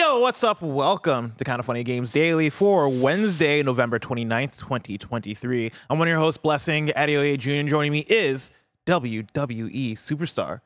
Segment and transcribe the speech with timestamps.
[0.00, 0.62] Yo, what's up?
[0.62, 5.70] Welcome to Kind of Funny Games Daily for Wednesday, November 29th, 2023.
[5.90, 7.68] I'm one of your hosts, Blessing Adeoye Jr.
[7.68, 8.50] Joining me is
[8.86, 10.62] WWE superstar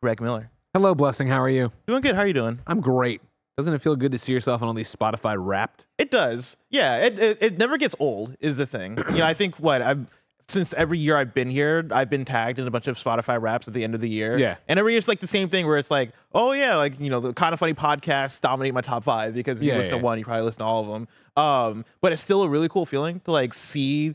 [0.00, 0.52] Greg Miller.
[0.72, 1.26] Hello, Blessing.
[1.26, 1.72] How are you?
[1.88, 2.14] Doing good.
[2.14, 2.60] How are you doing?
[2.68, 3.20] I'm great.
[3.56, 5.84] Doesn't it feel good to see yourself on all these Spotify Wrapped?
[5.98, 6.56] It does.
[6.70, 8.98] Yeah, it, it, it never gets old, is the thing.
[9.10, 10.06] you know, I think what I've
[10.48, 13.66] since every year I've been here, I've been tagged in a bunch of Spotify Wraps
[13.66, 14.38] at the end of the year.
[14.38, 14.56] Yeah.
[14.68, 17.18] And every year's like the same thing where it's like, oh yeah, like you know,
[17.20, 19.98] the kind of funny podcasts dominate my top five because if you Yeah, listen yeah.
[20.00, 21.08] to one, you probably listen to all of them.
[21.36, 24.14] Um, but it's still a really cool feeling to like see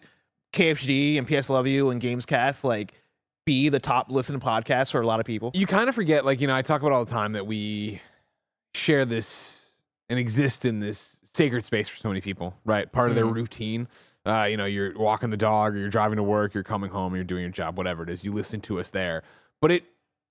[0.54, 2.94] KFGD and PS Love You and Gamescast like
[3.46, 5.52] be the top listened podcast for a lot of people.
[5.54, 8.00] You kind of forget, like, you know, I talk about all the time that we
[8.74, 9.66] share this
[10.10, 12.92] and exist in this sacred space for so many people, right?
[12.92, 13.34] Part of their Mhm.
[13.34, 13.88] routine.
[14.26, 17.16] Uh, you know, you're walking the dog or you're driving to work, you're coming home,
[17.16, 18.24] you're doing your job, whatever it is.
[18.24, 19.24] You listen to us there.
[19.62, 19.84] But it,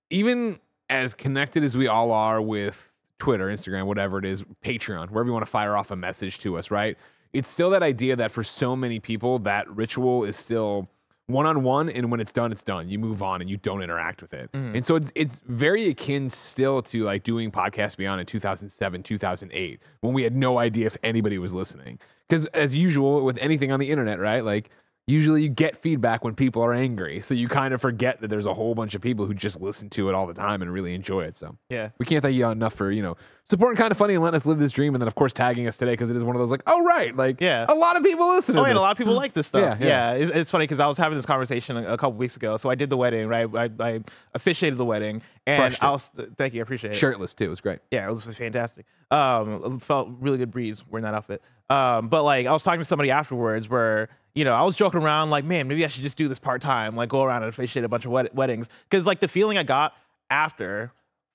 [0.09, 5.27] even as connected as we all are with Twitter, Instagram, whatever it is, Patreon, wherever
[5.27, 6.97] you want to fire off a message to us, right?
[7.33, 10.89] It's still that idea that for so many people, that ritual is still
[11.31, 12.89] one on one, and when it's done, it's done.
[12.89, 14.51] You move on and you don't interact with it.
[14.51, 14.75] Mhm.
[14.77, 19.79] And so it's, it's very akin still to like doing Podcast Beyond in 2007, 2008,
[20.01, 21.99] when we had no idea if anybody was listening.
[22.27, 24.43] Because as usual with anything on the internet, right?
[24.45, 24.69] Like
[25.07, 27.19] usually you get feedback when people are angry.
[27.21, 29.89] So you kind of forget that there's a whole bunch of people who just listen
[29.91, 31.35] to it all the time and really enjoy it.
[31.35, 31.89] So Yeah.
[31.97, 33.17] we can't thank you enough for, you know,
[33.49, 34.93] supporting kind of funny and letting us live this dream.
[34.95, 36.83] And then, of course, tagging us today because it is one of those like, oh,
[36.83, 37.15] right.
[37.15, 37.65] Like, Yeah.
[37.67, 39.61] a lot of people listen to Oh, and a lot of people like this stuff.
[39.81, 40.23] Yeah, Yeah, yeah.
[40.23, 42.57] It's, it's funny because I was having this conversation a, a couple weeks ago.
[42.57, 43.49] So I did the wedding, right?
[43.55, 43.99] I, I
[44.35, 46.95] officiated the wedding, and I was thank you, I appreciate it.
[46.95, 47.45] Shirtless, too.
[47.45, 47.79] It was great.
[47.89, 48.85] Yeah, it was fantastic.
[49.09, 51.41] Um, felt really good breeze wearing that outfit.
[51.69, 55.01] Um, but like I was talking to somebody afterwards where you know I was joking
[55.01, 57.49] around like, man, maybe I should just do this part time, like go around and
[57.49, 59.93] officiate a bunch of wed- weddings, because like the feeling I got
[60.29, 60.91] after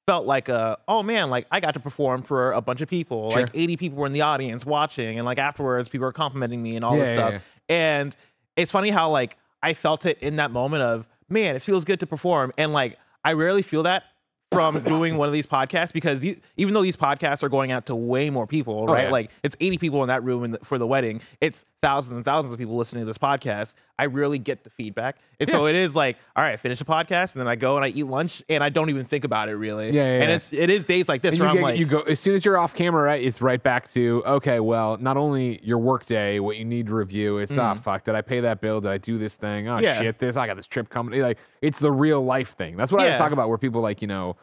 [0.07, 3.29] felt like a oh man like i got to perform for a bunch of people.
[3.31, 3.41] Sure.
[3.43, 6.77] like 80 people were in the audience watching and like afterwards people were complimenting me
[6.77, 7.33] and all this Yeah, stuff.
[7.69, 8.17] yeah, and
[8.55, 11.99] it's funny how like i felt it in that moment of man it feels good
[12.01, 12.53] to perform.
[12.57, 14.05] And like i rarely feel that
[14.53, 17.87] from doing one of these podcasts because the, even though these podcasts are going out
[17.87, 19.11] to way more people Oh, right yeah.
[19.11, 22.25] like it's 80 people in that room in the, for the wedding it's thousands and
[22.25, 25.75] thousands of people listening to this podcast i really get the feedback and so it
[25.75, 28.05] is like all right I finish the podcast and then i go and i eat
[28.05, 30.85] lunch and i don't even think about it really Yeah, yeah, and it's it is
[30.85, 32.73] days like this And where i'm get, like you go as soon as you're off
[32.75, 33.23] camera, right?
[33.25, 34.61] It's right back to okay.
[34.61, 37.39] Well, not only your work day, what you need to review.
[37.39, 38.05] It's ah, fuck.
[38.05, 38.81] Did I pay that bill?
[38.81, 39.69] Did I do this thing?
[39.69, 39.85] Oh Mm-hmm.
[39.85, 39.99] Yeah.
[39.99, 41.21] shit, this I got this trip coming.
[41.21, 42.77] Like it's the real life thing.
[42.77, 43.49] That's what I was talking about.
[43.49, 44.37] Where people like you know,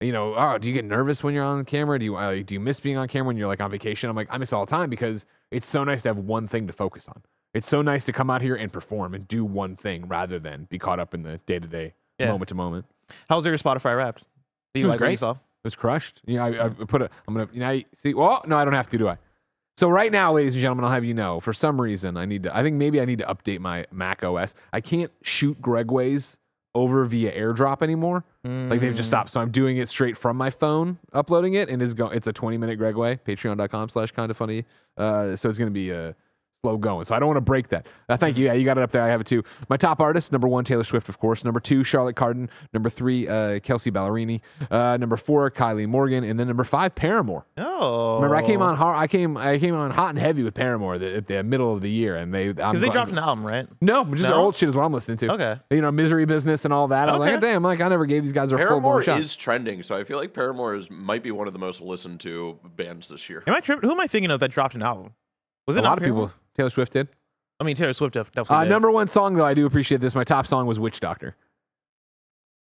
[0.00, 1.98] you know, oh, do you get nervous when you're on camera?
[1.98, 4.08] Do you uh, do you miss being on camera when you're like on vacation?
[4.08, 6.46] I'm like I miss it all the time because it's so nice to have one
[6.46, 7.22] thing to focus on.
[7.52, 10.64] It's so nice to come out here and perform and do one thing rather than
[10.70, 12.86] be caught up in the day to day, moment to moment.
[13.28, 14.24] How was your spotify wrapped
[14.74, 15.18] do you was like what you great.
[15.18, 16.22] saw It was crushed.
[16.26, 17.10] Yeah, I, I put a.
[17.26, 17.48] I'm gonna.
[17.52, 18.14] You know, see.
[18.14, 19.18] Well, no, I don't have to, do I?
[19.76, 21.40] So right now, ladies and gentlemen, I'll have you know.
[21.40, 22.56] For some reason, I need to.
[22.56, 24.54] I think maybe I need to update my Mac OS.
[24.72, 26.36] I can't shoot Gregways
[26.74, 28.24] over via AirDrop anymore.
[28.44, 29.10] Like they've just Mm.
[29.10, 29.30] stopped.
[29.30, 31.94] So I'm doing it straight from my phone, uploading it, and is.
[31.98, 33.18] It's a 20 minute Gregway.
[33.20, 34.64] Patreon.com/slash kind of funny.
[34.96, 36.14] Uh, so it's gonna be a.
[36.62, 37.86] Slow going, so I don't want to break that.
[38.06, 38.44] Uh, thank you.
[38.44, 39.00] Yeah, you got it up there.
[39.00, 39.42] I have it too.
[39.70, 41.42] My top artist: number one, Taylor Swift, of course.
[41.42, 42.50] Number two, Charlotte Cardin.
[42.74, 44.42] Number three, uh, Kelsea Ballerini.
[44.70, 47.46] Uh, number four, Kylie Morgan, and then number five, Paramore.
[47.56, 48.98] oh Remember, I came on hard.
[48.98, 49.38] I came.
[49.38, 52.16] I came on hot and heavy with Paramore the, at the middle of the year,
[52.16, 54.34] and they because they dropped an album right no, just No?
[54.36, 55.32] old shit is what I'm listening to.
[55.32, 55.56] Okay.
[55.70, 57.08] you know, misery business and all that.
[57.08, 57.52] I was like, Okay.
[57.52, 59.20] damn, like I never gave these guys a full Paramore blown shot.
[59.20, 62.20] is trending, so I feel like Paramore is might be one of the most listened
[62.20, 63.42] to bands this year.
[63.46, 65.14] am i tripping who am i thinking of that dropped an album
[65.66, 66.26] was it a not lot of Paramore?
[66.28, 66.39] people.
[66.56, 67.08] Taylor Swift did.
[67.60, 68.70] i mean taylor swift def- definitely Uh, did.
[68.70, 70.14] number one song though, I do appreciate this.
[70.14, 71.36] My top song was Witch Doctor.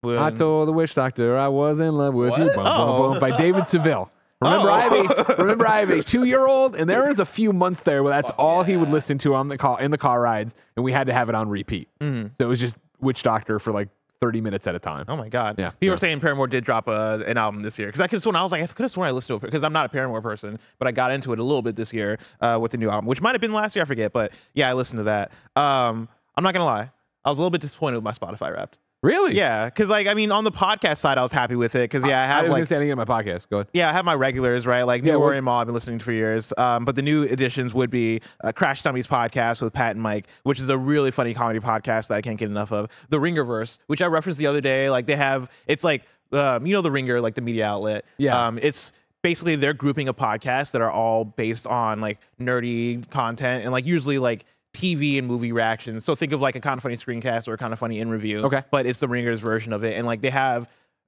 [0.02, 2.46] When- I told the witch doctor I was in love with you.
[2.46, 2.56] What?
[2.56, 3.10] Bum, Oh.
[3.12, 4.12] bum, by David Seville.
[4.42, 4.74] Remember, Oh.
[4.74, 4.94] I have
[5.30, 8.04] a remember I have a two year old, and there was a few months there
[8.04, 10.84] where that's all he would listen to on the car in the car rides, and
[10.84, 11.88] we had to have it on repeat.
[12.02, 12.31] Mhm.
[12.38, 13.88] So it was just Witch Doctor for like
[14.25, 15.06] thirty minutes at a time.
[15.07, 15.56] Oh my god!
[15.60, 15.92] Yeah, people yeah.
[15.92, 18.36] were saying Paramore did drop a, an album this year because I could have sworn
[18.36, 19.89] I was like I could have sworn I listened to it because I'm not a
[19.89, 22.77] Paramore person, but I got into it a little bit this year uh, with the
[22.77, 25.04] new album, which might have been last year I forget, but yeah, I listened to
[25.04, 25.31] that.
[25.56, 26.92] Um, I'm not gonna lie,
[27.24, 28.80] I was a little bit disappointed with my Spotify Wrapped.
[29.06, 29.36] Really?
[29.36, 32.04] Yeah, because like I mean, on the podcast side, I was happy with it because
[32.04, 33.50] yeah, I I have was like I didn't get my podcast.
[33.50, 33.68] Go ahead.
[33.74, 34.81] yeah, I have my regulars, right?
[34.81, 36.52] Like New Yeah, what- Rory and Mal, I've been listening to for years.
[36.57, 40.28] Um, but the new additions would be uh, Crash Dummies podcast with Pat and Mike,
[40.44, 42.90] which is a really funny comedy podcast that I can't get enough of.
[43.10, 46.74] The Ringerverse, which I referenced the other day, like they have, it's like, um, you
[46.74, 48.06] know, the Ringer, like the media outlet.
[48.18, 48.48] Yeah.
[48.48, 48.92] Um, it's
[49.22, 53.86] basically they're grouping of podcasts that are all based on like nerdy content and like
[53.86, 56.04] usually like TV and movie reactions.
[56.06, 58.10] So think of like a kind of funny screencast or a kind of funny in
[58.10, 58.39] review.
[58.42, 58.63] Okay.
[58.72, 59.98] But it's the Ringers version of it.
[59.98, 60.68] And like they have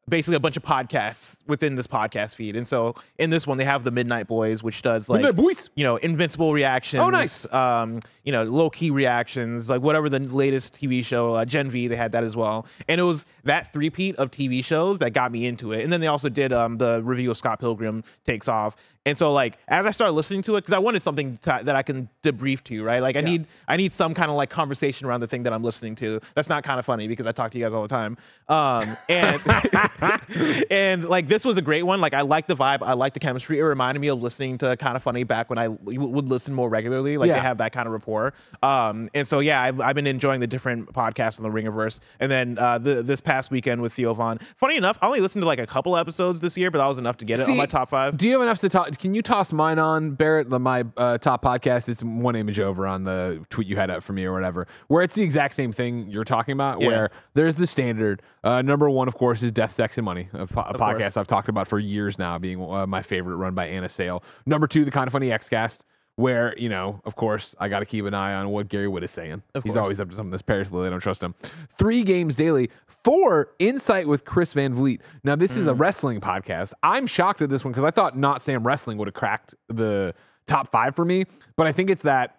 [0.09, 2.55] basically a bunch of podcasts within this podcast feed.
[2.55, 5.69] And so in this one, they have the Midnight Boys, which does like Midnight Boys.
[5.75, 7.01] you know, invincible reactions.
[7.03, 7.51] Oh, nice.
[7.53, 11.89] Um, you know, low key reactions, like whatever the latest TV show, uh, Gen V,
[11.89, 12.65] they had that as well.
[12.87, 15.83] And it was that three-peat of TV shows that got me into it.
[15.83, 18.77] And then they also did um the review of Scott Pilgrim takes off.
[19.07, 21.75] And so like as I started listening to it, because I wanted something to, that
[21.75, 23.01] I can debrief to, you, right?
[23.01, 25.63] Like I need I need some kind of like conversation around the thing that I'm
[25.63, 26.19] listening to.
[26.35, 28.17] That's not kind of funny because I talk to you guys all the time.
[28.49, 29.41] Um, and
[30.69, 32.01] and like this was a great one.
[32.01, 33.59] Like I like the vibe, I like the chemistry.
[33.59, 36.53] It reminded me of listening to kind of funny back when I w- would listen
[36.53, 37.17] more regularly.
[37.17, 37.35] Like Yeah.
[37.35, 38.33] they have that kind of rapport.
[38.61, 41.99] Um, and so yeah, I've, I've been enjoying the different podcasts on the Ringerverse.
[42.19, 44.39] And then uh, the, this past weekend with Theo Von.
[44.57, 46.97] Funny enough, I only listened to like a couple episodes this year, but that was
[46.97, 48.17] enough to get it on my top five.
[48.17, 48.96] Do you have enough to talk?
[48.99, 50.49] Can you toss mine on Barrett?
[50.49, 51.87] the- My uh, top podcast.
[51.89, 55.03] It's one image over on the tweet you had up for me or whatever, where
[55.03, 56.81] it's the exact same thing you're talking about.
[56.81, 56.87] Yeah.
[56.87, 58.21] Where there's the standard.
[58.43, 61.17] Uh, number one, of course, is Death, Sex, and Money, a, po- a podcast course.
[61.17, 64.23] I've talked about for years now, being uh, my favorite, run by Anna Sale.
[64.45, 65.81] Number two, the kind of funny Xcast.
[66.17, 69.03] Where you know, of course, I got to keep an eye on what Gary Whitta
[69.03, 69.43] is saying.
[69.55, 69.81] Of He's course.
[69.81, 70.31] always up to something.
[70.31, 71.35] This Parris Lilly, I don't trust him.
[71.77, 72.71] Three games daily.
[73.03, 75.01] Four Insight with Chris Van Vliet.
[75.23, 75.79] Now, this is a Mm.
[75.79, 76.73] wrestling podcast.
[76.83, 80.13] I'm shocked at this one because I thought Not Sam Wrestling would have cracked the
[80.47, 81.25] top five for me.
[81.55, 82.35] But I think it's that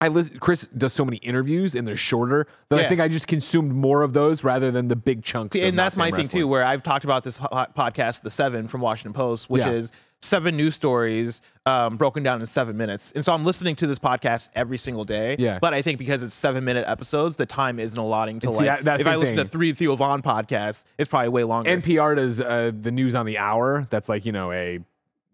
[0.00, 0.38] I listen.
[0.40, 4.02] Chris does so many interviews and they're shorter that I think I just consumed more
[4.02, 5.54] of those rather than the big chunks.
[5.54, 8.80] See, and that's my thing too, where I've talked about this podcast, The Seven from
[8.82, 9.70] Washington Post, which Yeah.
[9.70, 9.92] is
[10.26, 13.12] seven news stories um, broken down in seven minutes.
[13.12, 15.36] And so I'm listening to this podcast every single day.
[15.38, 15.58] Yeah.
[15.60, 18.82] But I think because it's seven minute episodes, the time isn't allotting to see, like,
[18.82, 21.70] that's if I listen to three Theo Von podcasts, it's probably way longer.
[21.80, 23.86] NPR does uh, the news on the hour.
[23.90, 24.80] That's like you know a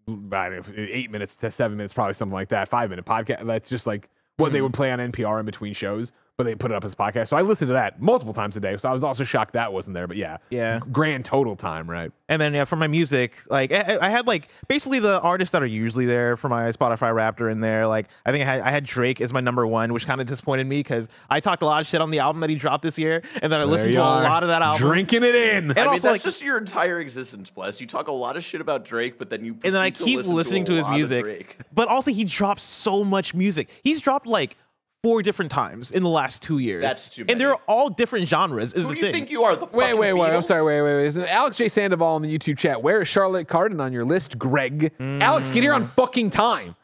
[0.07, 2.67] I don't know, eight minutes to seven minutes, probably something like that.
[2.69, 3.45] Five minute podcast.
[3.45, 4.53] That's just like what Hmm.
[4.53, 6.95] they would play on NPR in between shows, but they put it up as a
[6.95, 7.27] podcast.
[7.27, 8.75] So I listened to that multiple times a day.
[8.77, 10.07] So I was also shocked that wasn't there.
[10.07, 10.79] But yeah, Yeah.
[10.91, 12.11] grand total time, right?
[12.27, 15.61] And then yeah, for my music, like I, I had like basically the artists that
[15.61, 17.85] are usually there for my Spotify Raptor in there.
[17.87, 20.25] Like I think I had I had Drake as my number one, which kind of
[20.25, 22.81] disappointed me because I talked a lot of shit on the album that he dropped
[22.83, 24.87] this year, and then I listened to you a lot of that album.
[24.87, 25.69] drinking it in.
[25.69, 27.79] And I mean, that's like- just your entire existence, Bless.
[27.79, 30.05] You talk a lot of shit about Drake, but then you and then I proceed
[30.05, 31.57] keep listen listening to, to, his music.
[31.73, 33.69] But also, he drops so much music.
[33.83, 34.57] He's dropped like
[35.03, 36.81] four different times in the last two years.
[36.81, 38.73] That's too And they're all different genres.
[38.73, 39.13] Is Who the do you thing.
[39.13, 39.55] think you are?
[39.55, 40.31] The Wait, fucking wait, wait.
[40.31, 40.63] I'm sorry.
[40.63, 41.05] Wait, wait, wait.
[41.07, 41.67] Is Alex J.
[41.67, 42.81] Sandoval in the YouTube chat.
[42.81, 44.93] Where is Charlotte Cardin on your list, Greg?
[44.97, 45.21] Mm.
[45.21, 46.75] Alex, get here on fucking time.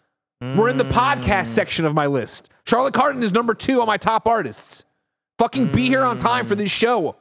[0.42, 1.48] We're in the podcast mm.
[1.48, 2.50] section of my list.
[2.66, 4.86] Charlotte Cardin is number two on my top artists.
[5.38, 7.16] Fucking be here on time for this show.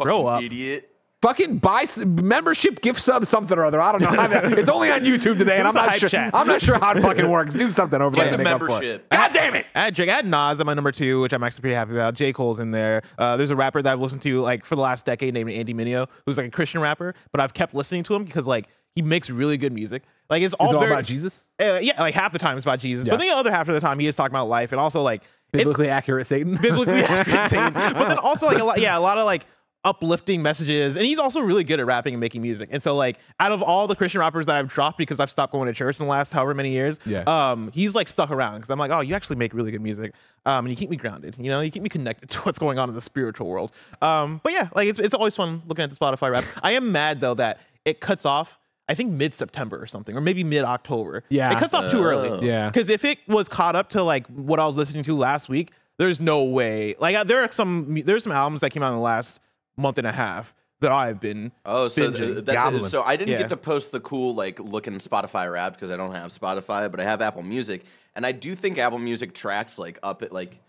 [0.00, 0.42] Grow up.
[0.42, 0.90] idiot.
[1.20, 3.80] Fucking buy membership, gift sub, something or other.
[3.80, 4.08] I don't know.
[4.20, 6.08] how that- it's only on YouTube today, and I'm not sure.
[6.08, 6.32] chat.
[6.32, 7.54] I'm not sure how it fucking works.
[7.54, 8.30] Do something over Get there.
[8.32, 8.70] the to make up for it.
[8.70, 9.10] membership.
[9.10, 9.66] God damn it!
[9.74, 10.08] I had Drake.
[10.10, 12.14] I had Nas at my number two, which I'm actually pretty happy about.
[12.14, 12.32] J.
[12.32, 13.02] Cole's in there.
[13.18, 15.74] Uh, there's a rapper that I've listened to like for the last decade named Andy
[15.74, 19.02] Mineo, who's like a Christian rapper, but I've kept listening to him because like he
[19.02, 20.04] makes really good music.
[20.30, 21.46] Like it's all, Is it all very, about Jesus?
[21.60, 23.14] Uh, yeah, like half the time it's about Jesus, Yeah.
[23.14, 25.02] but then the other half of the time he is talking about life and also
[25.02, 26.54] like it's Biblically accurate, Satan.
[26.60, 27.72] biblically accurate Satan.
[27.72, 29.46] But then also like a lot, yeah, a lot of like
[29.84, 32.68] uplifting messages, and he's also really good at rapping and making music.
[32.72, 35.52] And so like out of all the Christian rappers that I've dropped because I've stopped
[35.52, 37.22] going to church in the last however many years, Yeah.
[37.26, 40.14] um, he's like stuck around because I'm like, oh, you actually make really good music,
[40.46, 41.36] um, and you keep me grounded.
[41.38, 43.72] You know, you keep me connected to what's going on in the spiritual world.
[44.02, 46.44] Um, but yeah, like it's it's always fun looking at the Spotify rap.
[46.62, 48.58] I am mad though that it cuts off.
[48.90, 51.22] I think mid September or something, or maybe mid October.
[51.28, 51.52] Yeah.
[51.52, 52.46] it cuts off too early.
[52.46, 52.70] Yeah.
[52.70, 55.72] Because if it was caught up to like what I was listening to last week,
[55.98, 56.94] there's no way.
[56.98, 59.40] Like uh, there are some there's some albums that came out in the last
[59.78, 61.52] month and a half that I've been.
[61.64, 62.84] Oh, so th- that's it.
[62.84, 63.38] so I didn't Yeah.
[63.38, 67.00] get to post the cool like looking Spotify rap because I don't have Spotify, but
[67.00, 70.60] I have Apple Music, and I do think Apple Music tracks like up at like.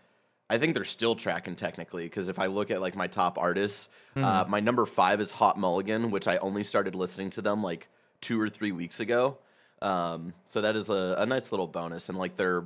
[0.51, 3.87] I think they're still tracking technically because if I look at like my top artists,
[4.15, 4.49] uh, Hmm.
[4.49, 7.87] my number five is Hot Mulligan, which I only started listening to them like
[8.19, 9.37] two or three weeks ago.
[9.83, 12.63] Um, so that is a, a nice little bonus, and like their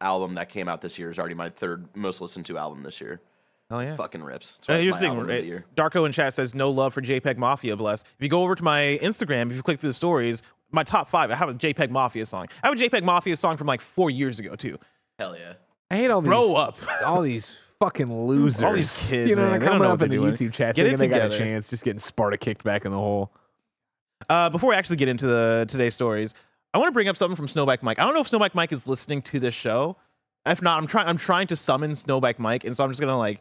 [0.00, 3.00] album that came out this year is already my third most listened to album this
[3.00, 3.20] year.
[3.70, 3.96] Oh yeah.
[3.96, 4.54] Fucking rips.
[4.68, 5.64] Uh, here's the thing, album the year.
[5.76, 7.76] Darko in chat says no love for JPEG Mafia.
[7.76, 8.02] Bless.
[8.02, 11.08] If you go over to my Instagram, if you click through the stories, my top
[11.08, 12.46] five, I have a JPEG Mafia song.
[12.62, 14.78] I have a JPEG Mafia song from like four years ago too.
[15.18, 15.54] Hell yeah.
[15.90, 16.28] I hate all these.
[16.28, 16.76] Grow up.
[17.04, 18.62] all these fucking losers.
[18.62, 20.30] All these kids, you know, man, like they don't coming know up in the they're
[20.34, 20.34] doing.
[20.34, 21.44] YouTube chat, Get it thinking they got a together.
[21.44, 23.32] chance, just getting Sparta kicked back in the hole.
[24.28, 26.34] Uh, before we actually get into the today's stories,
[26.72, 27.98] I want to bring up something from Snowbike Mike.
[27.98, 29.96] I don't know if Snowbike Mike is listening to this show.
[30.46, 31.06] If not, I'm trying.
[31.08, 33.40] I'm trying to summon Snowbike Mike, and so I'm just gonna like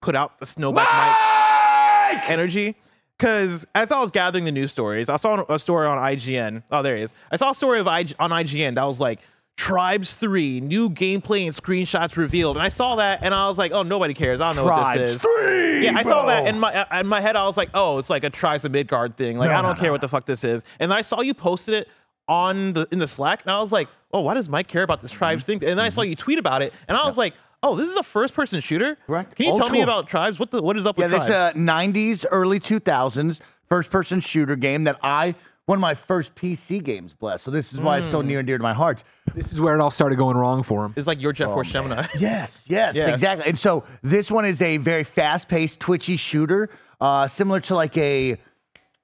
[0.00, 2.76] put out the Snowbike Mike energy.
[3.16, 6.62] Because as I was gathering the news stories, I saw a story on IGN.
[6.70, 7.12] Oh, there he is.
[7.30, 9.20] I saw a story of IG, on IGN that was like
[9.56, 13.72] Tribes Three new gameplay and screenshots revealed, and I saw that and I was like,
[13.72, 14.40] oh, nobody cares.
[14.40, 15.22] I don't know what this is.
[15.22, 15.84] three.
[15.84, 17.36] Yeah, I saw that in my in my head.
[17.36, 19.36] I was like, oh, it's like a Tribes of Midgard thing.
[19.36, 20.64] Like No, I don't no, care no, what the fuck this is.
[20.78, 21.88] And then I saw you posted it
[22.26, 25.02] on the in the Slack, and I was like, oh, why does Mike care about
[25.02, 25.56] this tribes thing?
[25.56, 27.96] And then I saw you tweet about it, and I was like, oh, this is
[27.96, 28.96] a first person shooter.
[29.06, 29.34] Correct.
[29.36, 29.84] Can you Old tell me school.
[29.84, 30.38] about tribes?
[30.38, 31.56] What the what is up Yeah, with this tribes?
[31.56, 35.34] uh, 90s, early 2000s first person shooter game that I
[35.66, 37.42] one of my first PC games, bless.
[37.42, 38.10] So this is why it's Hmm.
[38.10, 39.04] so near and dear to my heart.
[39.36, 40.94] This is where it all started going wrong for him.
[40.96, 42.04] it's like your Jet Force Gemini.
[42.18, 43.08] Yes, yes, Yeah.
[43.08, 43.46] exactly.
[43.48, 48.36] And so this one is a very fast-paced, twitchy shooter, uh, similar to like a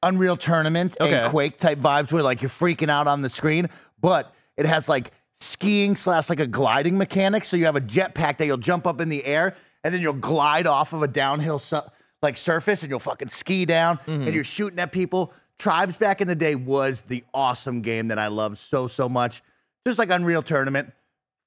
[0.03, 1.15] Unreal Tournament Okay.
[1.23, 3.69] and Quake type vibes, where like you're freaking out on the screen,
[4.01, 7.45] but it has like skiing slash like a gliding mechanic.
[7.45, 10.14] So you have a jetpack that you'll jump up in the air and then you'll
[10.14, 11.81] glide off of a downhill su-
[12.23, 14.35] like surface and you'll fucking ski down and mm-hmm.
[14.35, 15.33] you're shooting at people.
[15.59, 19.43] Tribes back in the day was the awesome game that I loved so so much.
[19.87, 20.93] Just like Unreal Tournament,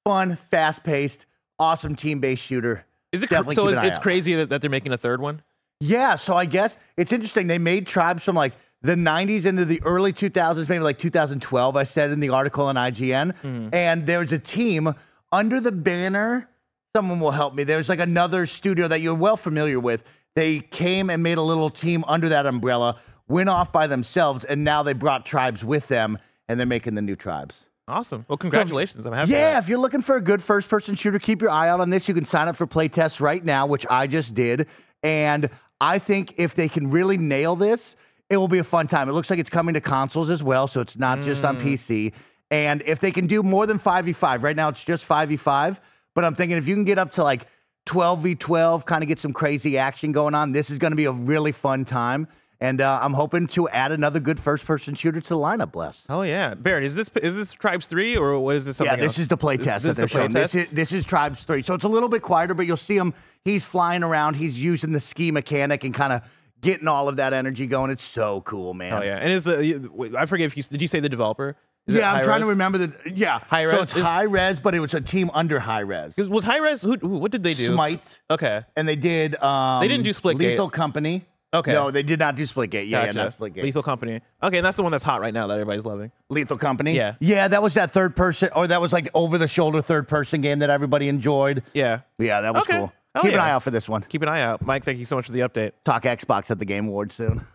[0.06, 1.26] fun, fast paced,
[1.60, 2.86] awesome team based shooter.
[3.12, 3.68] Is it Definitely so?
[3.68, 5.42] It's, it's crazy that, that they're making a third one.
[5.82, 7.48] Yeah, so I guess it's interesting.
[7.48, 11.84] They made tribes from like the 90s into the early 2000s, maybe like 2012, I
[11.84, 13.34] said in the article on IGN.
[13.34, 13.70] Mm-hmm.
[13.74, 14.94] And there's a team
[15.32, 16.50] under the banner.
[16.96, 17.64] Someone will help me.
[17.64, 20.04] There's like another studio that you're well familiar with.
[20.36, 24.64] They came and made a little team under that umbrella, went off by themselves, and
[24.64, 26.18] now they brought tribes with them,
[26.48, 27.66] and they're making the new tribes.
[27.88, 28.24] Awesome.
[28.28, 29.06] Well, congratulations.
[29.06, 29.32] I'm happy.
[29.32, 31.90] Yeah, if you're looking for a good first person shooter, keep your eye out on
[31.90, 32.08] this.
[32.08, 34.68] You can sign up for playtests right now, which I just did.
[35.02, 35.50] And
[35.82, 37.96] I think if they can really nail this,
[38.30, 39.10] it will be a fun time.
[39.10, 42.14] It looks like it's coming to consoles as well, so it's not just on PC.
[42.52, 45.78] And if they can do more than 5v5, right now it's just 5v5,
[46.16, 47.46] but I'm thinking if you can get up to like
[47.86, 51.12] 12v12, kind of get some crazy action going on, this is going to be a
[51.12, 52.28] really fun time.
[52.62, 56.06] And uh, I'm hoping to add another good first person shooter to the lineup, Bless.
[56.10, 56.84] Oh yeah, Barrett.
[56.84, 58.82] Is this is this Tribes Three or what is this?
[58.82, 59.20] Yeah, this else?
[59.20, 60.32] is the play This- test this that is they're the showing.
[60.34, 61.62] play This is, this is Tribes 3.
[61.62, 63.14] So it's a little bit quieter, but you'll see him.
[63.46, 64.34] He's flying around.
[64.34, 66.22] He's using the ski mechanic and kind of
[66.62, 67.92] getting all of that energy going.
[67.92, 68.94] It's so cool, man.
[68.94, 71.56] Oh yeah, and is the I forget if you did you say the developer?
[71.88, 72.94] Is Yeah, I'm trying to remember the.
[73.16, 73.40] Yeah.
[73.48, 73.76] Hi-Rez.
[73.76, 76.18] So it's is- Hi-Rez, but it was a team under Hi-Rez.
[76.18, 76.84] Was- Was Hi-Rez?
[76.84, 77.08] Who, who?
[77.18, 77.68] What did they do?
[77.74, 78.20] Smite.
[78.30, 78.62] Okay.
[78.76, 79.42] And they did.
[79.42, 80.38] Um, They didn't do Splitgate.
[80.40, 81.26] Lethal Company.
[81.52, 81.74] Okay.
[81.74, 82.88] No, they did not do Splitgate.
[82.90, 83.18] Yeah, Gotcha.
[83.18, 83.64] yeah, not Splitgate.
[83.64, 84.22] Lethal Company.
[84.44, 86.12] Okay, and that's the one that's hot right now that everybody's loving.
[86.30, 86.96] Lethal Company.
[86.96, 87.16] Yeah.
[87.20, 90.42] Yeah, that was that third person, or that was like over the shoulder third person
[90.42, 91.64] game that everybody enjoyed.
[91.74, 92.02] Yeah.
[92.20, 92.78] Yeah, that was Okay.
[92.78, 92.94] cool.
[93.16, 93.46] Oh, Keep an yeah.
[93.46, 94.02] eye out for this one.
[94.04, 94.84] Keep an eye out, Mike.
[94.86, 95.72] Thank you so much for the update.
[95.84, 97.46] Talk Xbox at the Game Awards soon.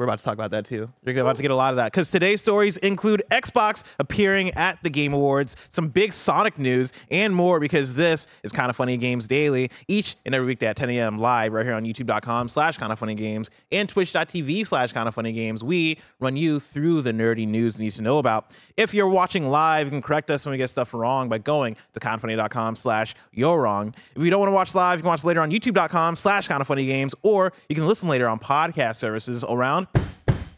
[0.00, 0.88] We're about to talk about that too.
[1.04, 4.82] You're about to get a lot of that because today's stories include Xbox appearing at
[4.82, 8.96] the Game Awards, some big Sonic news, and more because this is Kind of Funny
[8.96, 11.18] Games Daily, each and every weekday at 10 a.m.
[11.18, 15.14] live right here on youtube.com slash Kind of Funny Games and twitch.tv slash Kind of
[15.14, 15.62] Funny Games.
[15.62, 18.56] We run you through the nerdy news you need to know about.
[18.78, 21.76] If you're watching live, you can correct us when we get stuff wrong by going
[21.92, 23.94] to kindoffunny.com slash you're wrong.
[24.16, 26.62] If you don't want to watch live, you can watch later on youtube.com slash Kind
[26.62, 29.88] of Funny Games, or you can listen later on podcast services around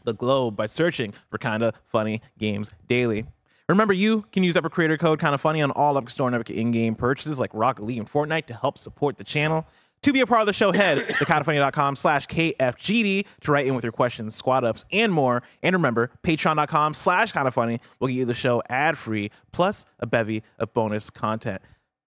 [0.03, 3.25] the globe by searching for Kinda Funny Games Daily.
[3.69, 6.49] Remember, you can use Epic Creator Code Kinda Funny on all Epic Store and Epic
[6.49, 9.65] in-game purchases like Rocket League and Fortnite to help support the channel.
[10.03, 13.73] To be a part of the show, head to kindafunny.com slash KFGD to write in
[13.73, 15.43] with your questions, squad ups, and more.
[15.63, 20.73] And remember, patreon.com slash kindafunny will get you the show ad-free, plus a bevy of
[20.73, 21.61] bonus content.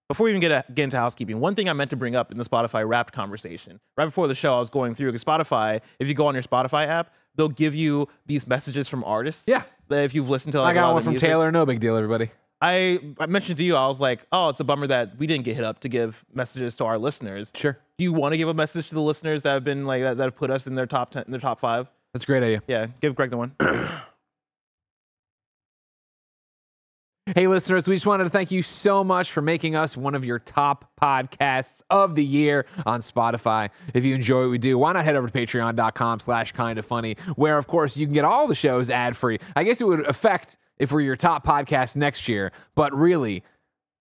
[0.09, 2.31] Before we even get, a, get into housekeeping, one thing I meant to bring up
[2.31, 5.81] in the Spotify Wrapped conversation, right before the show, I was going through because Spotify,
[5.99, 9.47] if you go on your Spotify app, they'll give you these messages from artists.
[9.47, 9.63] Yeah.
[9.87, 11.29] That if you've listened to, like, I got one from music.
[11.29, 11.49] Taylor.
[11.49, 12.29] No big deal, everybody.
[12.59, 15.45] I, I mentioned to you, I was like, oh, it's a bummer that we didn't
[15.45, 17.53] get hit up to give messages to our listeners.
[17.55, 17.77] Sure.
[17.97, 20.17] Do you want to give a message to the listeners that have been like that,
[20.17, 21.89] that have put us in their top ten, in their top five?
[22.13, 22.63] That's a great idea.
[22.67, 23.55] Yeah, give Greg the one.
[27.35, 30.23] Hey, listeners, we just wanted to thank you so much for making us one of
[30.23, 33.69] your top podcasts of the year on Spotify.
[33.93, 36.85] If you enjoy what we do, why not head over to patreon.com slash kind of
[36.85, 39.39] funny, where, of course, you can get all the shows ad free.
[39.57, 43.43] I guess it would affect if we're your top podcast next year, but really,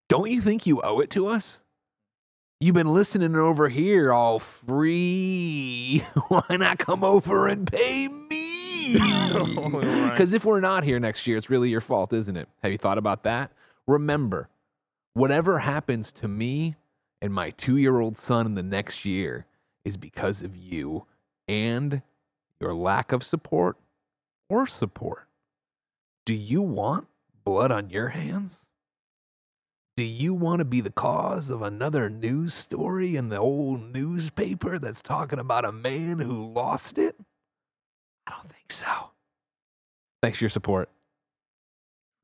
[0.09, 1.61] don't you think you owe it to us?
[2.61, 6.05] You've been listening over here all free.
[6.29, 8.56] Why not come over and pay me?
[8.93, 12.49] Because if we're not here next year, it's really your fault, isn't it?
[12.63, 13.53] Have you thought about that?
[13.87, 14.49] Remember,
[15.15, 16.77] whatever happens to me
[17.21, 19.47] and my two year old son in the next year
[19.85, 21.07] is because of you
[21.49, 22.03] and
[22.61, 23.77] your lack of support
[24.49, 25.27] or support.
[26.25, 27.07] Do you want
[27.45, 28.71] blood on your hands?
[29.97, 34.79] Do you want to be the cause of another news story in the old newspaper
[34.79, 37.17] that's talking about a man who lost it?
[38.27, 39.11] I don't think so.
[40.23, 40.89] Thanks for your support.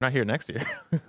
[0.01, 0.63] Not here next year.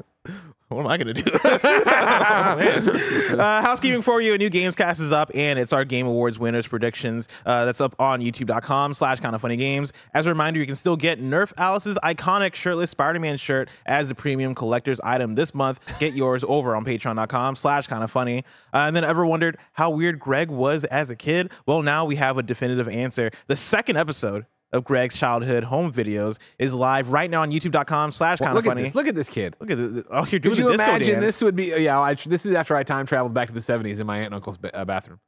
[0.69, 1.31] what am I going to do?
[1.43, 1.49] Oh,
[3.39, 4.35] uh, housekeeping for you.
[4.35, 7.27] A new Games Cast is up, and it's our Game Awards winners predictions.
[7.45, 9.91] Uh, that's up on youtube.com slash kind of funny games.
[10.13, 14.15] As a reminder, you can still get Nerf Alice's iconic shirtless Spider-Man shirt as the
[14.15, 15.79] premium collector's item this month.
[15.99, 18.43] Get yours over on patreon.com slash kind of funny.
[18.73, 21.51] Uh, and then ever wondered how weird Greg was as a kid?
[21.65, 23.31] Well, now we have a definitive answer.
[23.47, 28.39] The second episode of Greg's childhood home videos is live right now on youtube.com slash
[28.39, 28.81] kind of look funny.
[28.81, 28.95] at this.
[28.95, 29.55] Look at this kid.
[29.61, 30.05] Look at this.
[30.11, 31.25] Oh, you're doing Could you the disco imagine dance.
[31.25, 31.65] this would be?
[31.67, 34.25] Yeah, I, this is after I time traveled back to the '70s in my aunt
[34.27, 35.19] and uncle's ba- uh, bathroom.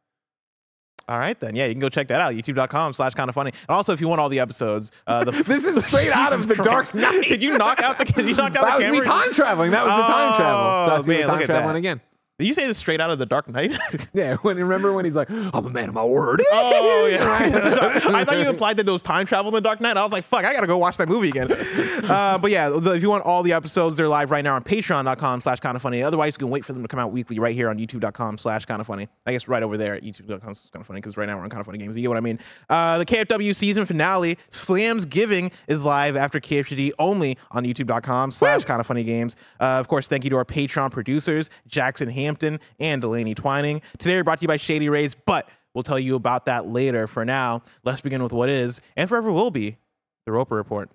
[1.07, 1.55] All right, then.
[1.55, 2.33] Yeah, you can go check that out.
[2.33, 3.51] YouTube.com slash kind of funny.
[3.51, 6.47] And also, if you want all the episodes, uh, the, This is straight out of
[6.47, 6.55] The.
[6.55, 7.29] Dark Knight.
[7.29, 8.05] Did you knock out the?
[8.05, 9.69] Did you knock out That the was me time traveling.
[9.71, 10.61] That was the time travel.
[10.65, 11.77] Oh, That's me man, time look at traveling that.
[11.79, 12.01] again.
[12.37, 13.77] Did you say this straight out of the Dark Knight?
[14.13, 17.19] Yeah, when remember when he's like, "I'm a man of my word." oh yeah.
[18.15, 19.97] I thought you implied that there was time travel in the Dark Knight.
[19.97, 21.51] I was like, fuck, I gotta go watch that movie again.
[21.51, 24.63] Uh, but yeah, the- if you want all the episodes, they're live right now on
[24.63, 26.01] patreon.com slash kind of funny.
[26.03, 28.65] Otherwise, you can wait for them to come out weekly right here on youtube.com slash
[28.65, 29.07] kind of funny.
[29.25, 31.43] I guess right over there at youtube.com slash kind of funny because right now we're
[31.43, 31.95] on kind of funny games.
[31.97, 32.39] You get what I mean?
[32.69, 38.65] Uh, the KFW season finale, Slams Giving, is live after KFGD only on youtube.com slash
[38.65, 39.35] kind of funny games.
[39.59, 43.81] Uh, of course, thank you to our Patreon producers, Jackson Hampton and Delaney Twining.
[43.99, 47.07] Today, we're brought to you by Shady Rays, but we'll tell you about that later.
[47.07, 49.77] For now, let's begin with what is and forever will be
[50.25, 50.89] the Roper Report.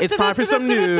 [0.00, 0.96] It's time for some news.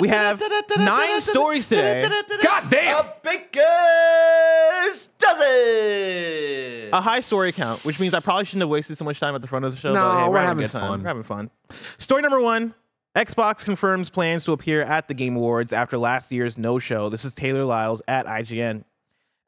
[0.00, 0.42] We have
[0.78, 2.08] nine stories today.
[2.42, 3.04] God damn!
[3.04, 6.88] A baker's dozen.
[6.94, 9.42] A high story count, which means I probably shouldn't have wasted so much time at
[9.42, 9.92] the front of the show.
[9.92, 10.88] No, but hey, we're having having a good time.
[10.88, 11.02] fun.
[11.02, 11.50] We're having fun.
[11.98, 12.72] Story number one.
[13.18, 17.08] Xbox confirms plans to appear at the Game Awards after last year's no-show.
[17.08, 18.84] This is Taylor Lyles at IGN.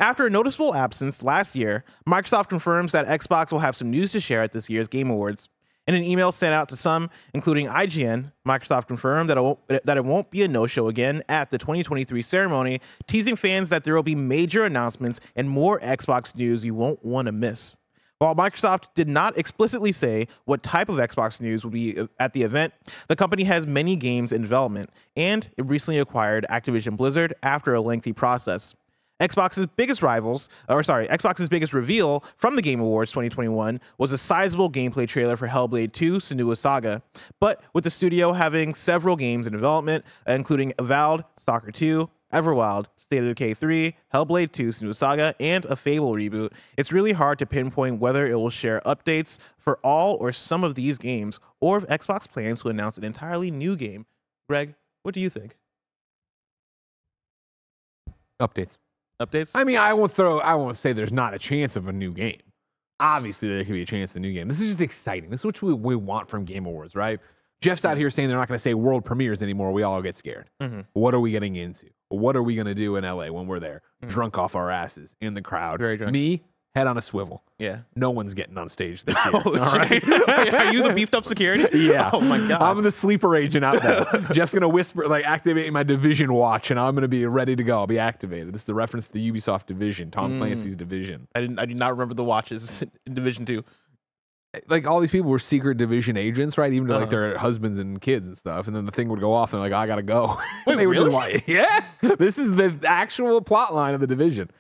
[0.01, 4.19] After a noticeable absence last year, Microsoft confirms that Xbox will have some news to
[4.19, 5.49] share at this year's Game Awards.
[5.87, 10.05] In an email sent out to some, including IGN, Microsoft confirmed that it that it
[10.05, 14.17] won't be a no-show again at the 2023 ceremony, teasing fans that there will be
[14.17, 17.77] major announcements and more Xbox news you won't want to miss.
[18.21, 22.43] While Microsoft did not explicitly say what type of Xbox news would be at the
[22.43, 22.75] event,
[23.09, 27.81] the company has many games in development, and it recently acquired Activision Blizzard after a
[27.81, 28.75] lengthy process.
[29.23, 34.19] Xbox's biggest rivals, or sorry, Xbox's biggest reveal from the Game Awards 2021 was a
[34.19, 37.03] sizable gameplay trailer for Hellblade 2: Senua Saga.
[37.41, 43.23] But with the studio having several games in development, including Avowed, Stalker 2, Everwild, State
[43.23, 47.47] of Decay 3, Hellblade 2: Senua Saga, and a Fable reboot, it's really hard to
[47.47, 51.87] pinpoint whether it will share updates for all or some of these games, or if
[51.87, 54.07] Xbox plans to announce an entirely new game.
[54.49, 55.57] Greg, what do you think?
[58.41, 58.79] Updates.
[59.21, 59.53] Updates?
[59.55, 60.39] I mean, I won't throw.
[60.41, 62.41] I won't say there's not a chance of a new game.
[62.99, 64.49] Obviously, there could be a chance of a new game.
[64.49, 65.31] This is just exciting.
[65.31, 67.19] This is what we, we want from Game Awards, right?
[67.61, 69.73] Jeff's out here saying they're not going to say world premieres anymore.
[69.73, 70.49] We all get scared.
[70.61, 70.87] Mhm.
[70.95, 71.87] What are we getting into?
[72.09, 75.15] What are we going to do in LA when we're there, drunk off our asses
[75.21, 75.79] in the crowd?
[75.79, 76.13] Very drunk.
[76.13, 76.43] Me,
[76.75, 77.43] head on a swivel.
[77.59, 77.81] yeah.
[77.95, 79.33] No one's getting on stage this year.
[79.45, 80.03] Oh, all right?
[80.55, 81.79] Are you the beefed up security?
[81.79, 82.11] Yeah.
[82.13, 82.63] Oh my god.
[82.63, 84.05] I'm the sleeper agent out there.
[84.33, 87.79] Jeff's gonna whisper, like activating my division watch, and I'm gonna be ready to go.
[87.79, 88.55] I'll be activated.
[88.55, 90.39] This is a reference to the Ubisoft division, Tom Mm.
[90.39, 91.29] Clancy's division.
[91.35, 91.59] I didn't.
[91.59, 93.65] I do not remember the watches in Division Two.
[94.69, 96.73] Like all these people were secret division agents, right?
[96.73, 97.11] Even to like Uh-huh.
[97.11, 98.67] their husbands and kids and stuff.
[98.67, 100.41] And then the thing would go off, and like, I gotta go.
[100.67, 101.85] Wait, they were just like, yeah,
[102.19, 104.51] this is the actual plot line of the division.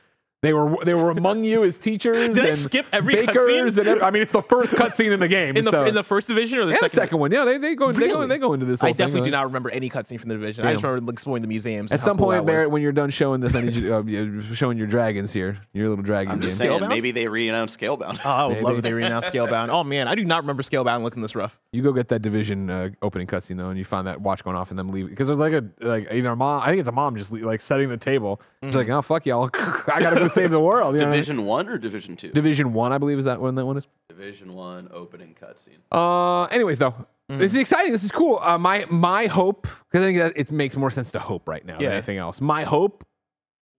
[0.42, 2.34] They were they were among you as teachers.
[2.34, 3.78] Did I skip every bakers cutscene?
[3.78, 5.54] and every, I mean, it's the first cutscene in the game.
[5.54, 5.84] In the so.
[5.84, 6.90] in the first division or the and second?
[6.90, 8.82] the second one, yeah, they, they go they go they go into this.
[8.82, 10.66] I definitely thing, do like- not remember any cutscene from the division.
[10.66, 11.92] I just remember exploring the museums.
[11.92, 12.50] At some cool point, that.
[12.50, 15.90] Barrett, when you're done showing this, I need you uh, showing your dragons here, your
[15.90, 16.36] little dragons.
[16.36, 16.78] I'm just game.
[16.78, 18.20] saying, maybe they re-announced Scalebound.
[18.24, 18.76] Oh, I would love Maybe.
[18.78, 19.68] if they re-announced Scalebound.
[19.68, 21.60] Oh man, I do not remember Scalebound looking this rough.
[21.72, 24.56] You go get that division uh, opening cutscene though, and you find that watch going
[24.56, 26.62] off, and them leave because there's like a like either a mom.
[26.62, 28.40] I think it's a mom just like setting the table.
[28.64, 30.94] She's like, oh fuck y'all, I gotta go save the world.
[30.94, 31.06] you know?
[31.10, 32.30] Division one or Division two?
[32.30, 33.86] Division one, I believe, is that when that one is.
[34.08, 35.78] Division one opening cutscene.
[35.92, 36.94] Uh, anyways, though,
[37.30, 37.38] Mm.
[37.38, 37.92] this is exciting.
[37.92, 38.38] This is cool.
[38.40, 41.64] Uh, my my hope, because I think that it makes more sense to hope right
[41.64, 41.88] now Yeah.
[41.90, 42.40] than anything else.
[42.40, 43.04] My hope,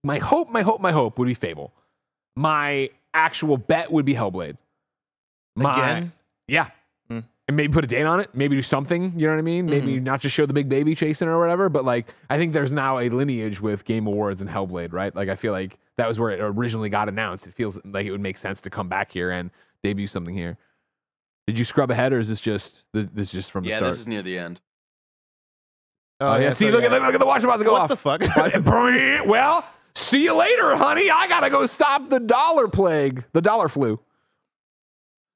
[0.04, 1.72] my hope, my hope, my hope would be Fable.
[2.34, 4.56] My actual bet would be Hellblade.
[5.54, 6.12] My, Again?
[6.48, 6.70] yeah.
[7.48, 9.66] And maybe put a date on it, maybe do something, you know what I mean?
[9.66, 10.04] Maybe Mm-hmm.
[10.04, 13.00] not just show the big baby chasing or whatever, but like I think there's now
[13.00, 15.14] a lineage with Game Awards and Hellblade, right?
[15.14, 17.46] Like I feel like that was where it originally got announced.
[17.48, 19.50] It feels like it would make sense to come back here and
[19.82, 20.56] debut something here.
[21.48, 23.86] Did you scrub ahead or is this just this is just from the Yeah, start?
[23.88, 24.60] Yeah, this is near the end.
[26.20, 26.98] oh, yeah, see, so look, at yeah.
[27.04, 27.88] look at the watch about to go What off.
[27.88, 28.22] the fuck?
[29.26, 29.64] well,
[29.96, 31.10] see you later, honey.
[31.10, 33.98] I gotta go stop the dollar plague, the dollar flu.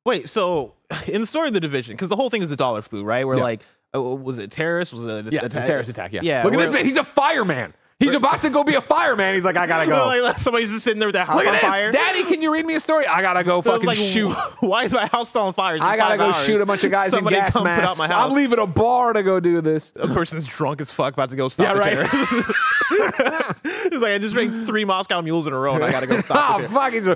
[0.04, 0.74] Wait, so
[1.06, 3.26] in the story of the division, because the whole thing is a dollar flu, right?
[3.26, 3.42] Where Yeah.
[3.42, 3.62] like,
[3.94, 4.92] oh, was it terrorist?
[4.92, 6.12] Was it a, Yeah, a the terrorist attack.
[6.12, 6.44] Yeah, Yeah.
[6.44, 6.84] Look at this man.
[6.84, 7.74] He's a fireman.
[7.98, 9.34] He's about to go be a fireman.
[9.34, 10.04] He's like, I gotta go.
[10.04, 11.90] Like, like, somebody's just sitting there with their house Look on this, fire.
[11.90, 12.24] Daddy.
[12.24, 13.06] Can you read me a story?
[13.06, 14.32] I gotta go So it's fucking like, shoot.
[14.60, 15.76] Why is my house still on fire?
[15.76, 16.44] It's been I gotta five go hours.
[16.44, 18.30] shoot a bunch of guys Somebody in gas come put out my house.
[18.30, 19.92] I'm leaving a bar to go do this.
[19.96, 22.10] a person's drunk as fuck, about to go stop Yeah, the right.
[22.10, 22.52] terrorists.
[22.90, 26.16] It's like I just drank three Moscow mules in a row, and I gotta go
[26.18, 26.60] stop.
[26.64, 26.92] oh fuck!
[26.92, 27.14] He's a.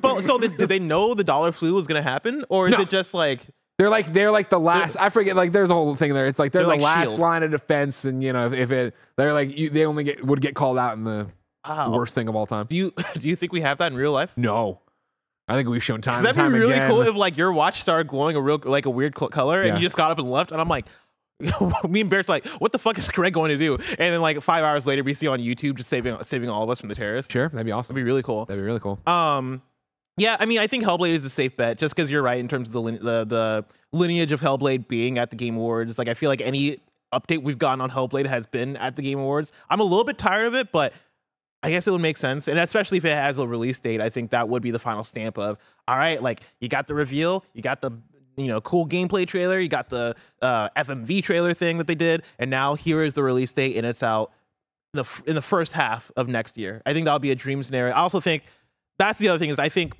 [0.00, 2.80] But so did, did they know the dollar flu was gonna happen, or is No.
[2.80, 3.46] it just like
[3.78, 4.96] they're like they're like the last.
[4.96, 5.36] I forget.
[5.36, 6.26] Like there's a whole thing there.
[6.26, 7.22] It's like they're, They're the like last S.H.I.E.L.D..
[7.22, 10.24] line of defense, and you know if, if it they're like you, they only get
[10.24, 11.26] would get called out in the
[11.68, 11.92] wow.
[11.92, 12.66] worst thing of all time.
[12.68, 14.32] Do you do you think we have that in real life?
[14.36, 14.80] No,
[15.48, 16.16] I think we've shown time.
[16.16, 16.90] And that'd be time really again.
[16.90, 19.72] cool if like your watch started glowing a real like a weird color, Yeah.
[19.72, 20.86] and you just got up and left, and I'm like.
[21.88, 23.74] me and Barrett's like, what the fuck is Greg going to do?
[23.74, 26.70] And then like five hours later, we see on YouTube just saving saving all of
[26.70, 27.30] us from the terrorists.
[27.30, 27.94] Sure, that'd be awesome.
[27.94, 28.44] That'd be really cool.
[28.44, 28.98] That'd be really cool.
[29.06, 29.62] Um,
[30.16, 32.48] yeah, I mean, I think Hellblade is a safe bet, just because you're right in
[32.48, 35.96] terms of the, the the lineage of Hellblade being at the Game Awards.
[35.96, 36.78] Like, I feel like any
[37.14, 39.52] update we've gotten on Hellblade has been at the Game Awards.
[39.70, 40.92] I'm a little bit tired of it, but
[41.62, 44.10] I guess it would make sense, and especially if it has a release date, I
[44.10, 46.20] think that would be the final stamp of all right.
[46.20, 47.92] Like, you got the reveal, you got the
[48.38, 52.22] you know cool gameplay trailer, you got the uh, FMV trailer thing that they did,
[52.38, 54.32] and now here is the release date, and it's out
[54.92, 56.82] the in the first half of next year.
[56.86, 57.92] I think that'll be a dream scenario.
[57.92, 58.44] I also think
[58.98, 59.94] that's the other thing is I think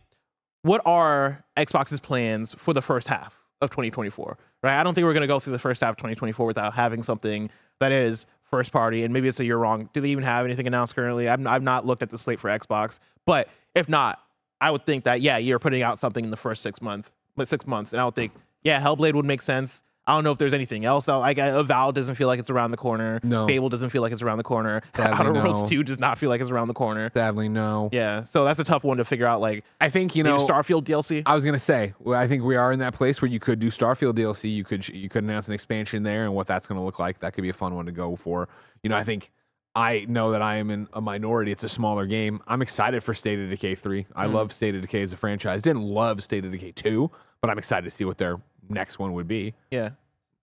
[0.62, 4.38] what are Xbox's plans for the first half of 2024?
[4.62, 4.78] Right?
[4.78, 7.02] I don't think we're going to go through the first half of 2024 without having
[7.02, 9.04] something that is first party.
[9.04, 9.88] And maybe it's a year wrong.
[9.92, 11.28] Do they even have anything announced currently?
[11.28, 14.20] I've, I've not looked at the slate for Xbox, but if not,
[14.60, 17.12] I would think that yeah, you're putting out something in the first six months,
[17.46, 19.82] six months, and I would think yeah, Hellblade would make sense.
[20.06, 21.04] I don't know if there's anything else.
[21.04, 21.18] Though.
[21.18, 23.20] Like uh, Avowed doesn't feel like it's around the corner.
[23.22, 23.46] No.
[23.46, 24.80] Fable doesn't feel like it's around the corner.
[24.96, 25.68] Sadly, Outer Worlds no.
[25.68, 27.10] 2 does not feel like it's around the corner.
[27.12, 27.90] Sadly, no.
[27.92, 29.42] Yeah, so that's a tough one to figure out.
[29.42, 30.38] Like, I think you know.
[30.38, 31.22] Starfield DLC.
[31.26, 33.58] I was gonna say, well, I think we are in that place where you could
[33.58, 34.50] do Starfield DLC.
[34.50, 37.20] You could you could announce an expansion there, and what that's gonna look like.
[37.20, 38.48] That could be a fun one to go for.
[38.82, 39.30] You know, I think
[39.74, 41.52] I know that I am in a minority.
[41.52, 42.40] It's a smaller game.
[42.48, 44.06] I'm excited for State of Decay three.
[44.16, 44.32] I Mm.
[44.34, 45.62] love State of Decay as a franchise.
[45.62, 49.12] Didn't love State of Decay two, but I'm excited to see what their next one
[49.14, 49.54] would be.
[49.70, 49.90] yeah,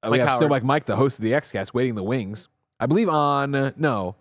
[0.03, 0.39] Uh, we Mike have Howard.
[0.39, 2.47] still like Mike, the host of the XCast, waiting the wings.
[2.79, 4.15] I believe on uh, no.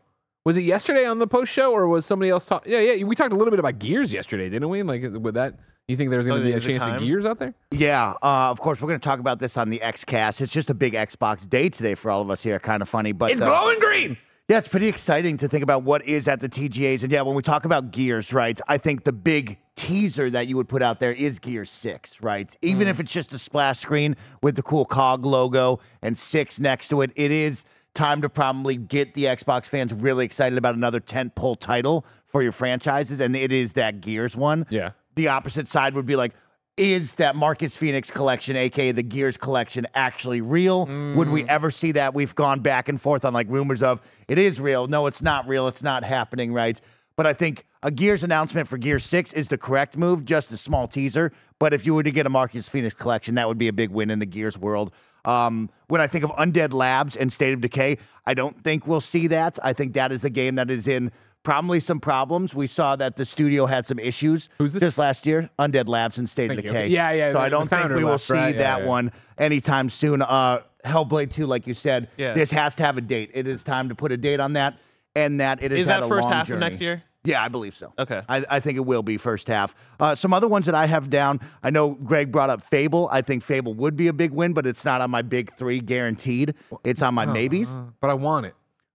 [0.45, 2.71] Was it yesterday on the post show, or was somebody else talking?
[2.73, 3.05] Yeah, yeah.
[3.05, 4.83] We talked a little bit about Gears yesterday, didn't we?
[4.83, 5.55] Like, with that,
[5.88, 6.99] you think there's going Oh, to be a is it chance of?
[7.01, 7.55] Gears out there?
[7.71, 10.43] Yeah, uh, of course, we're going to talk about this on the XCast.
[10.43, 12.59] It's just a big Xbox day today for all of us here.
[12.59, 14.19] Kind of funny, but It's uh, glowing green.
[14.47, 17.03] Yeah, it's pretty exciting to think about what is at the TGAs.
[17.03, 20.57] And yeah, when we talk about Gears, right, I think the big teaser that you
[20.59, 22.55] would put out there is Gear 6, right?
[22.61, 23.05] Even if mm-hmm.
[23.05, 27.11] it's just a splash screen with the cool COG logo and 6 next to it,
[27.17, 32.05] it is time to probably get the Xbox fans really excited about another tentpole title
[32.27, 33.21] for your franchises.
[33.21, 34.67] And it is that Gears one.
[34.69, 34.91] Yeah.
[35.15, 36.35] The opposite side would be like,
[36.77, 40.87] is that Marcus Phoenix collection, aka the Gears collection, actually real?
[41.17, 42.15] Would we ever see that?
[42.15, 44.87] We've gone back and forth on like rumors of it is real.
[44.87, 45.69] No, it's not real.
[45.69, 46.81] It's not happening, right?
[47.17, 50.57] But I think a Gears announcement for Gear 6 is the correct move, just a
[50.57, 51.33] small teaser.
[51.61, 53.91] But if you were to get a Marcus Phoenix collection, that would be a big
[53.91, 54.91] win in the Gears world.
[55.25, 59.01] Um, when I think of Undead Labs and State of Decay, I don't think we'll
[59.01, 59.59] see that.
[59.63, 61.13] I think that is a game that is in
[61.45, 62.55] probably some problems.
[62.55, 64.81] We saw that the studio had some issues Who's this?
[64.81, 65.49] just last year.
[65.61, 66.73] Undead Labs and State Thank of you.
[66.73, 66.89] Decay.
[66.89, 68.55] Yeah, yeah, So the- I don't think founder we will left, see right?
[68.57, 68.89] Yeah, that yeah.
[68.89, 70.23] one anytime soon.
[70.23, 72.35] Uh, Hellblade 2, like you said, Yeah.
[72.35, 73.31] this has to have a date.
[73.33, 74.75] It is time to put a date on that,
[75.15, 77.03] and that it has is had that a first long half of next year?
[77.27, 77.91] Yeah, I believe so.
[77.99, 78.21] Okay.
[78.29, 79.75] I, I think it will be first half.
[79.99, 81.41] Uh, some other ones that I have down.
[81.63, 83.09] I know Greg brought up Fable.
[83.11, 85.81] I think Fable would be a big win, but it's not on my big three
[85.81, 86.55] guaranteed.
[86.85, 87.71] It's on my maybes.
[87.71, 88.55] Uh, but I want it.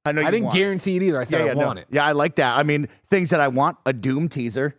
[0.09, 1.21] I know I didn't want guarantee it either.
[1.21, 1.67] I said yeah, yeah, I no.
[1.67, 1.87] want it.
[1.89, 2.57] Yeah, I like that.
[2.57, 4.75] I mean, things that I want a Doom teaser,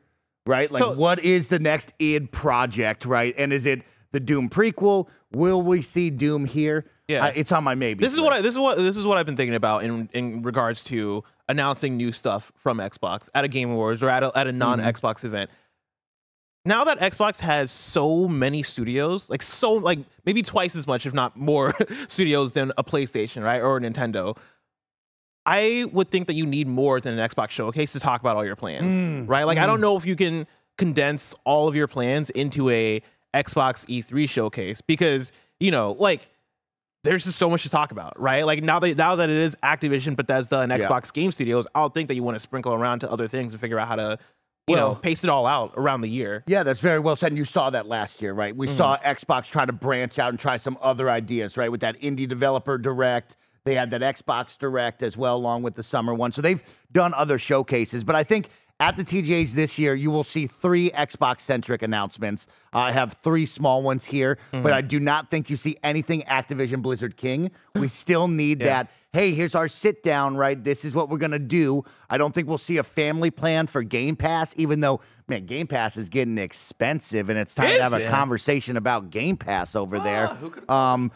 [0.47, 0.71] right?
[0.71, 3.35] Like, So- what is the next id project, right?
[3.37, 5.07] And is it the Doom prequel?
[5.33, 6.87] Will we see Doom here?
[7.09, 7.27] Yeah.
[7.27, 8.05] Uh, it's on my maybe.
[8.05, 10.09] This is what I, this is what this is what I've been thinking about in
[10.13, 14.37] in regards to announcing new stuff from Xbox at a Game Awards or at a,
[14.39, 15.51] at a non Xbox event.
[16.65, 21.15] Now that Xbox has so many studios, like so like maybe twice as much, if
[21.15, 21.75] not more,
[22.09, 24.37] studios than a PlayStation, right, or a Nintendo.
[25.51, 28.45] I would think that you need more than an Xbox showcase to talk about all
[28.45, 29.29] your plans, mm.
[29.29, 29.43] right?
[29.43, 29.83] Like I don't mm.
[29.83, 30.47] know if you can
[30.79, 33.03] condense all of your plans into a
[33.35, 36.29] Xbox E3 showcase because you know, like
[37.03, 38.47] there's just so much to talk about, right?
[38.47, 40.79] Like now that now that it is Activision, Bethesda, and Yeah.
[40.79, 43.53] Xbox Game Studios, I don't think that you want to sprinkle around to other things
[43.53, 44.19] and figure out how to,
[44.69, 46.45] you know, paste it all out around the year.
[46.47, 47.33] Yeah, that's very well said.
[47.33, 48.55] And you saw that last year, right?
[48.55, 49.09] We saw mm-hmm.
[49.09, 51.73] Xbox try to branch out and try some other ideas, right?
[51.73, 53.37] With that indie developer direct.
[53.65, 56.33] They had that Xbox Direct as well, along with the summer one.
[56.33, 58.05] So they've done other showcases.
[58.05, 58.49] But I think
[58.81, 62.47] at the TGAs this year, you will see three Xbox centric announcements.
[62.73, 66.81] I have three small ones here, but I do not think you see anything Activision
[66.81, 67.51] Blizzard King.
[67.75, 68.89] We still need that.
[69.13, 70.63] Hey, here's our sit down, right?
[70.63, 71.85] This is what we're going to do.
[72.09, 75.67] I don't think we'll see a family plan for Game Pass, even though, man, Game
[75.67, 79.75] Pass is getting expensive and it's time Is to have a conversation about Game Pass
[79.75, 80.29] over there.
[80.29, 81.11] who could've Um,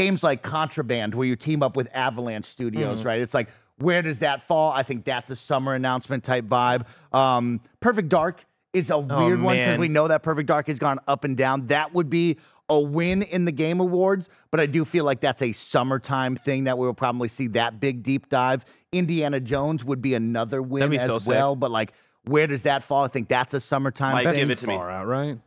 [0.00, 3.20] games like Contraband, where you team up with Avalanche Studios, right?
[3.20, 4.72] It's like, where does that fall?
[4.72, 6.86] I think that's a summer announcement type vibe.
[7.14, 11.00] Um, Perfect Dark is a weird one because we know that Perfect Dark has gone
[11.08, 11.66] up and down.
[11.68, 15.42] That would be a win in the Game Awards, but I do feel like that's
[15.42, 18.64] a summertime thing that we'll probably see that big deep dive.
[18.92, 21.30] Indiana Jones would be another win be as so sick.
[21.30, 21.92] well, but like,
[22.24, 23.04] where does that fall?
[23.04, 24.76] I think that's a summertime Mike, give it to me.
[24.76, 25.38] Far out, right?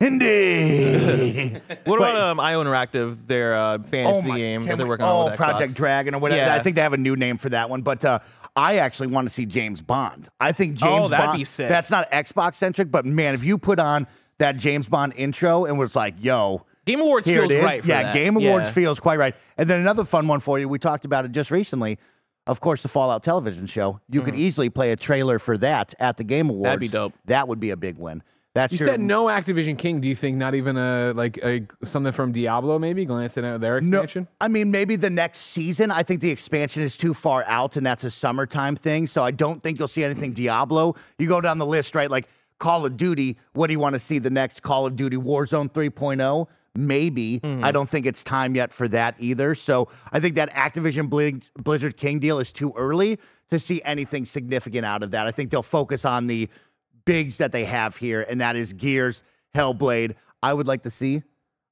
[0.00, 1.62] Indeed.
[1.84, 5.06] What about um, IO Interactive, their uh, fantasy my- game can that they're we- working
[5.06, 5.76] oh, on with Project Xbox?
[5.76, 6.40] Dragon or whatever.
[6.42, 6.54] Yeah.
[6.54, 7.82] I think they have a new name for that one.
[7.82, 8.18] But uh,
[8.56, 10.28] I actually want to see James Bond.
[10.40, 11.38] I think James Oh, that'd Bond.
[11.38, 11.68] be sick.
[11.68, 14.06] That's not Xbox centric, but man, if you put on
[14.38, 17.64] that James Bond intro and was like, "Yo." Game Awards Here feels it is.
[17.64, 17.82] right.
[17.82, 18.14] For yeah, that.
[18.14, 18.72] Game Awards Yeah.
[18.72, 19.34] feels quite right.
[19.56, 20.68] And then another fun one for you.
[20.68, 21.98] We talked about it just recently.
[22.46, 24.00] Of course, the Fallout television show.
[24.08, 26.58] You could easily play a trailer for that at the Game Awards.
[26.58, 26.64] Mm-hmm.
[26.64, 27.12] That'd be dope.
[27.24, 28.22] That would be a big win.
[28.56, 30.00] That's You your- said no Activision King.
[30.00, 33.76] Do you think not even a like a something from Diablo maybe glancing at their
[33.76, 34.22] expansion?
[34.22, 34.28] No.
[34.40, 35.90] I mean, maybe the next season.
[35.90, 39.06] I think the expansion is too far out, and that's a summertime thing.
[39.08, 40.94] So I don't think you'll see anything Diablo.
[41.18, 42.10] You go down the list, right?
[42.10, 43.36] Like Call of Duty.
[43.52, 44.18] What do you want to see?
[44.18, 46.46] The next Call of Duty Warzone 3.0?
[46.74, 47.40] Maybe.
[47.40, 47.62] Mm-hmm.
[47.64, 49.54] I don't think it's time yet for that either.
[49.54, 51.08] So I think that Activision
[51.58, 55.26] Blizzard King deal is too early to see anything significant out of that.
[55.26, 56.48] I think they'll focus on the
[57.06, 59.22] bigs that they have here, and that is Gears,
[59.54, 60.14] Hellblade.
[60.42, 61.22] I would like to see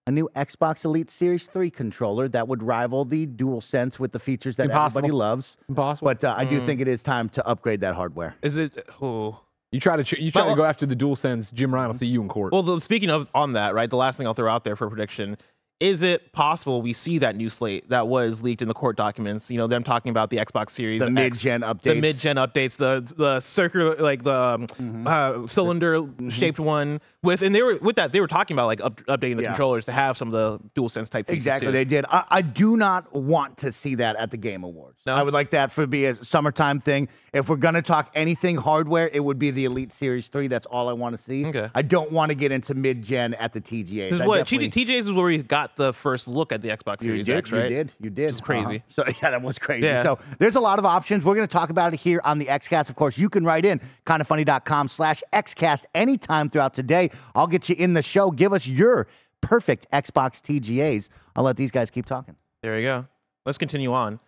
[0.07, 4.57] a new Xbox Elite Series 3 controller that would rival the DualSense with the features
[4.57, 5.01] that Impossible.
[5.01, 5.57] everybody loves.
[5.69, 6.07] Impossible.
[6.07, 8.35] But uh, I do think it is time to upgrade that hardware.
[8.43, 8.89] Is it?
[9.03, 9.41] Oh.
[9.73, 11.51] you try to ch- you try Well- to go after the dual sense.
[11.51, 12.53] Jim Ryan will see you in court.
[12.53, 13.91] Well, the, speaking of on that, right?
[13.91, 15.37] The last thing I'll throw out there for prediction
[15.81, 19.51] is it possible we see that new slate that was leaked in the court documents?
[19.51, 23.13] You know, them talking about the Xbox Series, The mid-gen updates, the mid-gen updates, the
[23.17, 25.07] the circular, like the um, Mm-hmm.
[25.07, 28.97] uh, cylinder-shaped one with, and they were with that they were talking about like up,
[29.07, 29.49] updating the Yeah.
[29.51, 31.39] controllers to have some of the dual sense type features.
[31.39, 31.73] Exactly, too.
[31.73, 32.05] they did.
[32.09, 35.01] I, I do not want to see that at the Game Awards.
[35.07, 35.15] No?
[35.15, 37.09] I would like that for be a summertime thing.
[37.33, 40.47] If we're gonna talk anything hardware, it would be the Elite Series Three.
[40.49, 41.47] That's all I want to see.
[41.47, 41.69] Okay.
[41.75, 44.11] I don't want to get into mid-gen at the TGA.
[44.11, 47.11] This is what TJ's is where we got the first look at the Xbox You
[47.11, 47.63] Series did, X, right?
[47.63, 48.31] you did, you did.
[48.31, 48.77] It's crazy.
[48.77, 49.05] Uh-huh.
[49.05, 49.87] So yeah, that was crazy.
[49.87, 50.03] Yeah.
[50.03, 51.25] So there's a lot of options.
[51.25, 52.91] We're going to talk about it here on the XCast.
[52.91, 57.11] Of course, you can write in kindoffunny.com slash XCast anytime throughout today.
[57.35, 58.31] I'll get you in the show.
[58.31, 59.07] Give us your
[59.41, 61.09] perfect Xbox TGAs.
[61.37, 62.37] I'll let these guys keep talking.
[62.63, 63.07] There you go.
[63.45, 64.21] Let's continue on.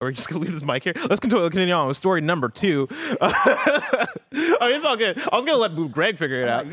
[0.00, 0.94] Or we just gonna leave this mic here.
[1.08, 2.88] Let's continue, continue on with story number two.
[3.20, 5.16] I mean, it's all good.
[5.16, 6.66] I was gonna let Greg figure it out.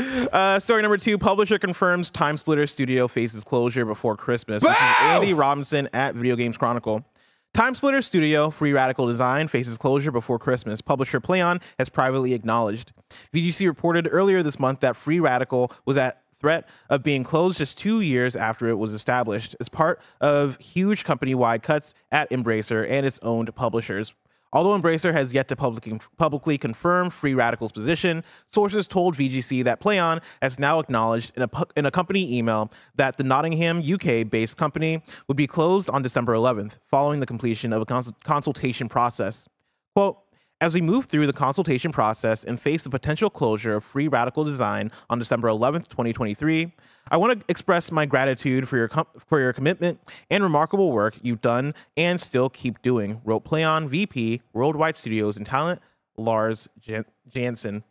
[0.32, 4.62] Uh, story number two: Publisher confirms Time Splitter Studio faces closure before Christmas.
[4.62, 7.04] This is Andy Robinson at Video Games Chronicle.
[7.52, 10.80] Time Splitter Studio, Free Radical Design, faces closure before Christmas.
[10.80, 12.92] Publisher Plaion has privately acknowledged.
[13.34, 17.76] VGC reported earlier this month that Free Radical was at threat of being closed just
[17.76, 23.04] two years after it was established as part of huge company-wide cuts at Embracer and
[23.04, 24.14] its owned publishers.
[24.52, 30.20] Although Embracer has yet to publicly, confirm Free Radical's position, sources told VGC that Plaion
[30.42, 35.02] has now acknowledged in a, in a company email that the Nottingham, UK based company
[35.28, 39.48] would be closed on December 11th, following the completion of a cons- consultation process.
[39.94, 40.18] Quote,
[40.60, 44.44] as we move through the consultation process and face the potential closure of Free Radical
[44.44, 46.74] Design on December 11th, 2023,
[47.10, 49.98] I want to express my gratitude for your com- for your commitment
[50.30, 53.20] and remarkable work you've done and still keep doing.
[53.24, 55.80] Wrote Plaion VP Worldwide Studios and Talent
[56.16, 57.82] Lars Jan- Jansen.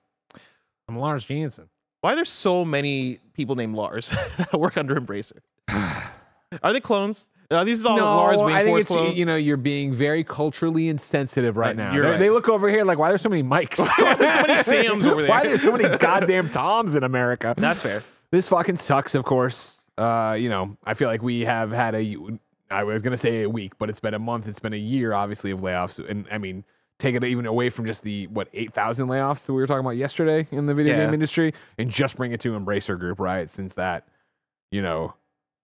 [0.88, 1.70] I'm Lars Jansen.
[2.02, 5.40] Why are there so many people named Lars that work under Embracer?
[6.64, 7.30] Are they clones?
[7.52, 9.18] Are these all Lars I think it's clones?
[9.20, 11.92] you know you're being very culturally insensitive right Uh, now.
[11.94, 12.20] They're- right.
[12.20, 13.78] They look over here like why there's so many Mikes?
[13.98, 15.30] There's so many Sams over there.
[15.30, 17.54] Why there's so many goddamn Toms in America?
[17.58, 18.02] That's fair.
[18.32, 19.82] This fucking sucks, of course.
[19.98, 22.16] Uh, you know, I feel like we have had a
[22.72, 25.14] I was gonna say a week, but it's been a month, it's been a year,
[25.14, 26.00] obviously, of layoffs.
[26.08, 26.64] And I mean,
[27.00, 29.98] take it even away from just the what 8,000 layoffs that we were talking about
[29.98, 31.06] yesterday in the video Yeah.
[31.06, 33.50] game industry and just bring it to Embracer Group, right?
[33.50, 34.08] Since that,
[34.72, 35.14] you know,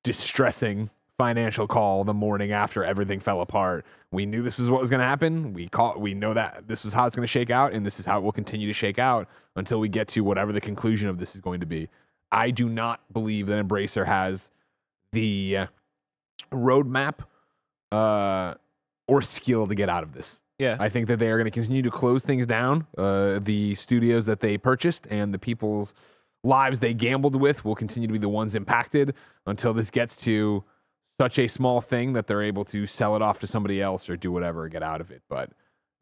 [0.03, 3.85] distressing financial call the morning after everything fell apart.
[4.11, 5.53] We knew this was what was going to happen.
[5.53, 7.99] We call we know that this was how it's going to shake out and this
[7.99, 11.07] is how it will continue to shake out until we get to whatever the conclusion
[11.07, 11.87] of this is going to be.
[12.31, 14.51] I do not believe that Embracer has
[15.11, 15.65] the uh,
[16.51, 17.19] roadmap
[17.91, 18.55] uh,
[19.07, 20.39] or skill to get out of this.
[20.57, 20.77] Yeah.
[20.79, 22.87] I think that they are going to continue to close things down.
[22.97, 25.93] Uh, the studios that they purchased and the people's
[26.43, 29.13] lives they gambled with will continue to be the ones impacted
[29.47, 30.63] until this gets to
[31.19, 34.15] such a small thing that they're able to sell it off to somebody else or
[34.15, 35.21] do whatever and get out of it.
[35.29, 35.49] But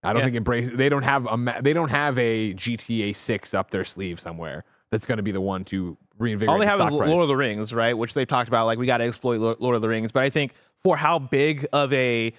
[0.03, 0.25] I don't Yeah.
[0.25, 0.69] think embrace.
[0.73, 5.05] They don't have a they don't have a GTA Six up their sleeve somewhere that's
[5.05, 6.49] going to be the one to reinvigorate.
[6.53, 7.09] all they the have is price.
[7.09, 7.93] Lord of the Rings, right?
[7.97, 10.11] Which they've talked about, like we got to exploit Lord of the Rings.
[10.11, 10.53] But I think
[10.83, 12.33] for how big of a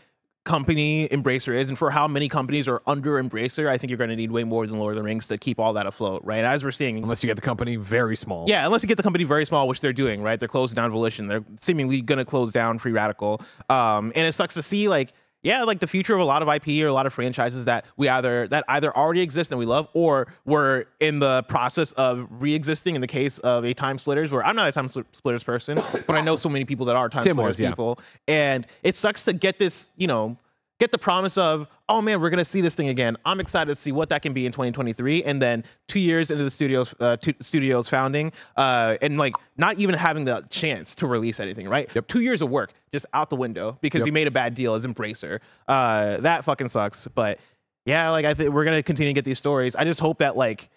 [0.44, 4.10] company Embracer is, and for how many companies are under Embracer, I think you're going
[4.10, 6.44] to need way more than Lord of the Rings to keep all that afloat, right?
[6.44, 8.44] As we're seeing, Unless you get the company very small.
[8.46, 10.38] yeah, unless you get the company very small, which they're doing, right?
[10.38, 11.26] They're closing down Volition.
[11.28, 13.40] They're seemingly going to close down Free Radical.
[13.70, 16.48] Um, and it sucks to see, like, yeah, like the future of a lot of
[16.48, 19.66] IP or a lot of franchises that we either that either already exist and we
[19.66, 22.94] love, or we're in the process of re-existing.
[22.94, 26.16] In the case of a TimeSplitters, where I'm not a Time Spl- Splitters person, but
[26.16, 27.68] I know so many people that are Time Tim Splitters was, yeah.
[27.68, 30.38] people, and it sucks to get this, you know,
[30.84, 33.16] get the promise of, oh man, we're gonna see this thing again.
[33.24, 36.44] I'm excited to see what that can be in 2023, and then two years into
[36.44, 41.06] the studios, uh, two, studios founding, uh, and like not even having the chance to
[41.06, 41.88] release anything, right?
[41.94, 42.06] Yep.
[42.06, 44.06] Two years of work just out the window because Yep.
[44.06, 45.40] you made a bad deal as Embracer.
[45.66, 47.08] Uh, that fucking sucks.
[47.08, 47.38] But
[47.86, 49.74] yeah, like I think we're gonna continue to get these stories.
[49.74, 50.68] I just hope that like,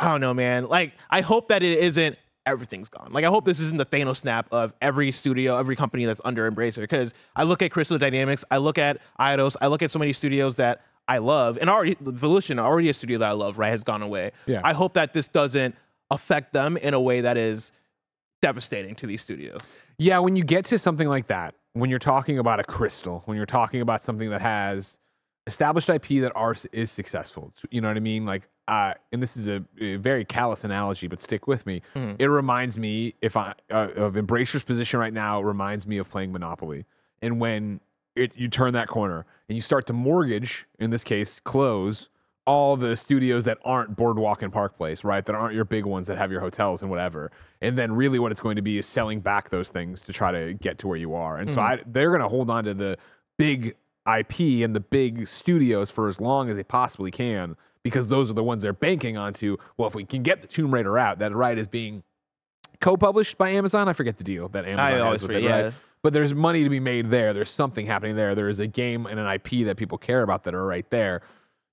[0.00, 0.66] I don't know, man.
[0.66, 3.08] Like I hope that it isn't everything's gone.
[3.12, 6.50] Like I hope this isn't the Thanos snap of every studio, every company that's under
[6.50, 6.80] Embracer.
[6.80, 10.12] Because I look at Crystal Dynamics, I look at Eidos, I look at so many
[10.12, 13.84] studios that I love, and already Volition, already a studio that I love, right, has
[13.84, 14.32] gone away.
[14.46, 14.60] Yeah.
[14.64, 15.76] I hope that this doesn't
[16.10, 17.72] affect them in a way that is
[18.42, 19.60] devastating to these studios.
[19.98, 23.36] Yeah, when you get to something like that, when you're talking about a crystal, when
[23.36, 24.98] you're talking about something that has
[25.46, 28.26] established IP that are, is successful, you know what I mean?
[28.26, 31.82] Like, uh, and this is a, a very callous analogy, but stick with me.
[31.94, 32.16] Mhm.
[32.18, 36.10] It reminds me, if I uh, of Embracer's position right now, it reminds me of
[36.10, 36.84] playing Monopoly.
[37.22, 37.80] And when
[38.16, 42.08] it, you turn that corner and you start to mortgage, in this case, close
[42.44, 45.24] all the studios that aren't Boardwalk and Park Place, right?
[45.26, 47.30] That aren't your big ones that have your hotels and whatever.
[47.60, 50.30] And then really what it's going to be is selling back those things to try
[50.32, 51.38] to get to where you are.
[51.38, 52.98] And so I, they're going to hold on to the
[53.36, 53.74] big
[54.06, 58.34] IP and the big studios for as long as they possibly can because those are
[58.34, 59.56] the ones they're banking onto.
[59.76, 62.02] Well, if we can get the Tomb Raider out, that right is being
[62.80, 63.88] co-published by Amazon.
[63.88, 65.64] I forget the deal that Amazon I has always with forget, it, right?
[65.66, 65.70] yeah.
[66.02, 67.32] But there's money to be made there.
[67.32, 68.34] There's something happening there.
[68.34, 71.22] There is a game and an IP that people care about that are right there.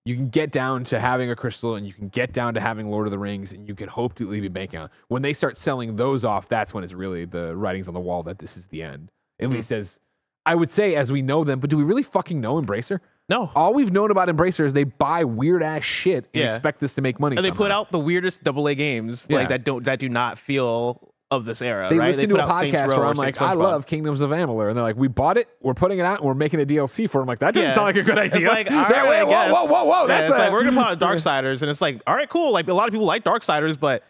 [0.06, 2.90] You can get down to having a crystal and you can get down to having
[2.90, 4.90] Lord of the Rings and you can hopefully be banking on.
[5.08, 8.24] When they start selling those off, that's when it's really the writings on the wall
[8.24, 9.12] that this is the end.
[9.40, 9.54] At Hmm.
[9.54, 10.00] least as
[10.46, 13.00] I would say as we know them, but do we really fucking know Embracer?
[13.30, 13.50] No.
[13.56, 16.46] All we've known about Embracer is they buy weird ass shit and Yeah.
[16.48, 17.38] expect this to make money.
[17.38, 19.38] and they put out the weirdest double A games Yeah.
[19.38, 21.88] like that don't that do not feel of this era.
[21.90, 22.08] They right?
[22.08, 23.58] listen put to a out Saints podcast Row where or I'm like, Saints I SpongeBob.
[23.58, 26.28] love Kingdoms of Amalur, and they're like, we bought it, we're putting it out, and
[26.28, 27.22] we're making a DLC for it.
[27.24, 27.74] I'm like, that doesn't Yeah.
[27.74, 28.38] sound like a good idea.
[28.38, 29.52] It's like, all They're right, I like, guess.
[29.52, 31.72] whoa, whoa, whoa, whoa, Yeah, that's it's a- like we're gonna put out Darksiders, and
[31.72, 32.52] it's like, all right, cool.
[32.52, 34.04] Like a lot of people like Darksiders, but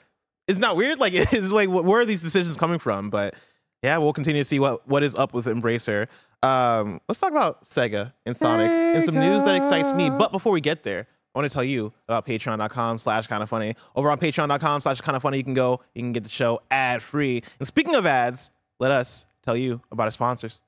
[0.49, 0.99] it's not weird.
[0.99, 3.09] Like it's like, wh- where are these decisions coming from?
[3.09, 3.35] But
[3.83, 6.07] yeah, we'll continue to see what what is up with Embracer.
[6.41, 10.09] Um, let's talk about Sega and Sonic and some news that excites me.
[10.09, 13.49] But before we get there, I want to tell you about patreon.com slash kind of
[13.49, 13.75] funny.
[13.95, 16.61] Over on patreon.com slash kind of funny, you can go, you can get the show
[16.69, 17.43] ad free.
[17.59, 20.61] And speaking of ads, let us tell you about our sponsors.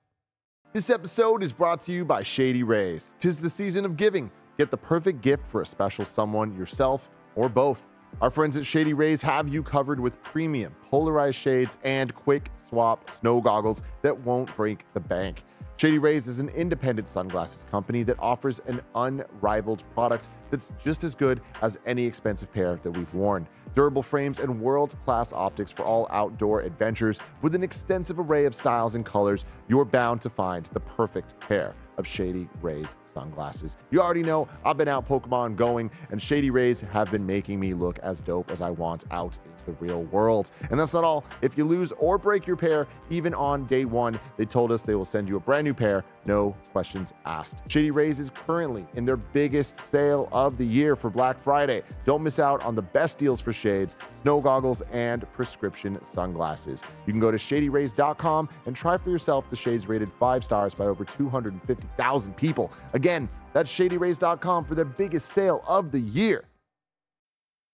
[0.73, 3.15] This episode is brought to you by Shady Rays.
[3.19, 4.31] Tis the season of giving.
[4.57, 7.81] Get the perfect gift for a special someone, yourself, or both.
[8.21, 13.09] Our friends at Shady Rays have you covered with premium polarized shades and quick swap
[13.19, 15.43] snow goggles that won't break the bank.
[15.75, 21.13] Shady Rays is an independent sunglasses company that offers an unrivaled product that's just as
[21.13, 23.45] good as any expensive pair that we've worn.
[23.75, 28.55] Durable frames and world class optics for all outdoor adventures with an extensive array of
[28.55, 33.77] styles and colors, you're bound to find the perfect pair of Shady Rays sunglasses.
[33.91, 37.73] You already know I've been out Pokemon going, and Shady Rays have been making me
[37.73, 40.51] look as dope as I want out the real world.
[40.69, 41.23] And that's not all.
[41.41, 44.95] If you lose or break your pair, even on day one, they told us they
[44.95, 47.57] will send you a brand new pair, no questions asked.
[47.67, 51.83] Shady Rays is currently in their biggest sale of the year for Black Friday.
[52.05, 56.81] Don't miss out on the best deals for shades, snow goggles, and prescription sunglasses.
[57.05, 60.85] You can go to shadyrays.com and try for yourself the shades rated five stars by
[60.85, 62.71] over 250,000 people.
[62.93, 66.43] Again, That's shadyrays.com for their biggest sale of the year.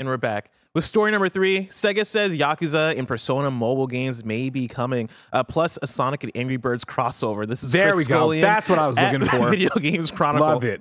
[0.00, 0.50] And we're back.
[0.72, 5.44] With story number three, Sega says Yakuza and Persona mobile games may be coming, uh,
[5.44, 7.46] plus a Sonic and Angry Birds crossover.
[7.46, 8.14] This is There Chris we go.
[8.14, 9.50] Scullion That's what I was looking for.
[9.50, 10.48] Video Games Chronicle.
[10.48, 10.80] Love it.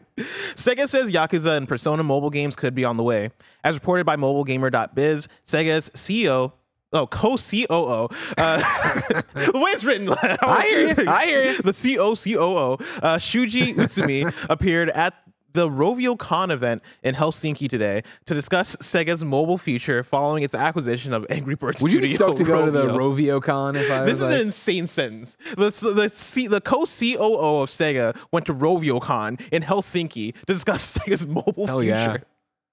[0.56, 3.32] Sega says Yakuza and Persona mobile games could be on the way.
[3.62, 6.54] As reported by MobileGamer.biz, Sega's CEO,
[6.94, 8.08] oh, co-COO,
[8.38, 8.58] uh,
[9.34, 11.10] the way it's written, I hear you.
[11.10, 11.58] I hear you.
[11.58, 15.16] the COCOO, uh, Shuji Utsumi, appeared at
[15.54, 21.14] the Rovio Con event in Helsinki today to discuss Sega's mobile future following its acquisition
[21.14, 22.00] of Angry Birds Studio.
[22.00, 23.40] Would you be stoked to go to the Rovio.
[23.40, 25.38] Rovio Con if I This was is an insane sentence.
[25.56, 30.98] The the, C, the co COO of Sega went to RovioCon in Helsinki to discuss
[30.98, 32.12] Sega's mobile Hell yeah.
[32.12, 32.26] future.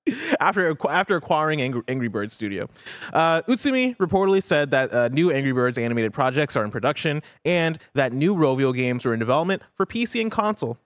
[0.39, 2.69] After after acquiring Angry, Angry Birds Studio,
[3.13, 7.81] uh, Utsumi reportedly said that uh, new Angry Birds animated projects are in production and
[7.95, 10.79] that new Rovio games are in development for PC and console.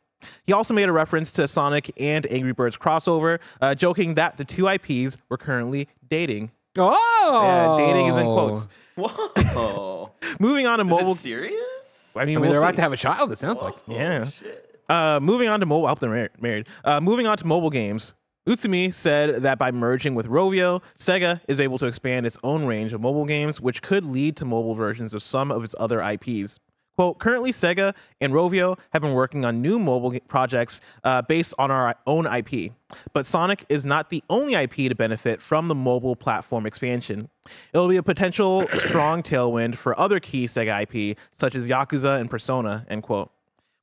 [0.45, 4.45] He also made a reference to Sonic and Angry Birds crossover, uh, joking that the
[4.45, 6.51] two IPs were currently dating.
[6.79, 8.69] oh, Yeah, dating is in quotes.
[8.97, 10.13] Whoa.
[10.41, 11.13] Moving on to Is mobile.
[11.13, 12.15] it serious?
[12.17, 13.33] I mean, I mean, we'll they're about to have a child.
[13.33, 13.75] It sounds like.
[13.87, 14.27] Yeah.
[14.27, 14.67] shit.
[14.89, 15.87] Uh, moving on to mobile.
[15.87, 16.67] I hope they're married.
[16.85, 18.15] Uh, moving on to mobile games.
[18.49, 22.93] Utsumi said that by merging with Rovio, Sega is able to expand its own range
[22.93, 26.59] of mobile games, which could lead to mobile versions of some of its other IPs.
[27.01, 31.71] Quote, currently, Sega and Rovio have been working on new mobile projects uh, based on
[31.71, 32.75] our own IP.
[33.15, 37.31] But Sonic is not the only IP to benefit from the mobile platform expansion.
[37.73, 42.29] It'll be a potential strong tailwind for other key Sega IP, such as Yakuza and
[42.29, 43.31] Persona, end quote.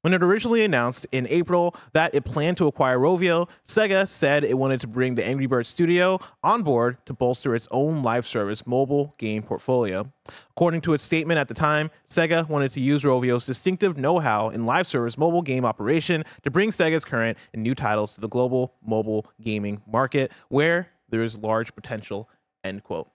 [0.08, 4.58] When it originally announced in April that it planned to acquire Rovio, Sega said it
[4.58, 8.66] wanted to bring the Angry Birds studio on board to bolster its own live service
[8.66, 10.10] mobile game portfolio.
[10.52, 14.48] According to its statement at the time, Sega wanted to use Rovio's distinctive know how
[14.48, 18.30] in live service mobile game operation to bring Sega's current and new titles to the
[18.30, 22.30] global mobile gaming market where there is large potential.
[22.64, 23.10] End quote.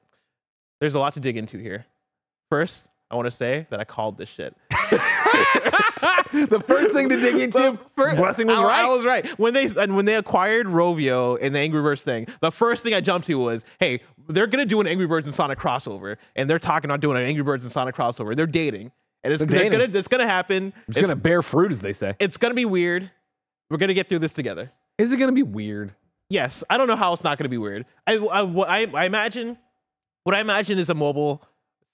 [0.78, 1.86] There's a lot to dig into here.
[2.50, 4.54] First, I want to say that I called this shit.
[6.32, 7.78] the first thing to dig into.
[7.96, 8.84] First- Blessing was I, right.
[8.84, 9.26] I was right.
[9.38, 12.92] When they and when they acquired Rovio and the Angry Birds thing, the first thing
[12.94, 16.50] I jumped to was, hey, they're gonna do an Angry Birds and Sonic crossover, and
[16.50, 18.34] they're talking about doing an Angry Birds and Sonic crossover.
[18.34, 18.90] They're dating,
[19.22, 19.78] and it's They're they're dating.
[19.86, 20.72] gonna it's gonna happen.
[20.88, 22.14] It's, It's, gonna bear fruit, as they say.
[22.18, 23.10] it's gonna be weird.
[23.70, 24.70] We're gonna get through this together.
[24.98, 25.94] Is it gonna be weird?
[26.28, 27.86] Yes, I don't know how it's not gonna be weird.
[28.06, 29.56] I I, I, I imagine
[30.24, 31.42] what I imagine is a mobile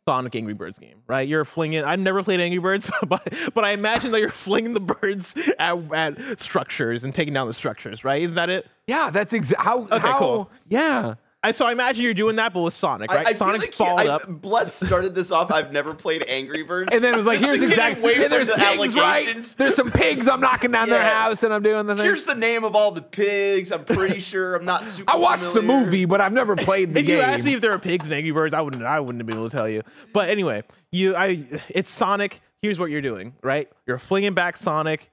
[0.08, 1.28] Sonic Angry Birds game, right?
[1.28, 1.84] You're flinging.
[1.84, 5.92] I've never played Angry Birds, but but I imagine that you're flinging the birds at,
[5.92, 8.22] at structures and taking down the structures, right?
[8.22, 8.66] Isn't that it?
[8.86, 9.82] Yeah, that's exactly how.
[9.82, 10.50] Okay, how, cool.
[10.66, 11.16] Yeah.
[11.40, 13.24] I, so I imagine you're doing that, but with Sonic, right?
[13.24, 14.26] I, I Sonic's like followed I, up.
[14.26, 15.52] Bless started this off.
[15.52, 16.92] I've never played Angry Birds.
[16.92, 18.12] And then it was like, Just here's exactly.
[18.12, 19.54] away And there's the pigs, right?
[19.56, 20.26] There's some pigs.
[20.26, 22.04] I'm knocking down their house and I'm doing the thing.
[22.04, 23.70] Here's the name of all the pigs.
[23.70, 24.56] I'm pretty sure.
[24.56, 25.12] I'm not super.
[25.12, 27.16] I watched the movie, but I've never played the If game.
[27.18, 28.82] you asked me if there were pigs and Angry Birds, I wouldn't.
[28.82, 29.82] I wouldn't be able to tell you.
[30.12, 32.40] But anyway, you, I, it's Sonic.
[32.62, 33.68] Here's what you're doing, right?
[33.86, 35.08] You're flinging back Sonic,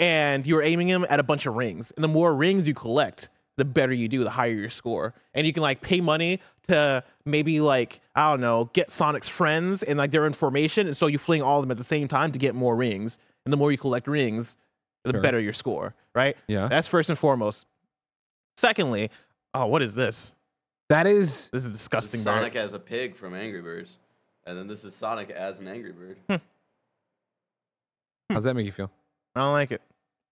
[0.00, 1.92] and you're aiming him at a bunch of rings.
[1.92, 3.28] And the more rings you collect,
[3.60, 5.14] the better you do, the higher your score.
[5.34, 9.82] And you can like pay money to maybe like I don't know, get Sonic's friends
[9.82, 12.08] and like they're in formation, and so you fling all of them at the same
[12.08, 13.18] time to get more rings.
[13.44, 14.56] And the more you collect rings,
[15.04, 15.20] the Sure.
[15.22, 16.36] better your score, right?
[16.46, 16.68] Yeah.
[16.68, 17.66] That's first and foremost.
[18.56, 19.10] Secondly,
[19.54, 20.34] oh, what is this?
[20.88, 21.28] that is.
[21.28, 22.24] This is This is disgusting.
[22.24, 22.38] Barrett.
[22.40, 23.98] Sonic as a pig from Angry Birds,
[24.44, 26.40] and then this is Sonic as an Angry Bird.
[28.30, 28.90] How's that make you feel?
[29.34, 29.80] I don't like it.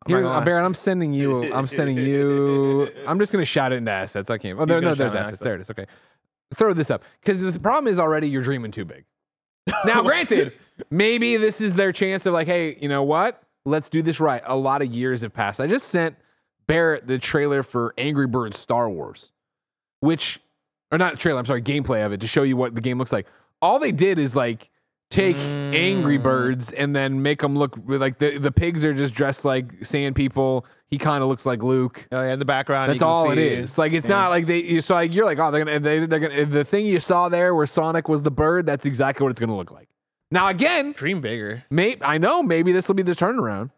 [0.06, 0.44] Here, uh.
[0.44, 1.52] Barrett, I'm sending you.
[1.52, 2.88] I'm sending you.
[3.06, 4.30] I'm just gonna shout it into assets.
[4.30, 4.58] I can't.
[4.58, 5.38] Oh, there, no, there's it assets.
[5.40, 5.70] There it is.
[5.70, 5.86] Okay.
[6.54, 9.04] Throw this up because the problem is already you're dreaming too big.
[9.84, 10.54] Now, granted,
[10.90, 13.42] maybe this is their chance of like, hey, you know what?
[13.68, 14.42] let's do this right.
[14.46, 15.60] A lot of years have passed.
[15.60, 16.16] I just sent
[16.66, 19.30] Barrett the trailer for Angry Birds Star Wars,
[20.00, 20.40] which,
[20.90, 23.12] or not trailer, I'm sorry, gameplay of it to show you what the game looks
[23.12, 23.26] like.
[23.60, 24.70] All they did is like
[25.10, 26.22] take Angry Mm.
[26.22, 30.14] Birds and then make them look like the, the pigs are just dressed like sand
[30.14, 30.66] people.
[30.90, 32.06] He kind of looks like Luke.
[32.12, 32.90] Oh yeah, in the background.
[32.90, 33.78] That's all it is.
[33.78, 34.14] Like it's yeah.
[34.16, 34.80] not like they.
[34.80, 35.80] So like you're like, oh, they're gonna.
[35.80, 36.46] They, they're gonna.
[36.46, 38.66] The thing you saw there where Sonic was the bird.
[38.66, 39.88] That's exactly what it's gonna look like.
[40.30, 41.64] Now again, dream bigger.
[41.70, 42.42] Maybe I know.
[42.42, 43.70] Maybe this will be the turnaround.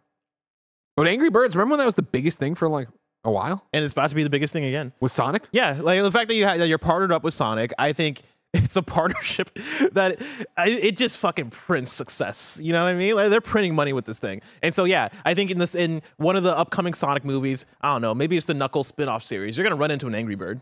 [0.97, 1.55] But Angry Birds.
[1.57, 2.89] Remember when that was the biggest thing for like
[3.25, 5.45] a while and it's about to be the biggest thing again with Sonic.
[5.53, 8.23] Yeah, like the fact that you ha- that you're partnered up with Sonic, I think
[8.55, 9.51] it's a partnership
[9.93, 10.21] that
[10.57, 12.59] I, it just fucking prints success.
[12.61, 13.15] You know what I mean?
[13.15, 16.03] Like they're printing money with this thing, and so yeah, I think in this in
[16.17, 19.57] one of the upcoming Sonic movies, I don't know, maybe it's the Knuckles spin-off series.
[19.57, 20.61] You're gonna run into an Angry Bird.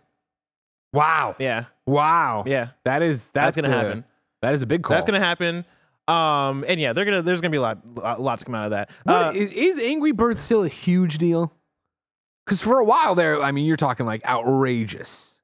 [0.92, 1.36] Wow.
[1.38, 1.66] Yeah.
[1.86, 2.44] Wow.
[2.46, 2.68] Yeah.
[2.84, 4.04] That is that's, That's gonna a- happen.
[4.42, 4.94] That is a big call.
[4.96, 5.64] That's gonna happen.
[6.06, 8.70] Um, and yeah, they're gonna there's gonna be a lot, lots lot come out of
[8.70, 8.90] that.
[9.06, 11.52] Uh, is Angry Bird still a huge deal?
[12.46, 15.34] Because for a while there, I mean, you're talking like outrageous.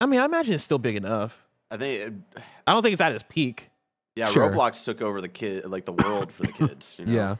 [0.00, 1.47] I mean, I imagine it's still big enough.
[1.70, 3.70] I think, it, I don't think it's at its peak.
[4.16, 4.50] yeah, Sure.
[4.50, 6.96] Roblox took over the kid, like the world for the kids.
[6.98, 7.12] You know?
[7.12, 7.36] Yeah.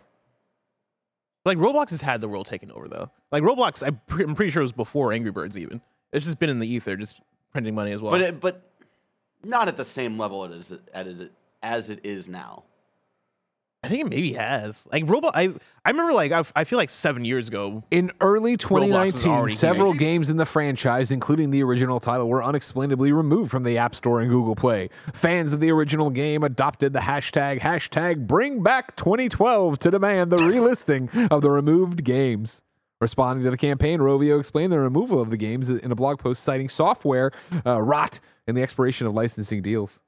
[1.44, 3.10] Like Roblox has had the world taken over though.
[3.32, 5.80] Like Roblox, I'm, pre- I'm pretty sure it was before Angry Birds even.
[6.12, 7.20] It's just been in the ether, just
[7.52, 8.12] printing money as well.
[8.12, 8.64] but it, but
[9.44, 12.64] not at the same level it is as it as it is now.
[13.82, 14.88] I think it maybe has.
[14.90, 15.54] Like Roblox, I
[15.84, 17.84] I remember like I, I feel like seven years ago.
[17.92, 20.00] In early 2019, several huge.
[20.00, 24.20] games in the franchise, including the original title, were unexplainably removed from the App Store
[24.20, 24.90] and Google Play.
[25.14, 30.38] Fans of the original game adopted the hashtag hashtag Bring Back 2012 to demand the
[30.38, 32.62] relisting of the removed games.
[33.00, 36.42] Responding to the campaign, Rovio explained the removal of the games in a blog post
[36.42, 37.30] citing software
[37.64, 38.18] uh, rot
[38.48, 40.00] and the expiration of licensing deals.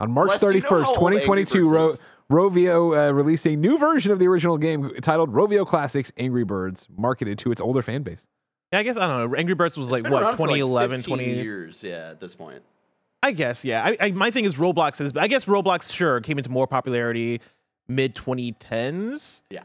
[0.00, 2.00] On March Wes, do you know 31st, how old Angry 2022, Birds Ro- is?
[2.30, 6.88] Rovio uh, released a new version of the original game titled Rovio Classics Angry Birds,
[6.96, 8.26] marketed to its older fan base.
[8.72, 9.36] Yeah, I guess I don't know.
[9.36, 11.24] Angry Birds was like what around for, like, 2011, 20.
[11.24, 11.84] years.
[11.84, 12.62] Yeah, at this point.
[13.22, 13.82] I guess yeah.
[13.84, 15.12] I, I my thing is Roblox is.
[15.16, 17.40] I guess Roblox sure came into more popularity
[17.88, 19.42] mid 2010s.
[19.50, 19.62] Yeah.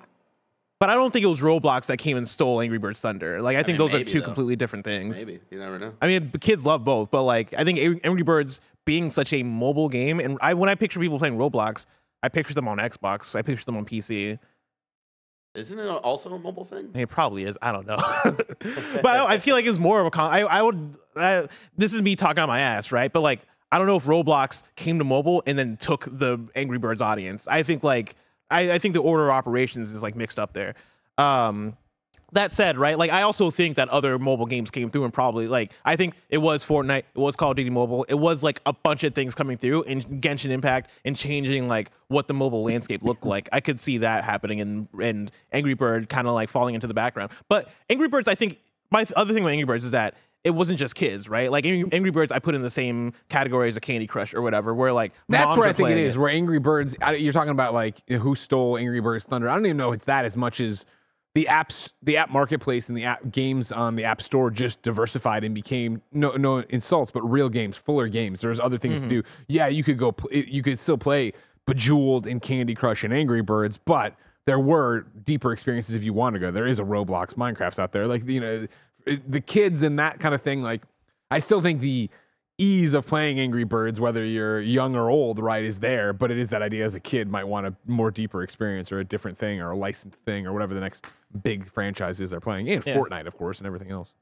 [0.79, 3.41] But I don't think it was Roblox that came and stole Angry Birds Thunder.
[3.41, 4.27] Like I, think mean, those are two though.
[4.27, 5.17] completely different things.
[5.17, 5.93] Maybe you never know.
[6.01, 9.89] I mean, kids love both, but like I think Angry Birds being such a mobile
[9.89, 11.85] game, and I when I picture people playing Roblox,
[12.21, 14.39] I picture them on Xbox, I picture them on PC.
[15.55, 16.91] Isn't it also a mobile thing?
[16.93, 17.57] It probably is.
[17.61, 20.11] I don't know, but I, I feel like it's more of a.
[20.11, 20.95] Con- I I would.
[21.15, 23.11] I, this is me talking on my ass, right?
[23.11, 23.41] But like,
[23.71, 27.47] I don't know if Roblox came to mobile and then took the Angry Birds audience.
[27.47, 28.15] I think like
[28.51, 30.75] I, I think the order of operations is like mixed up there.
[31.17, 31.75] Um,
[32.33, 32.97] that said, right?
[32.97, 36.15] Like I also think that other mobile games came through and probably like I think
[36.29, 39.13] it was Fortnite, it was Call of Duty Mobile, it was like a bunch of
[39.15, 43.49] things coming through and Genshin Impact and changing like what the mobile landscape looked like.
[43.51, 46.93] I could see that happening and and Angry Bird kind of like falling into the
[46.93, 47.31] background.
[47.47, 48.59] But Angry Birds, I think
[48.91, 51.51] my th- other thing with Angry Birds is that it wasn't just kids, right?
[51.51, 54.73] Like Angry, Birds, I put in the same category as a Candy Crush or whatever,
[54.73, 56.17] where like That's where I think it is.
[56.17, 59.49] Where Angry Birds, you're talking about like who stole Angry Birds Thunder.
[59.49, 60.85] I don't even know if it's that as much as
[61.39, 65.45] the apps, the app marketplace, and the app games on the App Store just diversified
[65.45, 68.41] and became no no insults, but real games, fuller games.
[68.41, 69.09] There's other things Mm-hmm.
[69.09, 69.27] to do.
[69.47, 71.31] Yeah, you could go, pl- you could still play
[71.65, 74.15] Bejeweled and Candy Crush and Angry Birds, but
[74.45, 76.51] there were deeper experiences if you want to go.
[76.51, 78.05] There is a Roblox, Minecraft's out there.
[78.05, 78.67] Like you know,
[79.27, 80.61] the kids and that kind of thing.
[80.61, 80.81] Like
[81.31, 82.09] I still think the
[82.59, 86.13] ease of playing Angry Birds, whether you're young or old, right, is there.
[86.13, 88.99] But it is that idea as a kid might want a more deeper experience or
[88.99, 91.05] a different thing or a licensed thing or whatever the next
[91.43, 92.69] big franchise is they're playing.
[92.69, 92.95] And Yeah.
[92.95, 94.13] Fortnite, of course, and everything else.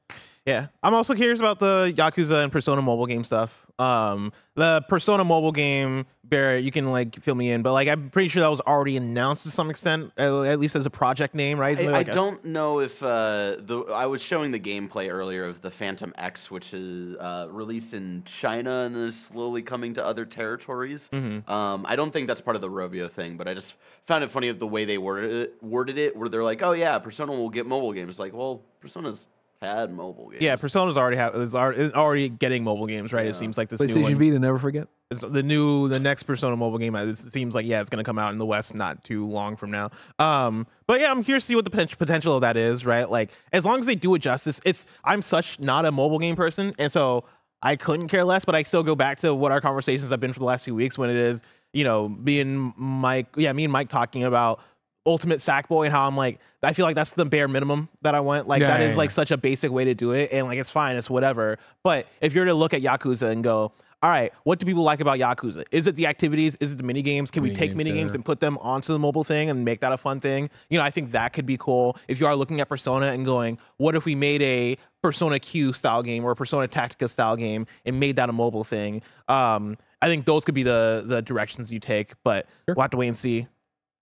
[0.48, 3.66] Yeah, I'm also curious about the Yakuza and Persona mobile game stuff.
[3.78, 8.08] Um, the Persona mobile game, Barrett, you can like fill me in, but like I'm
[8.08, 11.34] pretty sure that was already announced to some extent, uh, at least as a project
[11.34, 11.78] name, right?
[11.78, 15.60] I, like, a- don't know if uh, the I was showing the gameplay earlier of
[15.60, 20.24] the Phantom X, which is uh, released in China and is slowly coming to other
[20.24, 21.10] territories.
[21.12, 21.48] Mm-hmm.
[21.50, 23.74] Um, I don't think that's part of the Rovio thing, but I just
[24.06, 26.72] found it funny of the way they worded it, worded it, where they're like, "Oh
[26.72, 29.28] yeah, Persona will get mobile games." Like, well, Persona's
[29.60, 30.42] had mobile games.
[30.42, 33.26] Yeah, Persona's already have is already, getting mobile games, right?
[33.26, 34.18] It seems like this new PlayStation one.
[34.18, 34.88] Vita, never forget.
[35.10, 36.94] It's the new the next Persona mobile game.
[36.94, 39.70] It seems like yeah, it's gonna come out in the West not too long from
[39.70, 39.90] now.
[40.18, 42.84] Um, but yeah, I'm curious to see what the potential of that is.
[42.84, 46.18] Right, like as long as they do it justice, it's I'm such not a mobile
[46.18, 47.24] game person, and so
[47.62, 48.44] I couldn't care less.
[48.44, 50.74] But I still go back to what our conversations have been for the last few
[50.74, 51.42] weeks when it is
[51.72, 54.60] you know me and Mike, yeah, me and Mike talking about
[55.08, 58.20] ultimate Sackboy and how I'm like I feel like that's the bare minimum that I
[58.20, 58.46] want.
[58.48, 58.98] Like Yeah, that yeah, is yeah.
[58.98, 61.58] like such a basic way to do it, and like it's fine, it's whatever.
[61.84, 65.00] But if you're to look at Yakuza and go, all right, what do people like
[65.00, 65.64] about Yakuza?
[65.72, 66.56] Is it the activities?
[66.60, 67.30] Is it the mini games?
[67.32, 69.80] Can we take Minigames, mini games and put them onto the mobile thing and make
[69.80, 70.50] that a fun thing?
[70.70, 71.96] You know, I think that could be cool.
[72.08, 75.72] If you are looking at Persona and going, what if we made a Persona Q
[75.72, 79.02] style game or a Persona Tactica style game and made that a mobile thing?
[79.28, 82.74] Um, I think those could be the the directions you take, but Sure.
[82.76, 83.46] we'll have to wait and see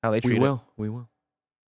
[0.06, 0.62] how they treat We it will.
[0.76, 1.08] We will.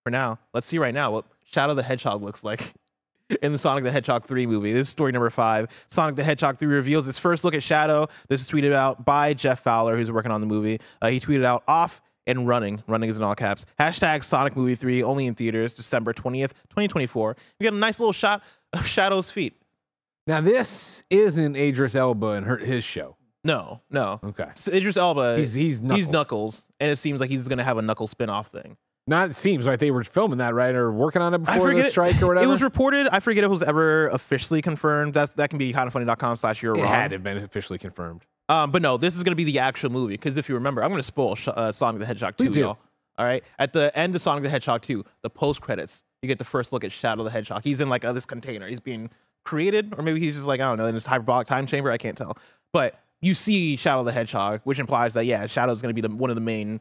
[0.05, 0.39] for now.
[0.55, 2.73] Let's see right now what Shadow the Hedgehog looks like
[3.43, 4.73] in the Sonic the Hedgehog 3 movie.
[4.73, 5.69] This is story number five.
[5.89, 8.07] Sonic the Hedgehog 3 reveals his first look at Shadow.
[8.29, 10.81] This is tweeted out by Jeff Fowler, who's working on the movie.
[11.03, 12.83] Uh, he tweeted out off and running.
[12.87, 13.67] Running is in all caps.
[13.81, 17.37] Hashtag Sonic Movie 3 only in theaters December 20th, 2024.
[17.59, 19.61] We got a nice little shot of Shadow's feet.
[20.27, 23.17] Now this isn't Idris Elba and her, his show.
[23.45, 24.21] No, no.
[24.25, 24.47] Okay.
[24.55, 25.99] So Idris Elba, He's he's Knuckles.
[25.99, 28.77] he's Knuckles, and it seems like he's going to have a Knuckles spin off thing.
[29.07, 29.79] Not it seems right.
[29.79, 32.21] They were filming that right or working on it I before forget the it- strike
[32.23, 32.45] or whatever.
[32.47, 33.09] It was reported.
[33.11, 35.15] I forget if it was ever officially confirmed.
[35.15, 36.93] That's that can be kind of kindoffunny.com slash you're It wrong.
[36.93, 38.27] had been officially confirmed.
[38.51, 40.83] Um, but no, this is going to be the actual movie because if you remember,
[40.83, 42.45] I'm going to spoil Sh- uh, Sonic the Hedgehog 2.
[42.45, 42.61] Please do.
[42.61, 42.79] Y'all.
[43.19, 43.43] All right.
[43.59, 46.73] At the end of Sonic the Hedgehog 2, the post credits, you get the first
[46.73, 47.63] look at Shadow the Hedgehog.
[47.65, 48.67] He's in like uh, this container.
[48.69, 49.11] He's being
[49.45, 51.91] created, or maybe he's just like I don't know in this hyperbolic time chamber.
[51.91, 52.37] I can't tell.
[52.73, 56.15] But you see Shadow the Hedgehog, which implies that yeah, Shadow's going to be the,
[56.15, 56.81] one of the main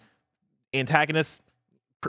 [0.73, 1.41] antagonists,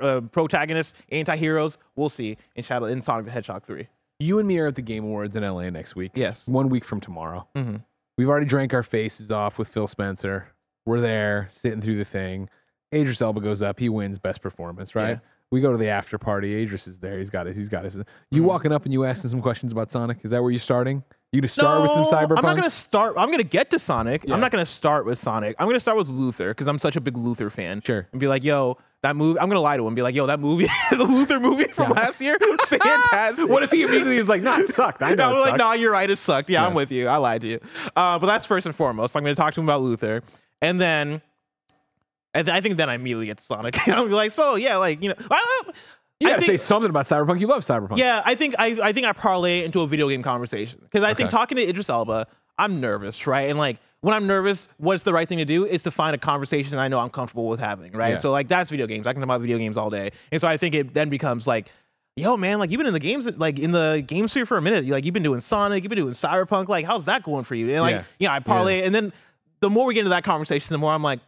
[0.01, 1.79] uh, protagonists, anti-heroes.
[1.97, 3.89] We'll see in Shadow in Sonic the Hedgehog 3.
[4.21, 6.13] You and me are at the Game Awards in LA next week.
[6.15, 6.47] Yes.
[6.49, 7.47] One week from tomorrow.
[7.55, 7.77] Mm-hmm.
[8.17, 10.49] We've already drank our faces off with Phil Spencer.
[10.85, 12.49] We're there sitting through the thing.
[12.93, 13.79] Idris Elba goes up.
[13.79, 15.11] He wins best performance, right?
[15.11, 15.19] Yeah.
[15.51, 16.63] We go to the after party.
[16.63, 17.19] Idris is there.
[17.19, 17.57] He's got it.
[17.57, 17.99] He's got his.
[18.31, 20.19] You walking up and you asking some questions about Sonic?
[20.23, 21.03] Is that where you're starting?
[21.33, 22.39] You gonna start with some No, cyberpunk?
[22.39, 23.15] I'm not gonna start.
[23.19, 24.25] I'm gonna get to Sonic.
[24.25, 24.35] Yeah.
[24.35, 25.57] I'm not gonna start with Sonic.
[25.59, 27.81] I'm gonna start with Luther because I'm such a big Luther fan.
[27.83, 28.07] Sure.
[28.13, 29.39] And be like, yo, that movie.
[29.39, 29.89] I'm gonna lie to him.
[29.89, 33.49] and Be like, yo, that movie, the Luther movie from last year, fantastic.
[33.49, 35.17] What if he immediately is like, "Nah, it sucked." I know.
[35.17, 36.09] No, it I'm like, sucked." no, you're right.
[36.09, 36.49] It sucked.
[36.51, 36.77] Yeah, I'm Yeah.
[36.77, 37.09] with you.
[37.09, 37.61] I lied to you.
[37.95, 39.15] Uh, but that's first and foremost.
[39.17, 40.23] I'm going to talk to him about Luther,
[40.63, 41.21] and then,
[42.35, 43.89] and I think then I immediately get to Sonic.
[43.89, 45.63] I'm like, so yeah, like you know, I,
[46.21, 47.41] You I gotta think- say something about cyberpunk.
[47.41, 47.99] You love cyberpunk.
[47.99, 51.15] yeah, I think I, I think I parlay into a video game conversation because I
[51.15, 52.27] think talking to Idris Elba,
[52.59, 53.49] I'm nervous, right?
[53.51, 56.19] And like when I'm nervous, what's the right thing to do is to find a
[56.19, 58.15] conversation I know I'm comfortable with having, right?
[58.15, 58.19] Yeah.
[58.19, 59.07] So like that's video games.
[59.07, 61.47] I can talk about video games all day, and so I think it then becomes
[61.47, 61.71] like.
[62.17, 64.61] Yo, man, like you've been in the games, like in the game sphere for a
[64.61, 64.85] minute.
[64.89, 66.67] Like you've been doing Sonic, you've been doing Cyberpunk.
[66.67, 67.71] Like, how's that going for you?
[67.71, 68.03] And like, Yeah.
[68.19, 69.13] you know, I parlay, and then
[69.61, 71.21] the more we get into that conversation, the more I'm like,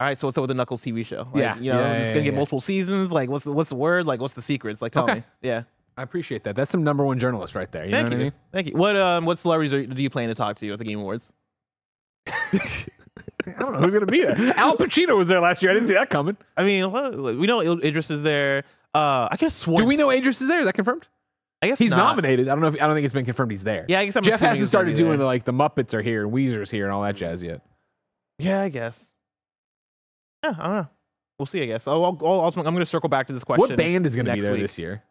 [0.00, 1.28] all right, so what's up with the Knuckles TV show?
[1.32, 1.56] Like, Yeah.
[1.58, 2.36] you know, Yeah, it's yeah, gonna get yeah.
[2.36, 3.12] multiple seasons.
[3.12, 4.06] Like, what's the what's the word?
[4.06, 4.80] Like, what's the secrets?
[4.82, 5.14] Like, tell Okay.
[5.16, 5.22] me.
[5.42, 5.62] Yeah.
[5.96, 6.54] I appreciate that.
[6.54, 7.84] That's some number one journalist right there.
[7.84, 8.16] You Thank know you.
[8.18, 8.32] what I mean?
[8.52, 8.76] Thank you.
[8.76, 11.32] What um what celebrities are, do you plan to talk to at the Game Awards?
[12.52, 14.36] I don't know who's gonna be there.
[14.56, 15.70] Al Pacino was there last year.
[15.70, 16.36] I didn't see that coming.
[16.56, 16.90] I mean,
[17.38, 18.64] we know Idris is there.
[18.94, 19.78] Uh, I could have sworn.
[19.78, 20.60] Do we know Idris is there?
[20.60, 21.08] Is that confirmed?
[21.60, 21.96] I guess He's not.
[21.98, 22.48] nominated.
[22.48, 22.68] I don't know.
[22.68, 23.50] If, I don't think it's been confirmed.
[23.50, 23.84] He's there.
[23.88, 26.32] Yeah, I guess I'm Jeff hasn't started doing the, like the Muppets are here and
[26.32, 27.62] Weezer's here and all that jazz yet.
[28.38, 29.12] Yeah, I guess.
[30.44, 30.88] Yeah, I don't know.
[31.38, 31.62] We'll see.
[31.62, 31.86] I guess.
[31.86, 33.68] I'll, I'll, also, I'm going to circle back to this question.
[33.68, 34.62] What band is going to be there week.
[34.62, 35.02] this year?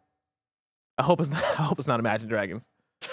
[0.98, 1.44] I hope it's not.
[1.60, 2.68] I hope it's not Imagine Dragons.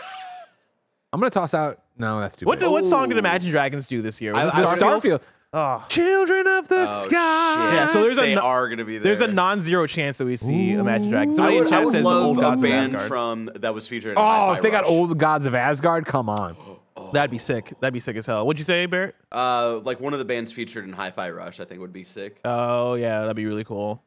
[1.12, 1.81] I'm going to toss out.
[1.97, 3.19] No, that's too What do, what song did Ooh.
[3.21, 4.33] Imagine Dragons do this year?
[4.33, 5.01] Was I- it I- Starfield?
[5.01, 5.21] Starfield.
[5.57, 7.07] Oh, Children of the Oh, sky.
[7.09, 7.75] shit.
[7.75, 9.05] Yeah, so there's a they no- are gonna be there.
[9.05, 11.39] there's a non-zero chance that we see Imagine Dragons.
[11.39, 12.95] I Somebody would, in I chat would says the love old a gods of band
[12.97, 13.09] Asgard.
[13.09, 14.12] from that was featured.
[14.12, 16.57] in Oh, if they got old gods of Asgard, come on.
[17.13, 17.73] That'd be sick.
[17.81, 18.47] That'd be sick as hell.
[18.47, 19.17] What'd you say, Barrett?
[19.33, 22.41] Uh, like one of the bands featured in Hi-Fi Rush, I think would be sick.
[22.45, 24.03] Oh yeah, that'd be really cool.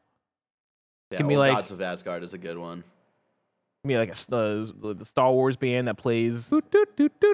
[1.12, 2.84] Yeah, give me, Old like- Gods of Asgard is a good one.
[3.84, 6.52] Give me like a s- uh, the Star Wars band that plays.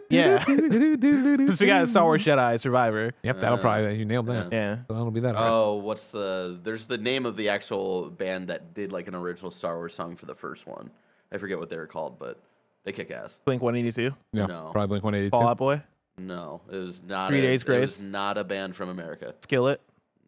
[0.10, 0.44] Yeah.
[0.44, 3.14] Since we got Star Wars Jedi Survivor.
[3.24, 4.52] Yep, that'll Uh, probably you nailed that.
[4.52, 4.78] Yeah.
[4.88, 5.36] So that'll be that.
[5.36, 5.50] all right.
[5.52, 6.60] Oh, what's the?
[6.62, 10.16] There's the name of the actual band that did like an original Star Wars song
[10.16, 10.92] for the first one.
[11.32, 12.40] I forget what they were called, but
[12.84, 13.40] they kick ass.
[13.46, 14.16] Blink 182.
[14.34, 14.70] yeah, no.
[14.72, 15.30] probably Blink 182.
[15.32, 15.82] Fall Out Boy.
[16.18, 17.30] No, it was not.
[17.30, 17.82] Three a, Days It Grace?
[18.00, 19.34] was not a band from America.
[19.42, 19.82] Skillet.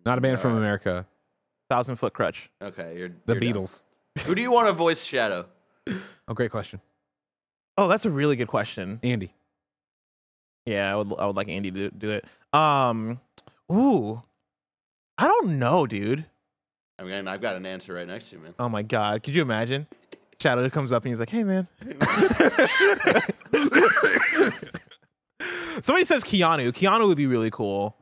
[0.05, 0.63] Not a band from Alright.
[0.63, 1.05] America.
[1.69, 2.47] Thousand Foot Krutch.
[2.61, 3.63] Okay, you're The you're done.
[3.63, 3.81] Beatles.
[4.25, 5.45] Who do you want to voice Shadow?
[6.27, 6.79] Oh, great question,
[7.77, 8.99] Oh, that's a really good question.
[9.03, 9.31] Andy.
[10.65, 11.13] Yeah, I would.
[11.19, 12.25] I would like Andy to do it.
[12.53, 13.19] Um.
[13.71, 14.23] Ooh.
[15.17, 16.25] I don't know, dude.
[16.97, 18.53] I mean, I've got an answer right next to you, man.
[18.57, 19.85] Oh my god, could you imagine?
[20.39, 21.67] Shadow comes up and he's like, "Hey, man."
[25.81, 26.71] Somebody says Keanu.
[26.71, 27.95] Keanu would be really cool.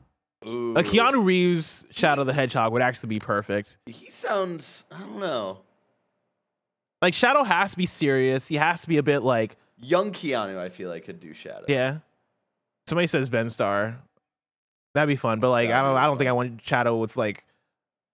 [0.45, 3.77] Ooh, Like Keanu Reeves, Shadow the Hedgehog would actually be perfect.
[3.85, 4.85] He sounds.
[4.91, 5.59] I don't know.
[7.01, 8.47] Like Shadow has to be serious.
[8.47, 11.65] He has to be a bit like, Young Keanu, I feel like could do Shadow.
[11.67, 11.97] yeah.
[12.87, 13.97] Somebody says Ben Starr.
[14.93, 15.97] That'd be fun, but like I That'd don't.
[15.97, 17.45] I don't think I want Shadow with like.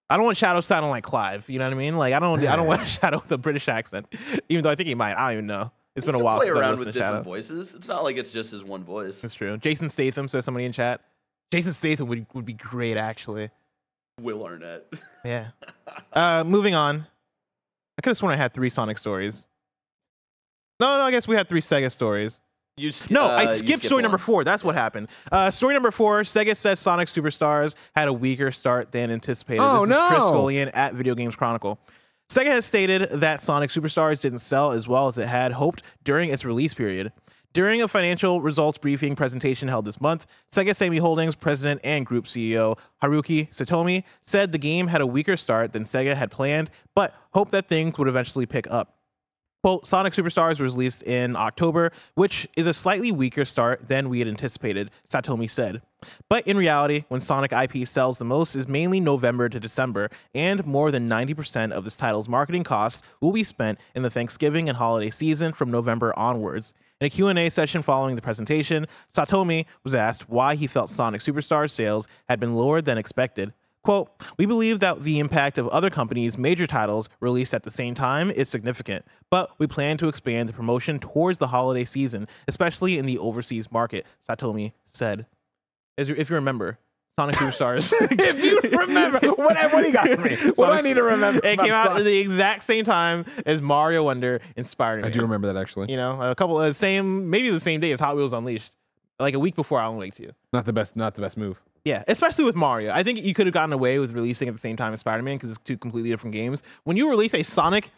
[0.09, 1.47] I don't want Shadow sounding like Clive.
[1.49, 1.97] You know what I mean?
[1.97, 2.45] Like I don't.
[2.45, 4.07] I don't want Shadow with a British accent,
[4.49, 5.13] even though I think he might.
[5.15, 5.71] I don't even know.
[5.95, 7.23] It's been a while play since I've around with different Shadow.
[7.23, 7.75] voices.
[7.75, 9.21] It's not like it's just his one voice.
[9.21, 9.57] That's true.
[9.57, 11.01] Jason Statham says somebody in chat.
[11.51, 13.49] Jason Statham would would be great actually.
[14.21, 14.85] Will Arnett.
[15.25, 15.49] Yeah.
[16.13, 17.05] uh, moving on.
[17.97, 19.47] I could have sworn I had three Sonic stories.
[20.79, 22.39] No, no, I guess we had three Sega stories.
[22.79, 24.43] You No, uh, I skipped skipped story number four.
[24.43, 25.09] That's what happened.
[25.31, 29.61] Uh, story number four Sega says Sonic Superstars had a weaker start than anticipated.
[29.61, 30.31] Oh, this is Chris no.
[30.31, 31.79] Scullion at Video Games Chronicle.
[32.29, 36.29] Sega has stated that Sonic Superstars didn't sell as well as it had hoped during
[36.29, 37.11] its release period.
[37.51, 42.25] During a financial results briefing presentation held this month, Sega Sammy Holdings president and group
[42.25, 47.15] CEO Haruki Satomi said the game had a weaker start than Sega had planned, but
[47.33, 48.98] hoped that things would eventually pick up.
[49.61, 54.19] Quote, Sonic Superstars was released in October, which is a slightly weaker start than we
[54.19, 55.81] had anticipated, Satomi said.
[56.29, 60.65] But in reality, when Sonic IP sells the most is mainly November to December, and
[60.65, 64.77] more than 90% of this title's marketing costs will be spent in the Thanksgiving and
[64.77, 66.73] holiday season from November onwards.
[67.01, 71.71] In a Q&A session following the presentation, Satomi was asked why he felt Sonic Superstars
[71.71, 73.53] sales had been lower than expected.
[73.89, 77.95] Quote, we believe that the impact of other companies' major titles released at the same
[77.95, 82.99] time is significant, but we plan to expand the promotion towards the holiday season, especially
[82.99, 85.25] in the overseas market, Satomi said.
[85.97, 86.77] As you, if you remember,
[87.17, 87.91] Sonic Superstars.
[88.11, 90.35] if you remember, what, what do you got for me?
[90.35, 91.43] What do I need to remember?
[91.43, 92.01] It came out Sonic?
[92.01, 95.09] at the exact same time as Mario Wonder and Spider-Man.
[95.09, 95.89] I do remember that actually.
[95.89, 98.71] You know, a couple of the same, maybe the same day as Hot Wheels Unleashed,
[99.19, 100.31] like a week before Alan Wake 2.
[100.53, 100.95] Not the best.
[100.95, 101.61] Not the best move.
[101.85, 102.91] Yeah, especially with Mario.
[102.91, 105.23] I think you could have gotten away with releasing at the same time as Spider
[105.23, 106.61] Man because it's two completely different games.
[106.83, 107.89] When you release a Sonic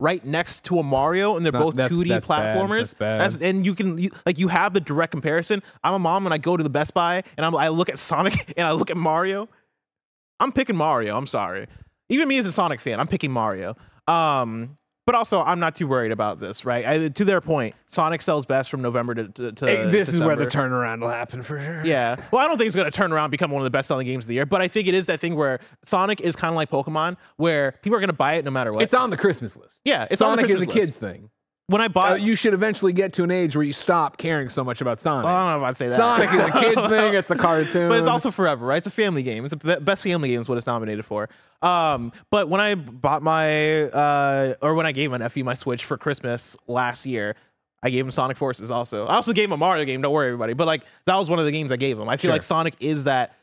[0.00, 2.56] right next to a Mario and they're No, both that's- 2D that's bad.
[2.56, 3.42] platformers, That's bad.
[3.42, 5.62] and you can you, like you have the direct comparison.
[5.84, 7.98] I'm a mom and I go to the Best Buy and I'm I look at
[7.98, 9.48] Sonic and I look at Mario.
[10.40, 11.16] I'm picking Mario.
[11.16, 11.68] I'm sorry.
[12.08, 13.76] Even me as a Sonic fan, I'm picking Mario.
[14.08, 14.76] Um,
[15.06, 16.86] but also I'm not too worried about this, right?
[16.86, 20.36] I, to their point, Sonic sells best from November to, to, to this is where
[20.36, 21.84] the turnaround will happen for sure.
[21.84, 22.16] Yeah.
[22.30, 23.88] Well, I don't think it's going to turn around and become one of the best
[23.88, 26.36] selling games of the year, but I think it is that thing where Sonic is
[26.36, 28.82] kind of like Pokemon, where people are going to buy it no matter what.
[28.82, 29.80] It's on the Christmas list.
[29.84, 30.86] yeah, it's on the Sonic is a Christmas list.
[30.86, 31.30] kid's thing.
[31.66, 34.50] When I Uh, bought, you should eventually get to an age where you stop caring
[34.50, 35.24] so much about Sonic.
[35.24, 35.96] well, I don't know if I'd say that.
[35.96, 37.14] Sonic is a kid thing.
[37.14, 37.88] It's a cartoon.
[37.88, 38.76] but it's also forever, right?
[38.76, 39.44] It's a family game.
[39.46, 41.30] It's the best family game is what it's nominated for.
[41.62, 45.86] Um, but when I bought my, uh, or when I gave my nephew my Switch
[45.86, 47.34] for Christmas last year,
[47.82, 49.06] I gave him Sonic Forces also.
[49.06, 50.02] I also gave him a Mario game.
[50.02, 50.52] Don't worry, everybody.
[50.52, 52.08] But like that was one of the games I gave him.
[52.10, 52.32] I feel Sure.
[52.34, 53.36] like Sonic is that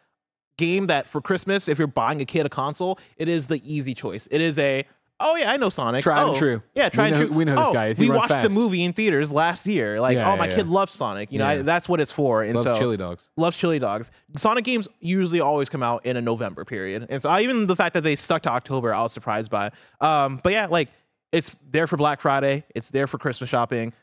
[0.57, 3.95] game that for Christmas, if you're buying a kid a console, it is the easy
[3.95, 4.27] choice.
[4.29, 4.85] It is a
[5.21, 6.03] oh yeah, I know Sonic.
[6.03, 6.61] Tried and Oh, true.
[6.75, 7.37] Yeah, We tried and true.
[7.37, 7.97] we know who this oh, guy is.
[7.97, 8.47] He we watched fast.
[8.47, 9.99] the movie in theaters last year.
[9.99, 10.73] Like, Yeah, oh, my yeah, kid yeah.
[10.73, 11.31] loves Sonic.
[11.31, 12.41] You know, I, that's what it's for.
[12.43, 13.29] And loves so chili dogs.
[13.37, 14.11] loves chili dogs.
[14.37, 17.75] Sonic games usually always come out in a November period, and so I, even the
[17.75, 19.71] fact that they stuck to October, I was surprised by.
[19.99, 20.89] Um, but yeah, like
[21.31, 23.93] it's there for Black Friday, it's there for Christmas shopping.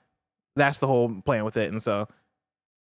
[0.57, 2.09] That's the whole plan with it, and so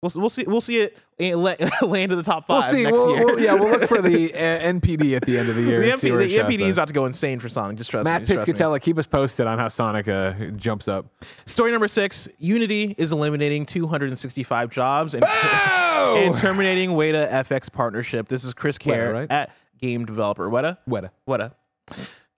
[0.05, 0.97] we'll we'll see we'll see it
[1.37, 2.83] land in the top We'll five see.
[2.85, 3.25] next We'll, year.
[3.27, 5.81] we'll- yeah, we'll look for the NPD at the end of the year.
[5.81, 7.77] the, MP, the NPD is about to go insane for Sonic.
[7.79, 8.35] Just trust Matt me.
[8.37, 8.43] me.
[8.43, 11.07] Piscatella, keep us posted on how Sonic uh, jumps up.
[11.47, 16.15] Story number six: Unity is eliminating 265 jobs and, Oh!
[16.19, 18.29] and terminating Weta FX partnership.
[18.29, 19.31] This is Chris Kerr right?
[19.31, 20.49] at Game Developer.
[20.51, 20.79] Weta.
[20.89, 21.11] Weta.
[21.29, 21.53] Weta.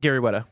[0.00, 0.44] Gary Whitta.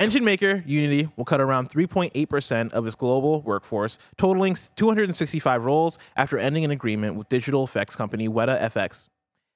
[0.00, 6.38] Engine maker Unity will cut around 3.8% of its global workforce, totaling 265 roles after
[6.38, 9.08] ending an agreement with digital effects company Weta FX.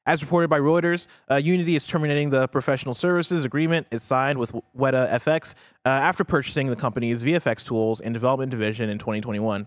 [0.07, 4.53] As reported by Reuters, uh, Unity is terminating the professional services agreement it signed with
[4.77, 5.55] Weta FX
[5.87, 9.67] uh, after purchasing the company's VFX tools and development division in 2021.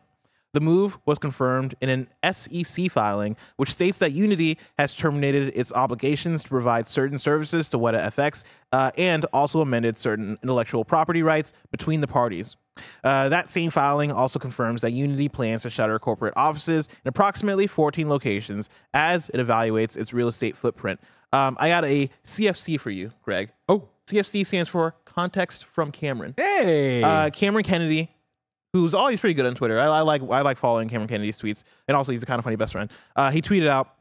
[0.53, 5.71] The move was confirmed in an SEC filing, which states that Unity has terminated its
[5.73, 11.21] obligations to provide certain services to Weta FX uh, and also amended certain intellectual property
[11.21, 12.55] rights between the parties.
[13.03, 17.67] Uh, that same filing also confirms that Unity plans to shutter corporate offices in approximately
[17.67, 20.99] 14 locations as it evaluates its real estate footprint.
[21.33, 23.51] Um, I got a CFC for you, Greg.
[23.67, 26.35] Oh, CFC stands for Context from Cameron.
[26.37, 27.01] hey.
[27.03, 28.11] Uh, Cameron Kennedy,
[28.73, 29.79] who's always pretty good on Twitter.
[29.79, 32.43] I, I like I like following Cameron Kennedy's tweets, and also he's a kind of
[32.43, 32.89] funny best friend.
[33.15, 33.95] Uh, he tweeted out,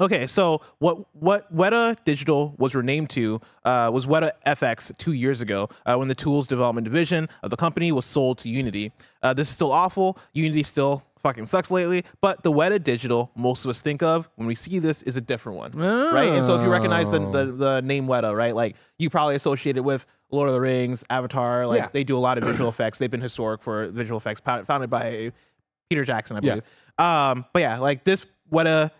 [0.00, 5.40] "Okay, so what what Weta Digital was renamed to uh, was Weta FX two years
[5.40, 8.92] ago uh, when the tools development division of the company was sold to Unity.
[9.22, 10.18] Uh, this is still awful.
[10.32, 14.46] Unity still." Fucking sucks lately, but the Weta Digital most of us think of when
[14.46, 16.30] we see this is a different one, right?
[16.30, 19.76] And so if you recognize the, the the name Weta, right, like you probably associate
[19.76, 21.88] it with Lord of the Rings, Avatar, like Yeah.
[21.92, 22.98] they do a lot of visual effects.
[22.98, 25.32] They've been historic for visual effects, founded by
[25.90, 26.50] Peter Jackson, I Yeah.
[26.52, 26.64] believe.
[26.98, 28.90] Um, but yeah, like this Weta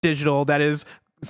[0.00, 0.84] Digital that is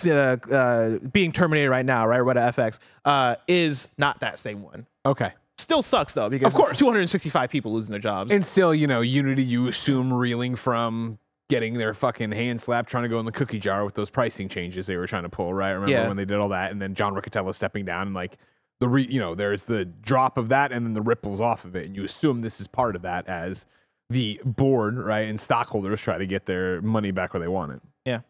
[0.07, 0.11] uh,
[0.53, 2.21] uh, being terminated right now, right?
[2.21, 4.87] Weta FX uh, is not that same one.
[5.07, 5.33] okay.
[5.59, 6.79] Still sucks though because Of course.
[6.79, 8.33] 265 people losing their jobs.
[8.33, 11.19] And still, you know, Unity, you assume reeling from
[11.51, 14.49] getting their fucking hand slapped trying to go in the cookie jar with those pricing
[14.49, 15.71] changes they were trying to pull, right?
[15.73, 16.07] Remember Yeah.
[16.07, 18.37] when they did all that and then John Riccitiello stepping down and like
[18.81, 21.75] the re, you know, there's the drop of that and then the ripples off of
[21.75, 23.67] it and you assume this is part of that as
[24.11, 27.83] the board, right, and stockholders try to get their money back where they want it.
[28.05, 28.21] Yeah.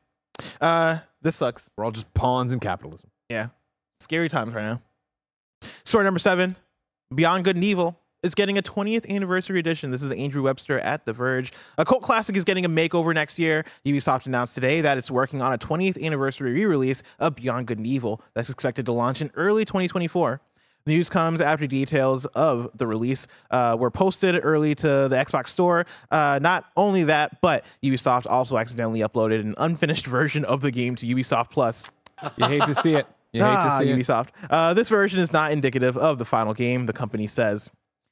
[0.60, 1.68] Uh, this sucks.
[1.76, 3.10] We're all just pawns in capitalism.
[3.28, 3.48] Yeah.
[4.00, 4.80] Scary times right now.
[5.84, 6.56] Story number seven
[7.14, 9.90] Beyond Good and Evil is getting a 20th anniversary edition.
[9.90, 11.52] This is Andrew Webster at The Verge.
[11.78, 13.64] A cult classic is getting a makeover next year.
[13.86, 17.78] Ubisoft announced today that it's working on a 20th anniversary re release of Beyond Good
[17.78, 20.42] and Evil that's expected to launch in early 2024.
[20.84, 25.86] News comes after details of the release uh, were posted early to the Xbox Store.
[26.10, 30.94] Uh, not only that, but Ubisoft also accidentally uploaded an unfinished version of the game
[30.96, 31.90] to Ubisoft Plus.
[32.36, 33.06] You hate to see it.
[33.32, 33.98] You hate Ah, to see it.
[33.98, 34.28] Ubisoft.
[34.48, 37.70] Uh, this version is not indicative of the final game, the company says.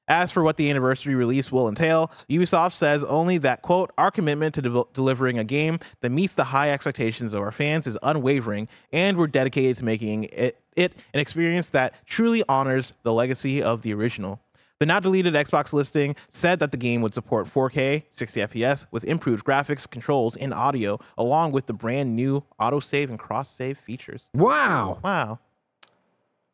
[0.09, 4.55] As for what the anniversary release will entail, Ubisoft says only that, quote, our commitment
[4.55, 8.69] to devel- delivering a game that meets the high expectations of our fans is unwavering,
[8.93, 13.83] and we're dedicated to making it, it an experience that truly honors the legacy of
[13.83, 14.41] the original.
[14.79, 19.05] The now deleted Xbox listing said that the game would support 4K, 60 FPS with
[19.05, 24.29] improved graphics, controls, and audio, along with the brand new autosave and cross save features.
[24.35, 24.99] Wow.
[25.03, 25.39] Wow.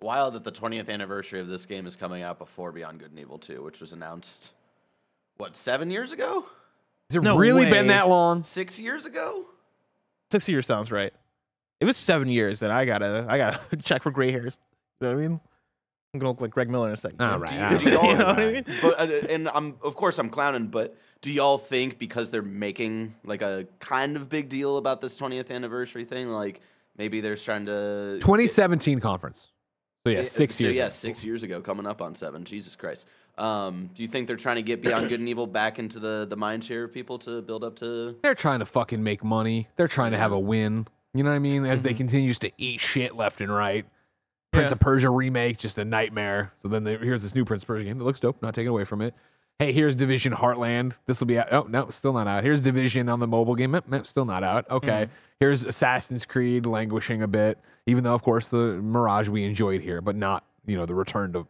[0.00, 3.18] Wild that the 20th anniversary of this game is coming out before Beyond Good and
[3.18, 4.52] Evil 2, which was announced,
[5.36, 6.44] what, seven years ago?
[7.10, 7.70] Has it No really way.
[7.70, 8.42] been that long?
[8.44, 9.46] Six years ago?
[10.30, 11.12] Six years sounds right.
[11.80, 14.60] It was seven years, then I gotta I gotta check for gray hairs.
[15.00, 15.40] You know what I mean?
[16.14, 17.22] I'm gonna look like Greg Miller in a second.
[17.22, 17.78] All Yeah.
[17.78, 17.88] Do all you, right.
[17.88, 18.64] do y'all, You know what I mean?
[18.82, 23.14] But, uh, and I'm of course I'm clowning, but do y'all think because they're making
[23.24, 26.60] like a kind of big deal about this 20th anniversary thing, like
[26.98, 29.48] maybe they're trying to 2017 conference.
[30.06, 30.76] So yeah, Eh, six so years.
[30.76, 30.90] Yeah, ago.
[30.90, 32.44] six years ago, coming up on seven.
[32.44, 33.06] Jesus Christ.
[33.38, 36.26] Um, do you think they're trying to get Beyond Good and Evil back into the
[36.28, 38.16] the mind share of people to build up to?
[38.22, 39.68] They're trying to fucking make money.
[39.76, 40.86] They're trying to have a win.
[41.14, 41.64] You know what I mean?
[41.64, 43.86] As they continues to eat shit left and right.
[44.52, 44.74] Prince Yeah.
[44.74, 46.52] of Persia remake, just a nightmare.
[46.58, 48.40] So then they, here's this new Prince of Persia game that looks dope.
[48.42, 49.14] Not taking away from it.
[49.58, 50.94] Hey, here's Division Heartland.
[51.06, 51.52] This will be out.
[51.52, 52.42] Oh no, still not out.
[52.42, 53.70] Here's Division on the mobile game.
[53.70, 54.68] Nope, nope, still not out.
[54.70, 55.08] Okay.
[55.40, 60.00] Here's Assassin's Creed languishing a bit, even though of course the Mirage we enjoyed here,
[60.00, 61.40] but not you know the return to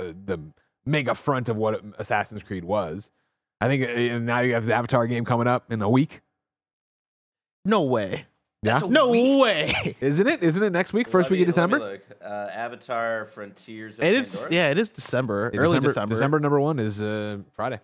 [0.00, 0.38] uh, the
[0.84, 3.10] mega front of what Assassin's Creed was.
[3.60, 6.20] I think uh, now you have the Avatar game coming up in a week.
[7.64, 8.26] No way.
[8.66, 9.40] Yeah, No week.
[9.42, 9.96] way.
[10.00, 10.42] isn't it?
[10.42, 11.08] Isn't it next week?
[11.08, 11.92] First Let week of me- let me December.
[11.92, 12.02] look.
[12.22, 13.98] Uh, Avatar Frontiers.
[13.98, 14.52] Of It is Pandora?
[14.52, 15.50] yeah, it is December.
[15.54, 16.14] Yeah, early December, December.
[16.14, 17.80] December number one is uh, Friday.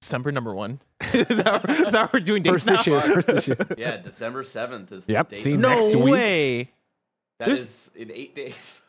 [0.00, 0.80] December number one.
[1.14, 2.74] is, that, is that what we're doing dates First now?
[2.74, 3.00] issue.
[3.00, 3.54] First issue.
[3.78, 5.40] Yeah, December seventh is the date.
[5.40, 6.12] see, No Next week.
[6.12, 6.62] way.
[7.38, 8.82] That there's- is in eight days.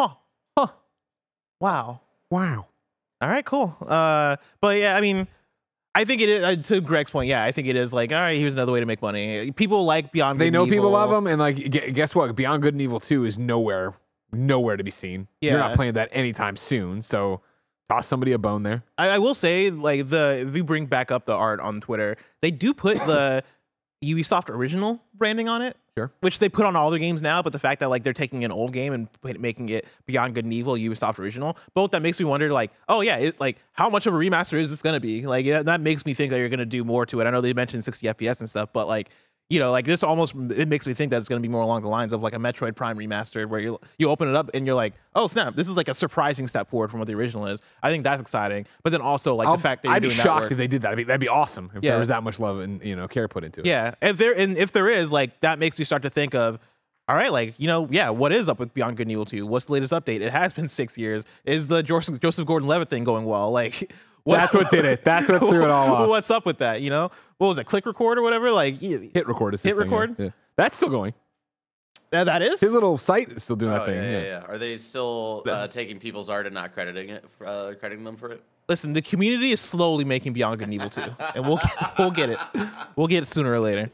[0.00, 0.14] Huh.
[0.56, 0.68] Huh.
[1.60, 2.00] Wow.
[2.30, 2.66] Wow.
[3.20, 3.76] All right, cool.
[3.80, 5.28] Uh, but yeah, I mean,
[5.94, 7.28] I think it is uh, to Greg's point.
[7.28, 9.50] Yeah, I think it is like, all right, here's another way to make money.
[9.52, 10.40] People like Beyond.
[10.40, 12.34] They Good know people love them, and like, gu- guess what?
[12.34, 13.94] Beyond Good and Evil Two is nowhere,
[14.32, 15.28] nowhere to be seen.
[15.40, 17.02] You're not playing that anytime soon.
[17.02, 17.42] So
[17.90, 18.84] toss somebody a bone there.
[18.96, 22.16] I, I will say, like the if you bring back up the art on Twitter,
[22.40, 23.44] they do put the
[24.02, 25.76] Ubisoft original branding on it.
[25.96, 26.10] Sure.
[26.20, 28.44] Which they put on all their games now, but the fact that like they're taking
[28.44, 32.02] an old game and put, making it Beyond Good and Evil Ubisoft original, both that
[32.02, 34.80] makes me wonder, like, oh yeah, it, like how much of a remaster is this
[34.82, 35.26] gonna be?
[35.26, 37.26] Like yeah, that makes me think that you're gonna do more to it.
[37.26, 39.10] I know they mentioned 60 FPS and stuff, but like.
[39.50, 41.60] You know, like this almost it makes me think that it's going to be more
[41.60, 44.50] along the lines of like a Metroid Prime remastered, where you you open it up
[44.54, 47.14] and you're like, oh snap, this is like a surprising step forward from what the
[47.14, 47.60] original is.
[47.82, 50.08] I think that's exciting, but then also like I'll- the fact that you're I'd be
[50.08, 50.52] shocked work.
[50.52, 50.92] if they did that.
[50.92, 51.90] I mean, that'd be awesome if Yeah.
[51.90, 53.66] there was that much love and you know care put into it.
[53.66, 56.58] Yeah, if there and if there is, like that makes you start to think of,
[57.08, 59.46] all right, like you know, yeah, what is up with Beyond Good and Evil Two?
[59.46, 60.22] What's the latest update?
[60.22, 61.26] It has been six years.
[61.44, 63.52] Is the Joseph, Joseph Gordon-Levitt thing going well?
[63.62, 63.92] Like,
[64.24, 65.04] what, That's what did it.
[65.04, 66.08] That's what threw it all off.
[66.08, 66.80] What's up with that?
[66.82, 67.64] You know, what was it?
[67.64, 68.50] Click record or whatever?
[68.52, 69.96] Like, Hit record is his Hit thing, yeah.
[69.98, 70.16] record?
[70.18, 70.28] Yeah.
[70.56, 71.14] That's still going.
[72.10, 72.60] that that is.
[72.60, 73.96] His little site is still doing Oh, that thing.
[73.96, 74.18] yeah, yeah.
[74.18, 74.44] yeah, yeah.
[74.46, 78.30] Are they still uh, taking people's art and not crediting it, uh, crediting them for
[78.30, 78.42] it?
[78.68, 81.02] Listen, the community is slowly making Beyond Good and Evil 2,
[81.34, 81.60] and we'll
[81.98, 82.38] we'll get it.
[82.94, 83.90] We'll get it sooner or later.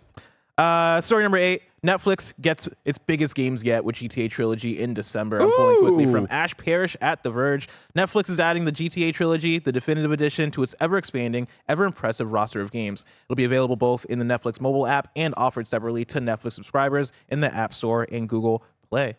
[0.59, 5.39] Uh, story number eight: Netflix gets its biggest games yet with GTA Trilogy in December.
[5.39, 7.69] I'm pulling quickly from Ash Parrish at The Verge.
[7.97, 12.73] Netflix is adding the GTA Trilogy, the definitive edition, to its ever-expanding, ever-impressive roster of
[12.73, 13.05] games.
[13.27, 17.13] It'll be available both in the Netflix mobile app and offered separately to Netflix subscribers
[17.29, 19.17] in the App Store and Google Play.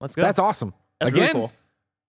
[0.00, 0.22] Let's go.
[0.22, 0.72] That's awesome.
[1.00, 1.52] That's really Again, cool.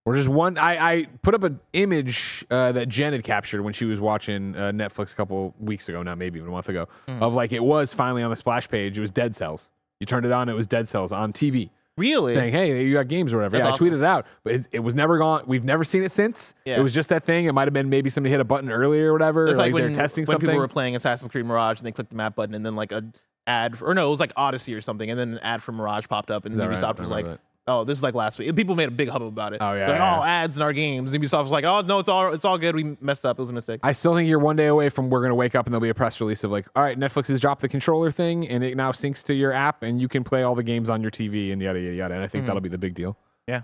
[0.06, 0.58] We're just one.
[0.58, 4.56] I, I put up an image uh, that Jen had captured when she was watching
[4.56, 7.22] uh, Netflix a couple weeks ago, now maybe even a month ago, Hmm.
[7.22, 8.97] of like it was finally on the splash page.
[8.97, 9.70] It was Dead Cells.
[10.00, 11.70] You turned it on, it was Dead Cells on TV.
[11.97, 12.34] Really?
[12.36, 13.88] saying, "Hey, you got games or whatever." That's yeah, awesome.
[13.88, 15.43] I tweeted it out, but it, it was never gone.
[15.47, 16.54] We've never seen it since.
[16.64, 16.78] Yeah.
[16.78, 17.45] It was just that thing.
[17.45, 19.47] It might have been maybe somebody hit a button earlier or whatever.
[19.47, 20.47] It's like, like, when, they're testing when something.
[20.47, 22.93] people were playing Assassin's Creed Mirage and they clicked the map button and then like
[22.93, 23.04] a
[23.47, 26.08] ad or no, it was like Odyssey or something, and then an ad for Mirage
[26.08, 26.80] popped up and Is that right?
[26.80, 29.28] Ubisoft was like, remember "Oh, this is like last week." People made a big hubbub
[29.30, 29.59] about it.
[29.61, 30.15] Oh, yeah, They're like yeah.
[30.17, 31.13] all ads in our games.
[31.13, 32.76] And Ubisoft was like, "Oh no, it's all it's all good.
[32.76, 33.38] We messed up.
[33.39, 35.55] It was a mistake." I still think you're one day away from we're gonna wake
[35.55, 37.70] up and there'll be a press release of like, all right, Netflix has dropped the
[37.70, 40.63] controller thing and it now syncs to your app and you can play all the
[40.63, 42.13] games on your TV and yada yada yada.
[42.15, 42.32] And I Mm-hmm.
[42.32, 43.17] think that'll be the big deal.
[43.47, 43.61] yeah,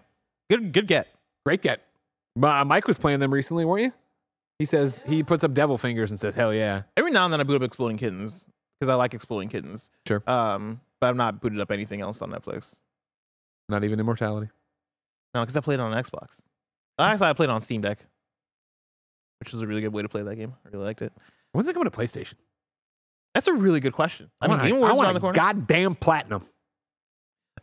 [0.49, 1.07] good good get.
[1.45, 1.81] Great get.
[2.35, 3.93] Mike was playing them recently, weren't you?
[4.59, 7.39] He says he puts up devil fingers and says, "Hell yeah!" Every now and then
[7.39, 8.47] I boot up Exploding Kittens
[8.79, 9.89] because I like Exploding Kittens.
[10.07, 10.23] Sure.
[10.27, 12.75] Um, but I've not booted up anything else on Netflix.
[13.70, 14.49] Not even immortality.
[15.34, 16.41] No, because I played it on Xbox.
[16.97, 17.99] Actually, I played it on Steam Deck,
[19.39, 20.53] which was a really good way to play that game.
[20.66, 21.11] I really liked it.
[21.51, 22.36] When's it coming to PlayStation?
[23.34, 24.30] That's a really good question.
[24.39, 25.36] I, mean, Game Awards I on the corner.
[25.36, 26.43] goddamn platinum.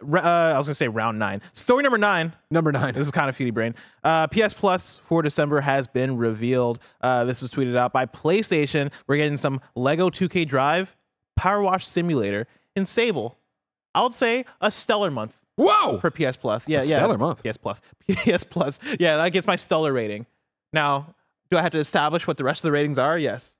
[0.02, 1.40] Uh, I was gonna say round nine.
[1.52, 2.32] Story number nine.
[2.50, 2.92] Number nine.
[2.94, 3.74] This is kind of feedy brain.
[4.02, 6.78] Uh, PS Plus for December has been revealed.
[7.00, 8.90] Uh, this is tweeted out by PlayStation.
[9.06, 10.96] We're getting some Lego 2K Drive,
[11.36, 13.38] Power Wash Simulator, and Sable.
[13.94, 15.98] I would say a stellar month Whoa!
[15.98, 16.66] for PS Plus.
[16.66, 16.96] Yeah, A yeah.
[16.96, 17.42] stellar month.
[17.42, 17.80] PS Plus.
[18.10, 18.80] PS Plus.
[18.98, 20.26] Yeah, that gets my stellar rating.
[20.72, 21.14] Now,
[21.50, 23.18] do I have to establish what the rest of the ratings are?
[23.18, 23.58] Yes.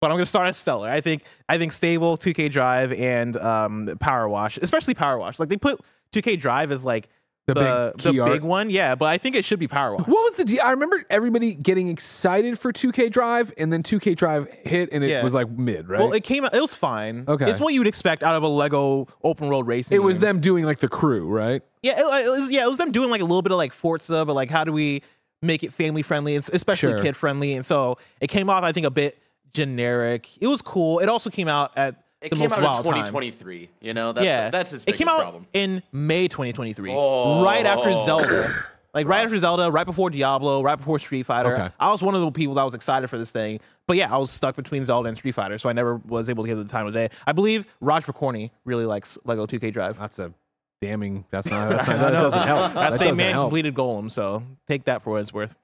[0.00, 0.88] But I'm going to start at stellar.
[0.88, 5.38] I think I think Sable 2K Drive and um, Power Wash, especially Power Wash.
[5.38, 5.80] Like they put
[6.12, 7.08] 2K Drive as like
[7.54, 8.32] The big the art.
[8.32, 8.70] big one.
[8.70, 10.06] Yeah, but I think it should be Power Wash.
[10.06, 10.60] What was the deal?
[10.62, 15.10] I remember everybody getting excited for 2K Drive, and then 2K Drive hit, and it
[15.10, 15.22] Yeah.
[15.24, 15.98] was like mid, right?
[15.98, 16.54] Well, it came out.
[16.54, 17.24] It was fine.
[17.26, 17.50] Okay.
[17.50, 19.94] it's what you would expect out of a Lego open world racing.
[19.96, 20.20] It was game.
[20.22, 21.62] them doing like the crew, right?
[21.82, 22.50] Yeah, it, it was.
[22.50, 24.64] Yeah, it was them doing like a little bit of like Forza, but like how
[24.64, 25.02] do we
[25.40, 27.02] make it family friendly, especially Sure.
[27.02, 27.54] kid friendly?
[27.54, 29.16] And so it came off, I think, a bit
[29.54, 30.28] generic.
[30.40, 30.98] It was cool.
[30.98, 32.94] It also came out at It the came most out in wild time.
[32.94, 33.70] 2023.
[33.80, 35.46] You know, that's yeah, that's its biggest It came out problem.
[35.52, 37.44] in May 2023, Oh.
[37.44, 38.64] right after Zelda.
[38.94, 41.54] Like right after Zelda, right before Diablo, right before Street Fighter.
[41.54, 41.68] Okay.
[41.78, 43.60] I was one of the people that was excited for this thing.
[43.86, 46.42] But yeah, I was stuck between Zelda and Street Fighter, so I never was able
[46.44, 47.10] to give it the time of day.
[47.26, 49.98] I believe Raj Corney really likes Lego 2K Drive.
[49.98, 50.32] That's a
[50.80, 51.26] damning.
[51.30, 51.68] That's not.
[51.76, 52.74] That's not I that doesn't help.
[52.74, 53.44] That That same man help.
[53.48, 55.54] completed Gollum, so take that for what it's worth.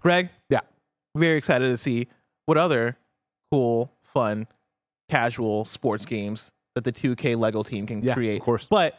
[0.00, 0.60] Greg, Yeah.
[1.14, 2.08] very excited to see
[2.46, 2.96] what other
[3.52, 4.46] cool, fun,
[5.08, 8.66] casual sports games that the 2K Lego team can Yeah, of course.
[8.68, 8.98] But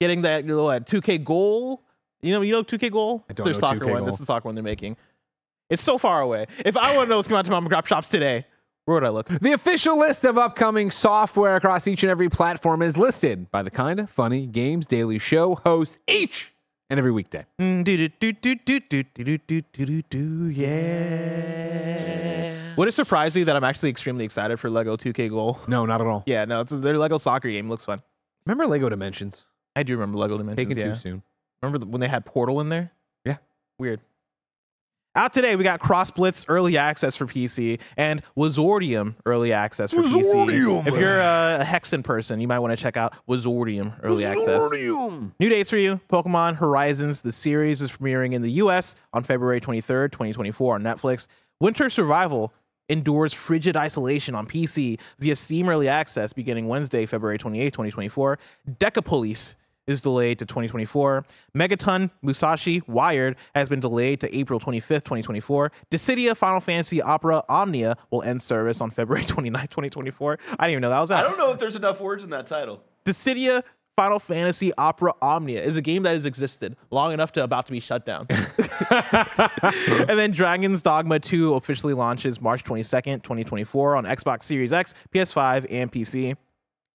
[0.00, 1.82] getting that what, 2K goal,
[2.22, 3.24] you know, you know 2K goal?
[3.28, 3.96] I don't Their know soccer 2K one.
[3.98, 4.06] goal.
[4.06, 4.96] This is the soccer one they're making.
[5.68, 6.46] It's so far away.
[6.64, 8.44] If I want to know what's coming out to mom and grab shops today,
[8.86, 9.28] where would I look?
[9.28, 13.70] The official list of upcoming software across each and every platform is listed by the
[13.70, 16.52] kind of funny games daily show hosts each
[16.90, 17.46] and every weekday.
[21.98, 22.54] Yeah.
[22.76, 25.58] Would it surprise you that I'm actually extremely excited for Lego 2K Goal?
[25.68, 26.22] No, not at all.
[26.26, 27.68] Yeah, no, it's their Lego soccer game.
[27.68, 28.02] Looks fun.
[28.46, 29.46] Remember Lego Dimensions?
[29.76, 30.74] I do remember Lego Dimensions.
[30.74, 31.22] Taken too soon.
[31.62, 32.90] Remember when they had Portal in there?
[33.24, 33.36] Yeah.
[33.78, 34.00] Weird.
[35.20, 40.00] Out today, we got Cross Blitz early access for PC and Wizordum early access for
[40.00, 40.86] PC.
[40.86, 44.62] If you're uh, a Hexen person, you might want to check out Wizordum early access.
[45.38, 49.60] New dates for you Pokemon Horizons, the series is premiering in the US on February
[49.60, 51.26] 23rd, 2024 on Netflix.
[51.60, 52.54] Winter Survival
[52.88, 58.38] endures frigid isolation on PC via Steam Early Access beginning Wednesday, February 28th, 2024.
[58.78, 59.56] Decapolice
[59.90, 61.24] is delayed to 2024.
[61.54, 65.72] Megaton Musashi Wired has been delayed to April 25th, 2024.
[65.90, 70.38] Dissidia Final Fantasy Opera Omnia will end service on February 29th, 2024.
[70.58, 71.24] I didn't even know that was out.
[71.24, 72.82] I don't know if there's enough words in that title.
[73.04, 73.62] Dissidia
[73.96, 77.72] Final Fantasy Opera Omnia is a game that has existed long enough to about to
[77.72, 78.26] be shut down.
[78.90, 85.66] and then Dragon's Dogma 2 officially launches March 22nd, 2024 on Xbox Series X, PS5,
[85.70, 86.34] and PC.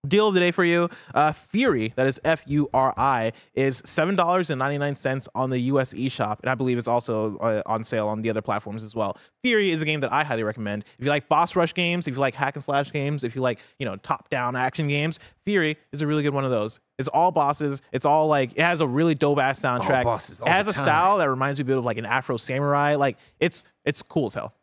[0.07, 0.89] Deal of the day for you.
[1.13, 6.39] Uh, Furi, that is F U R I, is $7.99 on the US eShop.
[6.41, 9.17] And I believe it's also uh, on sale on the other platforms as well.
[9.43, 10.85] Furi is a game that I highly recommend.
[10.97, 13.41] If you like boss rush games, if you like hack and slash games, if you
[13.41, 16.79] like, you know, top down action games, Furi is a really good one of those.
[16.97, 17.81] It's all bosses.
[17.91, 20.03] It's all like, it has a really dope ass soundtrack.
[20.03, 22.37] bosses all it has a style that reminds me a bit of like an Afro
[22.37, 22.95] Samurai.
[22.95, 24.53] Like, it's it's cool as hell.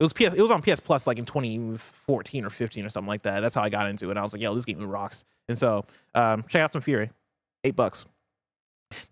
[0.00, 0.34] It was PS.
[0.34, 3.40] It was on PS Plus like in 2014 or 15 or something like that.
[3.40, 4.10] That's how I got into it.
[4.12, 5.24] And I was like, yo, this game rocks.
[5.48, 5.84] And so
[6.14, 7.10] um, check out some Furi.
[7.64, 8.06] Eight bucks.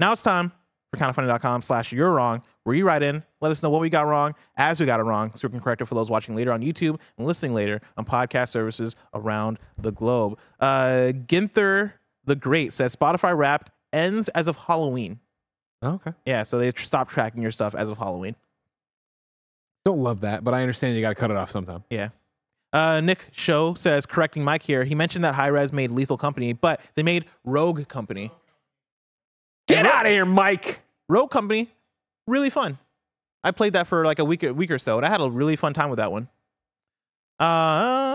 [0.00, 0.50] Now it's time
[0.90, 4.06] for kindoffunny.com slash you're wrong, where you write in, let us know what we got
[4.06, 6.52] wrong as we got it wrong, so we can correct it for those watching later
[6.52, 10.38] on YouTube and listening later on podcast services around the globe.
[10.58, 11.92] Uh, Ginther
[12.24, 15.20] the Great says Spotify Wrapped ends as of Halloween.
[15.82, 16.12] Oh, okay.
[16.24, 18.34] Yeah, so they stopped tracking your stuff as of Halloween.
[19.84, 21.84] Don't love that, but I understand you got to cut it off sometime.
[21.90, 22.10] Yeah.
[22.72, 26.80] Uh, Nick Show says, correcting Mike here, he mentioned that Hi-Rez made Lethal Company, but
[26.94, 28.30] they made Rogue Company.
[29.66, 30.80] Get out of here, Mike.
[31.08, 31.70] Rogue Company,
[32.26, 32.78] really fun.
[33.42, 35.30] I played that for like a week, a week or so, and I had a
[35.30, 36.28] really fun time with that one.
[37.38, 38.07] Uh,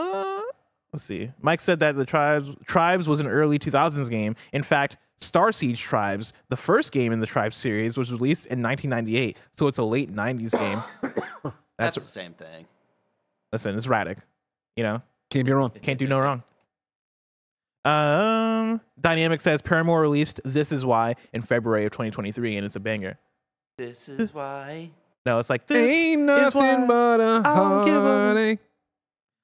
[0.94, 1.32] let's see.
[1.42, 4.36] Mike said that the tribes tribes was an early 2000s game.
[4.54, 9.38] In fact, Starsiege Tribes, the first game in the Tribes series, was released in 1998,
[9.54, 10.84] so it's a late 90s game.
[11.02, 11.16] That's
[11.78, 12.68] That's the same thing.
[13.52, 14.18] listen, it's Radic,
[14.76, 15.02] you know.
[15.30, 15.72] Can't be wrong.
[15.82, 16.44] Can't do no wrong.
[17.86, 22.80] Um, Dynamic says Paramore released "This Is Why" in February of 2023, and it's a
[22.80, 23.18] banger.
[23.78, 24.92] This is why.
[25.26, 28.60] No, it's like this Ain't is why nothing but a I don't give a- heartache.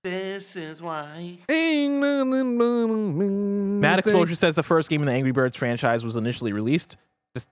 [0.03, 1.39] This is why.
[1.49, 3.99] Ain't nothing but a Mad.
[3.99, 6.95] Exposure says the first game in the Angry Birds franchise was initially released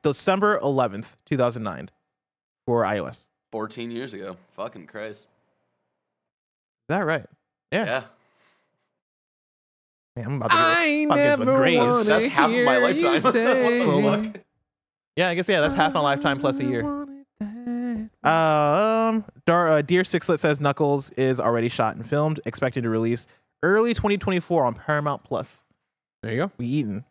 [0.01, 1.89] December 11th, 2009,
[2.65, 3.27] for iOS.
[3.51, 4.37] 14 years ago.
[4.55, 5.21] Fucking Christ.
[5.21, 5.27] Is
[6.89, 7.25] that right?
[7.71, 7.85] Yeah.
[7.85, 8.03] Yeah.
[10.15, 10.57] Man, I'm about to.
[10.57, 11.77] I ain't about to give a never graze.
[11.79, 13.21] wanna That's half of my hear you lifetime.
[13.23, 14.41] What the say,
[15.15, 15.61] yeah, I guess yeah.
[15.61, 16.83] That's half my lifetime plus a year.
[18.23, 23.27] Um, Dar- uh, Dear Sixlet says Knuckles is already shot and filmed, expected to release
[23.63, 25.63] early 2024 on Paramount Plus.
[26.23, 26.51] There you go.
[26.57, 27.05] We eaten.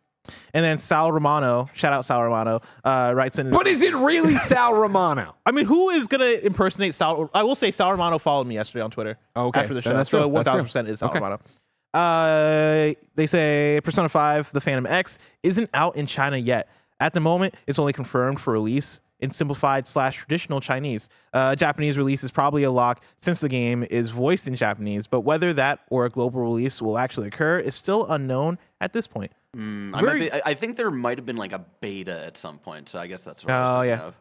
[0.53, 3.51] And then Sal Romano, shout out Sal Romano, uh, writes in.
[3.51, 5.37] But is it really Sal Romano?
[5.47, 7.31] I mean, who is gonna impersonate Sal?
[7.33, 9.17] I will say Sal Romano followed me yesterday on Twitter.
[9.37, 10.31] Okay, after the then show, that's so real.
[10.31, 10.55] one That's real.
[10.55, 11.21] thousand percent is Sal Okay.
[11.21, 11.41] Romano.
[11.95, 16.69] Uh, they say Persona Five: The Phantom X isn't out in China yet.
[16.99, 21.09] At the moment, it's only confirmed for release in simplified slash traditional Chinese.
[21.33, 25.21] Uh, Japanese release is probably a lock since the game is voiced in Japanese, but
[25.21, 29.33] whether that or a global release will actually occur is still unknown at this point.
[29.57, 32.25] Mm, I, Very- might be, I I think there might have been like a beta
[32.27, 34.07] at some point, so I guess that's what I Oh, was thinking yeah.
[34.09, 34.14] of.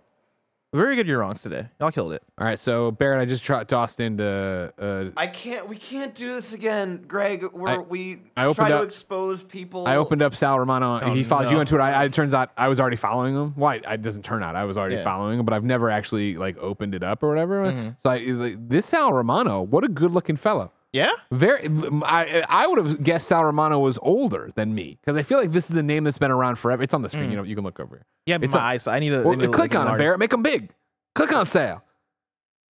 [0.75, 1.67] Very good, you're wrongs today.
[1.79, 2.21] Y'all killed it.
[2.37, 4.73] All right, so Barrett, I just tro- tossed into.
[4.77, 5.69] Uh, I can't.
[5.69, 7.45] We can't do this again, Greg.
[7.53, 9.87] We're, I- we I opened try to up- expose people.
[9.87, 10.99] I opened up Sal Romano.
[11.01, 11.59] Oh, he followed you no.
[11.61, 11.81] on Twitter.
[11.81, 13.53] I, I, it turns out I was already following him.
[13.55, 13.75] Why?
[13.75, 15.03] It doesn't turn out I was already Yeah.
[15.03, 17.63] following him, but I've never actually like opened it up or whatever.
[17.71, 17.95] Mhm.
[18.01, 20.71] So I, like, this Sal Romano, what a good looking fellow.
[20.95, 21.11] Yeah.
[21.31, 21.67] Very,
[22.03, 25.51] I I would have guessed Sal Romano was older than me because I feel like
[25.51, 26.81] this is a name that's been around forever.
[26.83, 27.27] It's on the screen.
[27.27, 27.31] Mm.
[27.31, 28.05] You know, you can look over here.
[28.25, 28.87] Yeah, It's my a- eyes.
[28.87, 29.21] I need to.
[29.23, 29.99] Well, click look at on an him.
[29.99, 30.19] Barrett.
[30.19, 30.71] Make him big.
[31.13, 31.49] Click on oh.
[31.49, 31.83] Sal.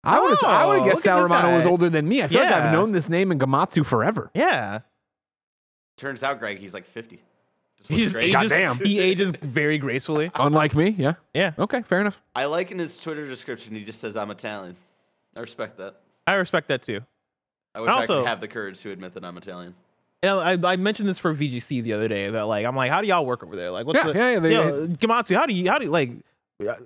[0.04, 0.44] I would have.
[0.44, 2.24] I would Oh, have guessed look Sal this Romano was older than me.
[2.24, 4.32] I feel like I've known this name in Gematsu forever.
[4.34, 4.80] Yeah.
[5.98, 7.22] Turns out, Greg, he's like 50.
[7.78, 8.36] Just He just great.
[8.36, 8.52] ages.
[8.52, 8.78] Goddamn.
[8.78, 10.32] He ages very gracefully.
[10.36, 11.14] Unlike me, yeah.
[11.34, 12.22] Yeah, Okay, fair enough.
[12.36, 14.76] I like in his Twitter description, he just says, I'm Italian.
[15.36, 15.96] I respect that.
[16.26, 17.02] I respect that too.
[17.78, 19.76] I wish I could have the courage to admit that I'm Italian.
[20.24, 23.02] And I, I mentioned this for VGC the other day that like I'm like, how
[23.02, 23.70] do y'all work over there?
[23.72, 25.36] Like, what's Yeah, the yeah, yeah, they- yo, Gematsu?
[25.36, 26.12] How do you how do you like?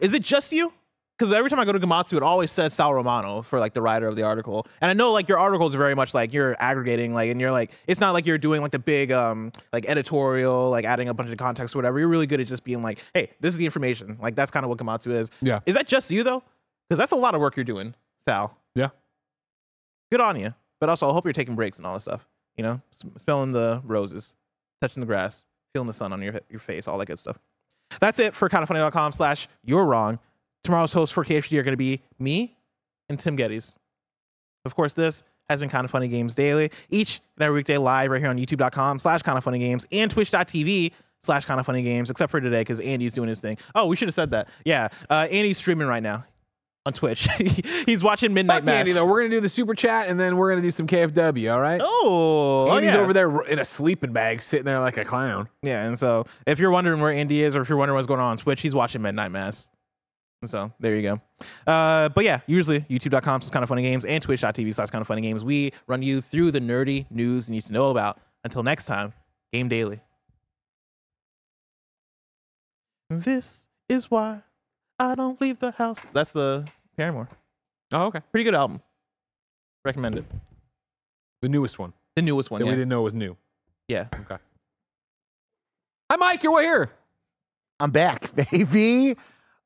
[0.01, 0.73] Is it just you?
[1.17, 3.81] Because every time I go to Gematsu, it always says Sal Romano for like the
[3.81, 4.65] writer of the article.
[4.81, 7.51] And I know like your articles are very much like you're aggregating, like, and you're
[7.51, 11.13] like, it's not like you're doing like the big um like editorial, like adding a
[11.13, 11.99] bunch of context or whatever.
[11.99, 14.17] You're really good at just being like, hey, this is the information.
[14.19, 15.29] Like that's kind of what Gematsu is.
[15.41, 15.59] Yeah.
[15.65, 16.43] Is that just you though?
[16.89, 17.93] Because that's a lot of work you're doing,
[18.25, 18.57] Sal.
[18.75, 18.89] Yeah.
[20.11, 20.53] Good on you.
[20.81, 22.27] But also, I hope you're taking breaks and all this stuff.
[22.57, 22.81] You know,
[23.17, 24.35] smelling the roses,
[24.81, 27.39] touching the grass, feeling the sun on your your face, all that good stuff.
[28.01, 30.19] That's it for kindoffunny.com slash you're wrong.
[30.63, 32.57] Tomorrow's hosts for KFGD are going to be me
[33.09, 33.75] and Tim Gettys.
[34.65, 36.71] Of course, this has been Kind of Funny Games Daily.
[36.89, 40.09] Each and every weekday live right here on youtube.com slash kind of funny games and
[40.09, 40.91] twitch.tv
[41.23, 43.57] slash kind of funny games, except for today because Andy's doing his thing.
[43.75, 44.47] Oh, we should have said that.
[44.65, 44.87] Yeah.
[45.09, 46.25] Uh, Andy's streaming right now
[46.85, 47.27] on Twitch.
[47.85, 48.79] He's watching Midnight Fuck Mass.
[48.79, 49.05] Andy, though.
[49.05, 51.53] We're gonna do the super chat and then we're gonna do some KFW.
[51.53, 51.81] All right.
[51.83, 52.97] Oh, oh, yeah.
[52.97, 55.47] over there in a sleeping bag, sitting there like a clown.
[55.61, 58.19] Yeah, and so if you're wondering where Andy is, or if you're wondering what's going
[58.19, 59.69] on on Twitch, he's watching Midnight Mass.
[60.45, 61.21] So there you go.
[61.71, 65.07] Uh, but yeah, usually youtube.com slash kind of funny games and twitch.tv slash kind of
[65.07, 65.43] funny games.
[65.43, 68.19] We run you through the nerdy news you need to know about.
[68.43, 69.13] Until next time,
[69.53, 69.99] game daily.
[73.11, 74.41] This is why
[75.01, 76.05] I don't leave the house.
[76.13, 77.27] That's the Paramore.
[77.91, 78.21] Oh, okay.
[78.31, 78.81] Pretty good album.
[79.83, 80.25] Recommend it.
[81.41, 82.59] The newest one The newest one.
[82.59, 82.75] that we Yeah.
[82.75, 83.35] didn't know was new.
[83.87, 84.05] yeah.
[84.13, 84.37] Okay.
[86.11, 86.43] Hi, Mike.
[86.43, 86.91] You're here.
[87.79, 89.17] I'm back, baby.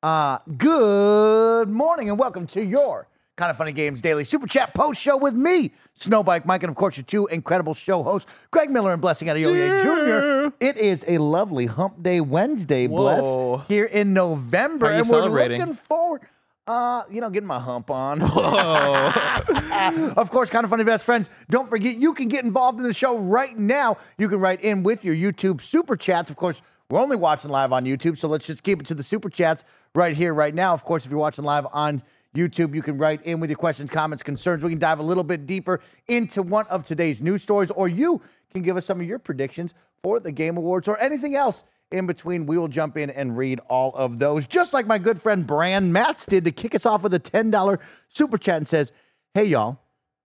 [0.02, 3.06] Uh, good morning and welcome to your
[3.36, 6.76] Kind of Funny Games Daily Super Chat Post Show with me, Snowbike Mike, and of
[6.76, 10.56] course your two incredible show hosts, Greg Miller and Blessing Adeoye Jr.
[10.58, 13.56] It is a lovely Hump Day Wednesday, Whoa.
[13.56, 16.22] Bless, here in November, Are you and we're looking forward.
[16.66, 18.22] Uh, you know, getting my hump on.
[20.16, 21.28] Of course, kind of funny best friends.
[21.50, 23.98] Don't forget, you can get involved in the show right now.
[24.18, 26.30] You can write in with your YouTube super chats.
[26.30, 29.02] Of course, we're only watching live on YouTube, so let's just keep it to the
[29.02, 29.62] super chats
[29.94, 30.72] right here, right now.
[30.72, 32.02] Of course, if you're watching live on
[32.36, 34.62] YouTube, you can write in with your questions, comments, concerns.
[34.62, 38.20] We can dive a little bit deeper into one of today's news stories, or you
[38.52, 42.06] can give us some of your predictions for the Game Awards or anything else in
[42.06, 42.46] between.
[42.46, 45.92] We will jump in and read all of those, just like my good friend Brand
[45.92, 48.92] Matz did to kick us off with a $10 super chat and says,
[49.34, 49.78] Hey, y'all.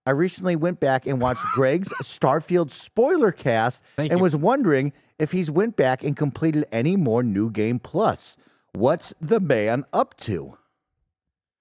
[0.04, 4.22] I recently went back and watched Greg's Starfield spoiler cast Thank and you.
[4.22, 8.36] was wondering if he's went back and completed any more New Game Plus.
[8.72, 10.56] What's the man up to?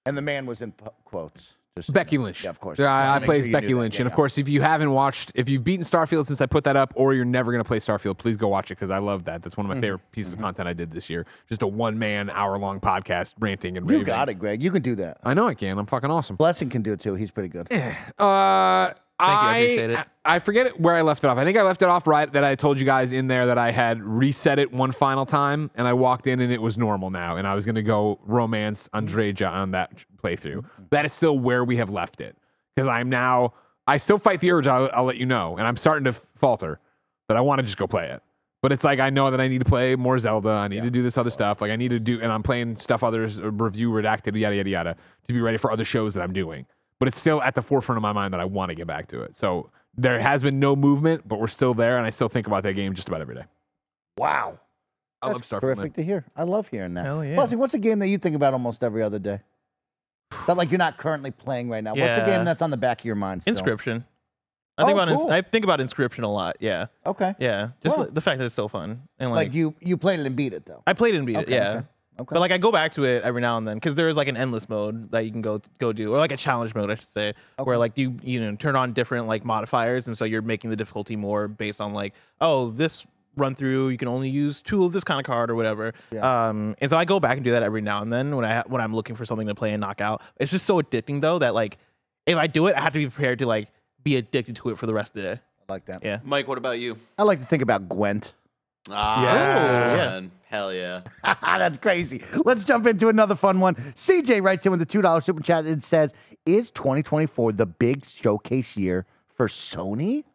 [0.06, 0.73] And the man was in
[1.06, 1.53] quotes.
[1.78, 2.18] Just Becky.
[2.18, 2.44] Lynch.
[2.44, 2.78] Yeah, of course.
[2.80, 3.76] Yeah, I, I make play sure as you Becky that.
[3.80, 3.95] Lynch.
[3.95, 4.15] Yeah, and of yeah.
[4.18, 7.14] course, if you haven't watched, if you've beaten Starfield since I put that up, or
[7.14, 9.41] you're never going to play Starfield, please go watch it because I love that.
[9.41, 9.78] That's one of Mm-hmm.
[9.80, 11.26] my favorite pieces of content I did this year.
[11.48, 14.06] Just a one man, hour long podcast ranting and You raving.
[14.07, 14.61] got it, Greg.
[14.61, 15.19] You can do that.
[15.23, 15.78] I know I can.
[15.78, 16.36] I'm fucking awesome.
[16.36, 17.15] Blessing can do it too.
[17.15, 17.72] He's pretty good.
[18.19, 20.07] Uh, I appreciate it.
[20.23, 21.38] I forget where I left it off.
[21.38, 23.57] I think I left it off right that I told you guys in there that
[23.57, 27.10] I had reset it one final time and I walked in and it was normal
[27.10, 29.91] now and I was gonna go romance Andreja on that
[30.23, 30.64] playthrough.
[30.91, 32.38] That is still where we have left it
[32.76, 33.53] because I'm now
[33.88, 34.68] I still fight the urge.
[34.68, 36.80] I'll, I'll let you know, and I'm starting to falter
[37.27, 38.22] that I want to just go play it.
[38.61, 40.49] But it's like I know that I need to play more Zelda.
[40.49, 41.61] I need to do this other stuff.
[41.61, 44.69] Like I need to do, and I'm playing stuff others uh, review redacted yada yada
[44.69, 44.95] yada
[45.27, 46.68] to be ready for other shows that I'm doing.
[47.02, 49.07] But it's still at the forefront of my mind that I want to get back
[49.07, 49.36] to it.
[49.36, 52.61] So there has been no movement, but we're still there, and I still think about
[52.61, 53.45] that game just about every day.
[54.18, 54.60] Wow.
[55.19, 55.61] I love That's Starfield.
[55.61, 55.91] terrific man.
[55.94, 56.26] to hear.
[56.36, 57.06] I love hearing that.
[57.06, 57.34] Hell yeah.
[57.34, 59.40] Blessing, what's a game that you think about almost every other day?
[60.45, 61.95] That like you're not currently playing right now.
[61.95, 63.41] What's a game that's on the back of your mind?
[63.41, 63.56] Still?
[63.56, 64.06] Inscryption.
[64.78, 66.57] I think Oh, about ins- I think about Inscryption a lot.
[66.60, 67.34] Yeah, Okay.
[67.40, 67.69] yeah.
[67.84, 70.19] Just Well- the- the fact that it's so fun and Like, like, you you played
[70.19, 70.84] it and beat it though.
[70.86, 71.49] I played it and beat it.
[71.49, 71.69] Yeah.
[71.72, 71.88] okay,
[72.22, 72.34] Okay.
[72.34, 74.27] But like I go back to it every now and then because there is like
[74.27, 76.95] an endless mode that you can go go do, or like a challenge mode, I
[76.95, 80.41] should say, where like you you know turn on different like modifiers, and so you're
[80.41, 83.06] making the difficulty more based on like oh this
[83.38, 85.93] run through you can only use two of this kind of card or whatever.
[86.11, 86.49] Yeah.
[86.49, 88.61] Um, and so I go back and do that every now and then when I
[88.68, 90.22] when I'm looking for something to play and knock out.
[90.38, 91.77] It's just so addicting though that like
[92.27, 93.69] if I do it, I have to be prepared to like
[94.03, 95.41] be addicted to it for the rest of the day.
[95.69, 96.03] I like that.
[96.03, 96.19] Yeah.
[96.23, 96.98] Mike, what about you?
[97.18, 98.34] I like to think about Gwent.
[98.89, 99.95] Ah, Yeah.
[100.10, 100.31] man.
[100.52, 101.02] Hell yeah.
[101.23, 102.22] That's crazy.
[102.45, 103.76] Let's jump into another fun one.
[103.76, 106.14] CJ writes in with the $2 super chat and says,
[106.45, 110.26] Is 2024 the big showcase year for Sony?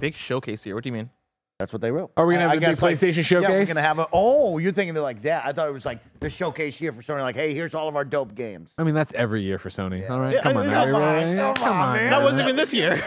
[0.00, 0.74] Big showcase year.
[0.74, 1.10] What do you mean?
[1.58, 2.10] That's what they wrote.
[2.18, 3.48] Are we gonna I- have I the big guess, like, PlayStation showcase?
[3.48, 4.06] Yeah, we're gonna have a.
[4.12, 5.46] Oh, you're thinking of it like that?
[5.46, 7.20] I thought it was like the showcase year for Sony.
[7.22, 8.72] Like, hey, here's all of our dope games.
[8.76, 10.08] I mean, that's every year for Sony.
[10.10, 10.84] All right, Yeah, come on, it's now.
[10.84, 12.10] come on, Yeah, come on, man.
[12.10, 13.02] That wasn't even this year.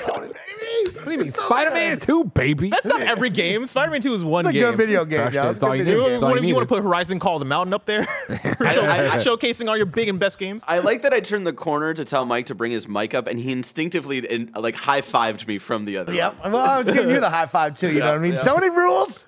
[0.99, 2.69] What do you mean, Spider-Man 2, baby?
[2.69, 3.65] That's not every game.
[3.65, 4.63] Spider-Man 2 is one It's a game.
[4.71, 5.21] good video game.
[5.21, 5.41] Crushed yo.
[5.43, 6.03] It's That's all good you video need.
[6.09, 6.11] game.
[6.13, 7.85] That's all What you if you want to put Horizon Call of the Mountain up
[7.85, 8.07] there?
[8.29, 10.63] I- show- I- I- showcasing all your big and best games?
[10.67, 13.27] I like that I turned the corner to tell Mike to bring his mic up,
[13.27, 16.13] and he instinctively in, like high fived me from the other.
[16.13, 16.43] Yep.
[16.43, 16.53] room.
[16.53, 17.91] Well, I was giving you the high five too.
[17.91, 18.33] You know what I mean?
[18.33, 18.39] yeah.
[18.39, 19.25] Sony rules.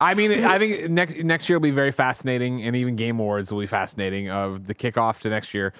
[0.00, 3.52] I mean, I think next next year will be very fascinating, and even Game Awards
[3.52, 4.30] will be fascinating.
[4.30, 5.72] Of the kickoff to next year,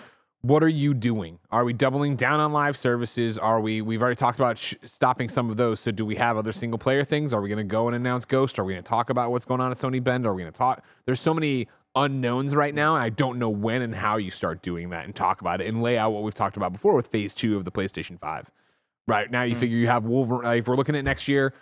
[0.43, 1.39] what are you doing?
[1.53, 3.39] Are we doubling down on live services?
[3.39, 3.81] Are we?
[3.81, 5.79] We've already talked about sh- stopping some of those.
[5.79, 7.33] So, do we have other single player things?
[7.33, 8.59] Are we going to go and announce Ghost?
[8.59, 10.27] Are we going to talk about what's going on at Sony Bend?
[10.27, 10.85] Are we going to talk?
[11.07, 14.63] There's so many unknowns right now, and I don't know when and how you start
[14.63, 17.07] doing that and talk about it and lay out what we've talked about before with
[17.07, 18.51] Phase Two of the PlayStation Five.
[19.07, 19.61] Right now, you hmm.
[19.61, 20.43] figure you have Wolverine.
[20.43, 21.55] Like, if we're looking at next year,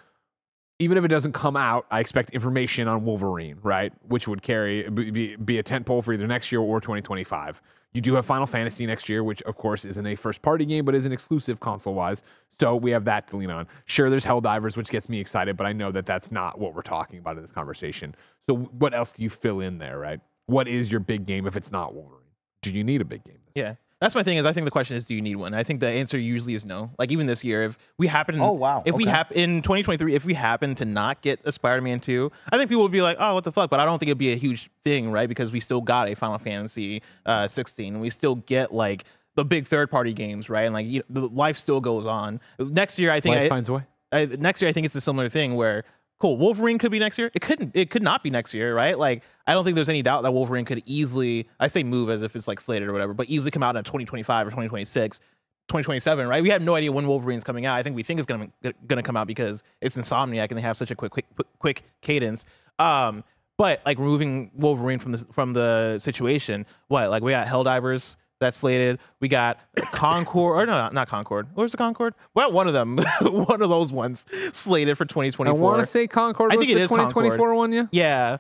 [0.81, 3.93] even if it doesn't come out, I expect information on Wolverine, right?
[4.09, 7.61] Which would carry be, be, a tent pole for either next year or 2025.
[7.93, 10.87] You do have Final Fantasy next year, which of course isn't a first party game,
[10.87, 12.25] but is an exclusive console wise.
[12.59, 13.67] So we have that to lean on.
[13.85, 16.83] Sure, there's Helldivers, which gets me excited, but I know that that's not what we're
[16.83, 18.15] talking about in this conversation.
[18.49, 20.21] So what else do you fill in there, right?
[20.47, 22.21] What is your big game if it's not Wolverine?
[22.63, 23.39] Do you need a big game?
[23.55, 23.75] Yeah.
[24.01, 25.53] That's my thing is I think the question is do you need one?
[25.53, 26.91] I think the answer usually is no.
[26.99, 28.83] Like even this year if we happen Oh, wow.
[28.87, 32.57] if we happen in 2023 if we happen to not get a Spider-Man 2, I
[32.57, 34.33] think people would be like, "Oh, what the fuck?" But I don't think it'd be
[34.33, 35.29] a huge thing, right?
[35.29, 38.01] Because we still got a Final Fantasy uh 16.
[38.01, 39.05] We still get like
[39.37, 40.63] the big third-party games, right?
[40.65, 42.41] And like you the life still goes on.
[42.59, 43.83] Next year I think Life I, finds a way.
[44.13, 45.85] I, next year I think it's a similar thing where
[46.21, 47.31] cool Wolverine could be next year.
[47.35, 47.73] It couldn't.
[47.75, 48.97] It could not be next year, right?
[48.97, 51.49] Like I don't think there's any doubt that Wolverine could easily.
[51.59, 53.83] I say move as if it's like slated or whatever, but easily come out in
[53.83, 55.21] 2025 or 2026.
[55.69, 56.43] 2027, right?
[56.43, 57.79] We have no idea when Wolverine's coming out.
[57.79, 58.51] I think we think it's gonna
[58.87, 61.27] gonna come out because it's Insomniac and they have such a quick quick
[61.59, 62.45] quick cadence.
[62.79, 63.25] Um,
[63.57, 68.57] but like removing Wolverine from the from the situation, what like we got Helldivers that's
[68.57, 68.99] slated.
[69.21, 69.61] We got
[69.93, 71.49] Concord or no, not Concord.
[71.55, 72.15] Where's the Concord?
[72.35, 75.47] Well, one of them, one of those ones slated for 2024.
[75.47, 77.57] I want to say Concord I think it the is 2024 Concord.
[77.57, 77.87] one, yeah?
[77.93, 78.39] Yeah.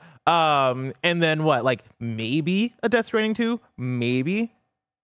[0.70, 1.64] Um, and then what?
[1.64, 4.52] Like maybe a Death Stranding 2, maybe.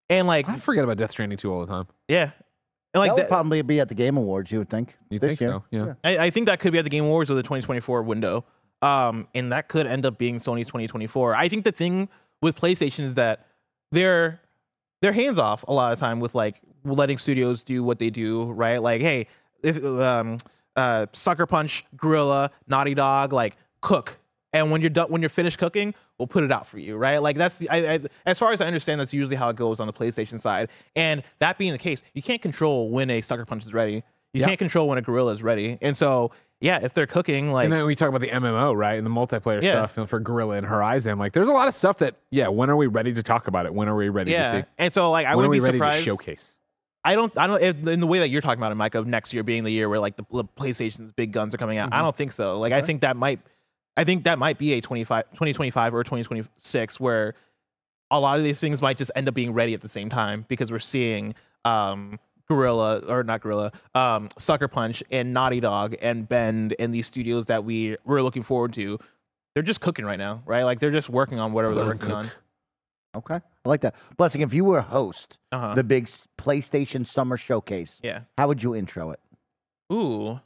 [0.08, 1.86] And like I forget about Death Stranding 2 all the time.
[2.08, 2.30] yeah.
[2.94, 4.50] And like that would that- probably be at the Game Awards.
[4.50, 4.96] You would think.
[5.10, 5.50] You think year.
[5.50, 5.64] so?
[5.70, 5.94] Yeah.
[6.02, 8.44] I, I think that could be at the Game Awards or the 2024 window.
[8.80, 11.34] Um, and that could end up being Sony's 2024.
[11.34, 12.08] I think the thing
[12.40, 13.46] with PlayStation is that
[13.92, 14.40] they're
[15.06, 18.44] they're hands off a lot of time with like letting studios do what they do,
[18.50, 18.78] right?
[18.78, 19.28] Like, hey,
[19.62, 20.38] if um
[20.74, 24.18] uh Sucker Punch, Guerrilla, Naughty Dog, like cook.
[24.52, 27.18] And when you're done, when you're finished cooking, we'll put it out for you, right?
[27.18, 29.78] Like that's the, I, I, as far as I understand, that's usually how it goes
[29.80, 30.70] on the PlayStation side.
[30.96, 34.02] And that being the case, you can't control when a sucker punch is ready.
[34.32, 34.46] You Yeah.
[34.48, 35.78] can't control when a Guerrilla is ready.
[35.82, 38.94] And so, yeah, if they're cooking, like and then we talk about the MMO, right,
[38.94, 39.72] and the multiplayer Yeah.
[39.72, 41.18] stuff know, for Guerrilla and Horizon.
[41.18, 42.48] Like, there's a lot of stuff that, yeah.
[42.48, 43.74] When are we ready to talk about it?
[43.74, 44.52] When are we ready yeah.
[44.52, 44.66] to see?
[44.78, 46.04] And so, like, I when wouldn't we be ready surprised.
[46.04, 46.58] to showcase?
[47.04, 49.06] I don't, I don't, if- in the way that you're talking about it, Mike, of
[49.06, 51.92] next year being the year where like the, the PlayStation's big guns are coming out.
[51.92, 52.58] I don't think so.
[52.58, 53.38] Like, I think that might,
[53.96, 57.34] I think that might be a 25, 2025 or 2026 where
[58.10, 60.46] a lot of these things might just end up being ready at the same time
[60.48, 61.34] because we're seeing,
[61.64, 62.18] um,
[62.48, 67.46] Guerrilla or not Guerrilla, um, Sucker Punch and Naughty Dog and Bend and these studios
[67.46, 68.98] that we we're looking forward to.
[69.54, 70.64] They're just cooking right now, right?
[70.64, 72.30] Like they're just working on whatever they're Let working on.
[73.16, 73.36] Okay.
[73.36, 73.94] I like that.
[74.18, 75.74] Blessing, if you were a host, Uh-huh.
[75.74, 76.06] the big
[76.38, 78.20] PlayStation Summer Showcase, yeah.
[78.36, 79.20] how would you intro it?
[79.92, 80.40] Ooh.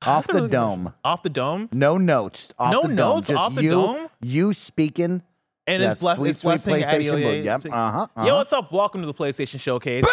[0.06, 0.94] Off the really good dome.
[1.04, 1.68] Off the dome.
[1.72, 2.48] No notes.
[2.58, 2.96] Off No the dome.
[2.96, 4.08] notes Just off the you, dome?
[4.22, 5.22] You speaking.
[5.66, 7.44] And it's, bless- sweet, it's sweet blessing PlayStation Adeoye.
[7.44, 7.66] Yep.
[7.66, 8.06] Uh-huh.
[8.16, 8.34] Yo, uh-huh.
[8.36, 8.72] what's up?
[8.72, 10.06] Welcome to the PlayStation Showcase.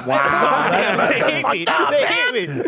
[0.00, 0.68] I'm- Wow.
[1.08, 1.64] they hate me.
[1.64, 2.64] They hate me.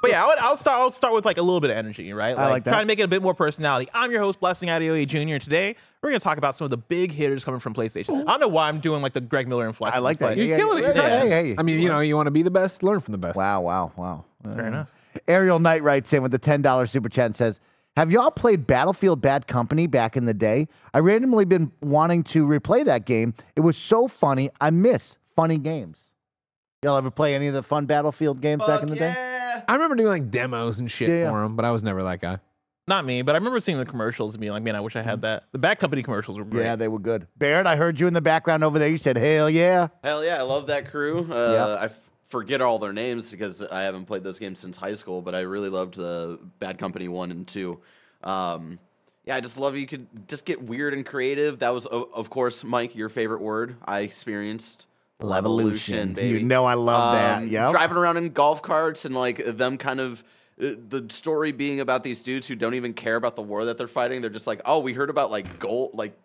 [0.00, 0.78] But yeah, I would, I'll start.
[0.80, 2.36] I'll start with like a little bit of energy, right?
[2.36, 2.70] I like that.
[2.72, 3.88] Try to make it a bit more personality.
[3.94, 5.18] I'm your host, Blessing Adeoye Jr.
[5.34, 8.20] And today we're going to talk about some of the big hitters coming from PlayStation.
[8.22, 9.96] I don't know why I'm doing like the Greg Miller inflection.
[9.96, 10.36] I like that.
[10.36, 10.96] You're Yeah, killing yeah, it.
[10.96, 11.32] You're yeah, crushing it.
[11.32, 11.54] hey, hey.
[11.58, 13.36] I mean, you know, you want to be the best, learn from the best.
[13.36, 14.24] Wow, wow, wow.
[14.42, 14.92] Fair uh, enough.
[15.28, 17.60] Ariel Knight writes in with the $10 super chat and says,
[17.96, 20.68] Have y'all played Battlefield Bad Company back in the day?
[20.92, 23.32] I randomly been wanting to replay that game.
[23.56, 24.50] It was so funny.
[24.60, 26.10] I miss funny games.
[26.84, 29.08] Y'all ever play any of the fun Battlefield games back in the day?
[29.16, 29.62] yeah.
[29.66, 31.30] I remember doing like demos and shit Yeah, yeah.
[31.30, 32.38] for them, but I was never that guy.
[32.86, 35.00] Not me, but I remember seeing the commercials and being like, man, I wish I
[35.00, 35.44] had that.
[35.52, 36.64] The Bad Company commercials were great.
[36.64, 37.26] Yeah, they were good.
[37.38, 38.88] Barrett, I heard you in the background over there.
[38.88, 39.88] You said, Hell yeah.
[40.02, 41.26] Hell yeah, I love that crew.
[41.32, 44.92] Uh, I f- forget all their names because I haven't played those games since high
[44.92, 47.80] school, but I really loved the Bad Company 1 and 2.
[48.24, 48.78] Um,
[49.24, 51.60] yeah, I just love you could just get weird and creative.
[51.60, 53.76] That was, o- of course, Mike, your favorite word.
[53.86, 54.86] I experienced
[55.20, 56.14] Levolution.
[56.14, 56.40] Baby.
[56.40, 57.42] You know I love that.
[57.42, 57.70] Um, Yep.
[57.70, 60.22] Driving around in golf carts and like them kind of
[60.60, 63.78] uh, the story being about these dudes who don't even care about the war that
[63.78, 64.20] they're fighting.
[64.20, 66.16] They're just like, oh, we heard about like gold, like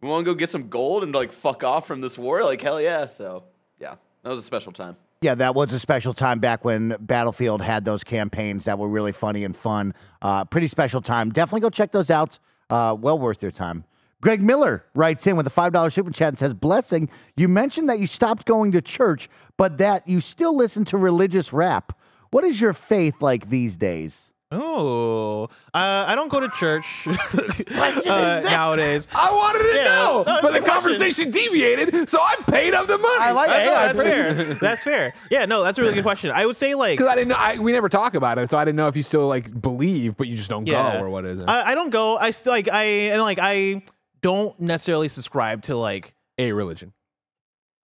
[0.00, 2.42] we want to go get some gold and like fuck off from this war.
[2.44, 3.06] Like hell yeah.
[3.06, 3.44] So
[3.78, 4.96] yeah, that was a special time.
[5.20, 9.12] Yeah, that was a special time back when Battlefield had those campaigns that were really
[9.12, 9.94] funny and fun.
[10.20, 11.30] Uh, pretty special time.
[11.30, 12.38] Definitely go check those out.
[12.68, 13.84] Uh, well worth your time.
[14.24, 17.98] Greg Miller writes in with a $5 super chat and says, Blessing, you mentioned that
[18.00, 19.28] you stopped going to church,
[19.58, 21.92] but that you still listen to religious rap.
[22.30, 24.32] What is your faith like these days?
[24.50, 25.44] Oh,
[25.74, 29.08] uh, I don't go to church uh, nowadays.
[29.14, 30.82] I wanted to Yeah, know, no, but the good question.
[30.82, 33.16] conversation deviated, so I paid up the money.
[33.20, 33.66] I like Hey, it.
[33.66, 34.54] yeah, that's fair.
[34.54, 35.14] That's fair.
[35.30, 36.30] Yeah, no, that's a really good question.
[36.30, 38.56] I would say like Because I didn't know, I, we never talk about it, so
[38.56, 40.98] I didn't know if you still like believe, but you just don't Yeah.
[40.98, 41.44] go, or what is it?
[41.48, 42.16] I, I don't go.
[42.16, 43.82] I still like I and like I
[44.24, 46.94] don't necessarily subscribe to like a religion.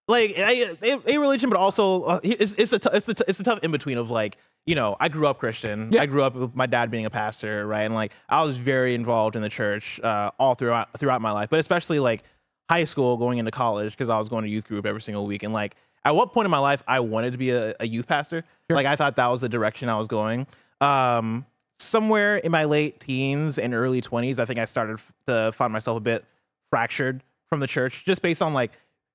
[0.07, 3.43] like a religion, but also uh, it's it's a t- it's a t- it's a
[3.43, 5.91] tough in between of like you know I grew up Christian.
[5.91, 6.01] Yeah.
[6.01, 7.83] I grew up with my dad being a pastor, right?
[7.83, 11.51] And like I was very involved in the church uh, all throughout throughout my life,
[11.51, 12.23] but especially like
[12.71, 15.43] high school, going into college because I was going to youth group every single week.
[15.43, 18.07] And like at what point in my life I wanted to be a, a youth
[18.07, 18.43] pastor?
[18.67, 20.47] Like I thought that was the direction I was going.
[20.79, 21.45] Um,
[21.81, 25.97] somewhere in my late teens and early 20s, I think I started to find myself
[25.97, 26.25] a bit
[26.69, 28.71] fractured from the church just based on like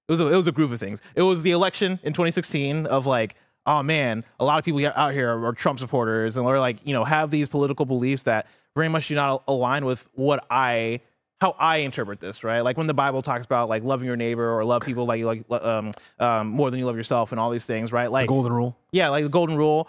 [0.09, 1.01] it was a, it was a group of things.
[1.15, 3.35] It was the election in 2016 of like,
[3.67, 6.85] oh man, a lot of people out here are, are Trump supporters and they're like,
[6.87, 11.01] you know, have these political beliefs that very much do not align with what I
[11.41, 12.61] how I interpret this, right?
[12.61, 15.45] Like when the Bible talks about like loving your neighbor or love people like like
[15.51, 18.11] um, um more than you love yourself and all these things, right?
[18.11, 18.77] Like golden rule.
[18.93, 19.89] yeah, like the golden rule.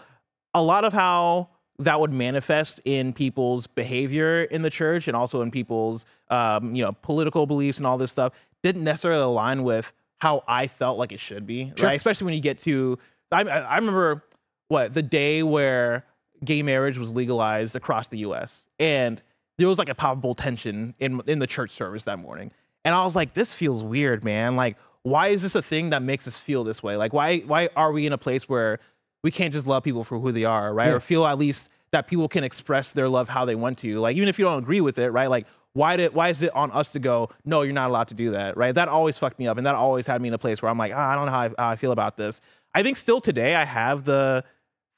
[0.54, 1.50] A lot of how
[1.80, 6.82] that would manifest in people's behavior in the church and also in people's um, you
[6.82, 8.34] know political beliefs and all this stuff
[8.64, 11.90] didn't necessarily align with how I felt like it should be, Sure.
[11.90, 11.96] right?
[11.96, 12.98] Especially when you get to
[13.32, 14.24] I, I I remember
[14.70, 16.06] what the day where
[16.44, 18.66] gay marriage was legalized across the U.S.
[18.80, 19.22] and
[19.60, 22.52] there was like a palpable tension in in the church service that morning,
[22.86, 24.56] and I was like, this feels weird, man.
[24.56, 26.96] Like, why is this a thing that makes us feel this way?
[26.96, 28.80] Like, why why are we in a place where
[29.24, 30.88] we can't just love people for who they are, right?
[30.88, 30.94] Yeah.
[30.94, 34.00] Or feel at least that people can express their love how they want to.
[34.00, 35.30] Like, even if you don't agree with it, right?
[35.30, 37.30] Like, why did why is it on us to go?
[37.46, 38.74] No, you're not allowed to do that, right?
[38.74, 40.78] That always fucked me up, and that always had me in a place where I'm
[40.78, 42.42] like, ah, I don't know how I, how I feel about this.
[42.74, 44.44] I think still today I have the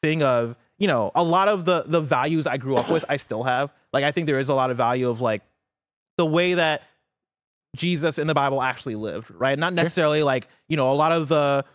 [0.02, 3.18] thing of you know a lot of the the values I grew up with I
[3.18, 3.74] still have.
[3.92, 5.42] Like I think there is a lot of value of like
[6.18, 6.84] the way that
[7.76, 9.60] Jesus in the Bible actually lived, right?
[9.60, 11.66] Not necessarily like you know a lot of the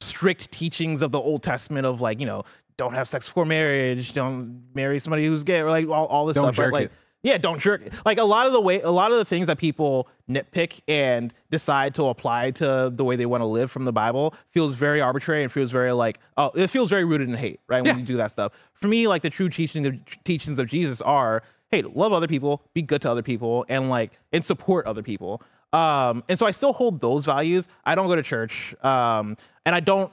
[0.00, 2.44] strict teachings of the Old Testament of like you know
[2.76, 6.34] don't have sex before marriage, don't marry somebody who's gay, or like all, all this
[6.34, 6.58] Don't stuff.
[6.58, 6.66] right?
[6.66, 6.92] jerk like, it.
[7.22, 7.82] yeah, don't jerk.
[7.84, 7.92] it.
[8.06, 11.34] Like a lot of the way, a lot of the things that people nitpick and
[11.50, 14.98] decide to apply to the way they want to live from the Bible feels very
[15.02, 17.82] arbitrary and feels very like, oh, it feels very rooted in hate, right?
[17.84, 18.00] When Yeah.
[18.00, 18.52] you do that stuff.
[18.72, 19.94] For me, like the true teaching of,
[20.24, 24.12] teachings of Jesus are, hey, love other people, be good to other people, and like
[24.32, 25.42] and support other people.
[25.72, 27.68] Um, and so I still hold those values.
[27.84, 30.12] I don't go to church, um, and I don't.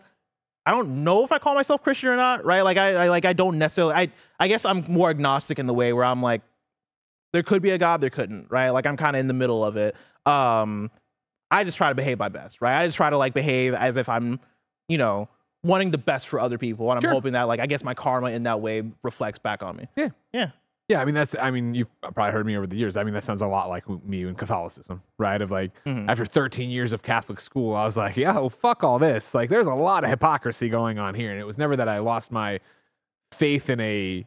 [0.65, 2.61] I don't know if I call myself Christian or not, right?
[2.61, 3.93] Like I, I like I don't necessarily.
[3.93, 6.41] I I guess I'm more agnostic in the way where I'm like,
[7.31, 8.69] there could be a God, there couldn't, right?
[8.71, 9.95] Like I'm kind of in the middle of it.
[10.25, 10.91] Um,
[11.49, 12.81] I just try to behave my best, right?
[12.81, 14.41] I just try to like behave as if I'm,
[14.89, 15.29] you know,
[15.63, 17.13] wanting the best for other people, and I'm Sure.
[17.13, 19.87] hoping that like I guess my karma in that way reflects back on me.
[19.95, 20.09] Yeah.
[20.33, 20.49] Yeah.
[20.89, 21.35] Yeah, I mean that's.
[21.39, 22.95] I mean you've probably heard me over the years.
[22.95, 25.41] I mean that sounds a lot like me in Catholicism, right?
[25.41, 26.09] Of like Mhm.
[26.09, 29.33] after 13 years of Catholic school, I was like, yo, fuck all this.
[29.33, 31.97] Like there's a lot of hypocrisy going on here, and it was never that I
[31.99, 32.61] lost my
[33.33, 34.25] faith in a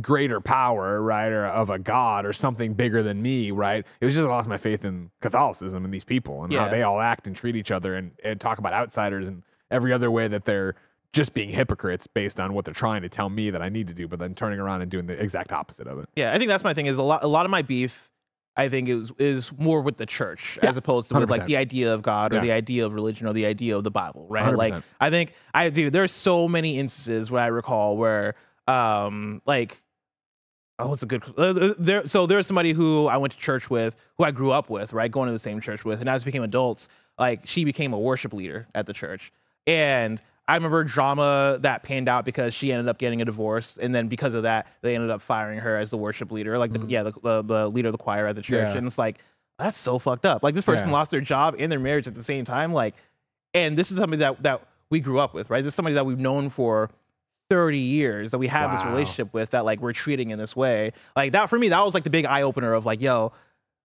[0.00, 3.86] greater power, right, or of a god or something bigger than me, right?
[4.00, 6.82] It was just I lost my faith in Catholicism and these people and how they
[6.82, 10.26] all act and treat each other and, and talk about outsiders and every other way
[10.28, 10.74] that they're
[11.12, 13.94] just being hypocrites based on what they're trying to tell me that I need to
[13.94, 16.08] do, but then turning around and doing the exact opposite of it.
[16.16, 16.86] Yeah, I think that's my thing.
[16.86, 18.10] Is a lot a lot of my beef,
[18.56, 21.56] I think is is more with the church Yeah, as opposed to with like the
[21.56, 22.42] idea of God or Yeah.
[22.42, 24.54] the idea of religion or the idea of the Bible, right?
[24.54, 24.82] Like 100%.
[25.00, 25.88] I think I do.
[25.90, 28.34] There's so many instances where I recall where
[28.66, 29.82] um like
[30.78, 33.96] oh it's a good uh, there so there's somebody who I went to church with
[34.18, 36.28] who I grew up with right going to the same church with and as we
[36.30, 39.32] became adults like she became a worship leader at the church
[39.66, 43.94] and I remember drama that panned out because she ended up getting a divorce, and
[43.94, 46.78] then because of that, they ended up firing her as the worship leader, like the,
[46.78, 46.90] mm.
[46.90, 48.68] yeah, the, the the leader of the choir at the church.
[48.68, 48.76] Yeah.
[48.76, 49.18] And it's like
[49.58, 50.42] that's so fucked up.
[50.42, 50.94] Like this person Yeah.
[50.94, 52.72] lost their job and their marriage at the same time.
[52.72, 52.94] Like,
[53.54, 55.62] and this is somebody that that we grew up with, right?
[55.62, 56.90] This is somebody that we've known for
[57.50, 60.92] 30 years that we have this relationship with that like we're treating in this way.
[61.16, 63.32] Like that for me, that was like the big eye opener of like, yo,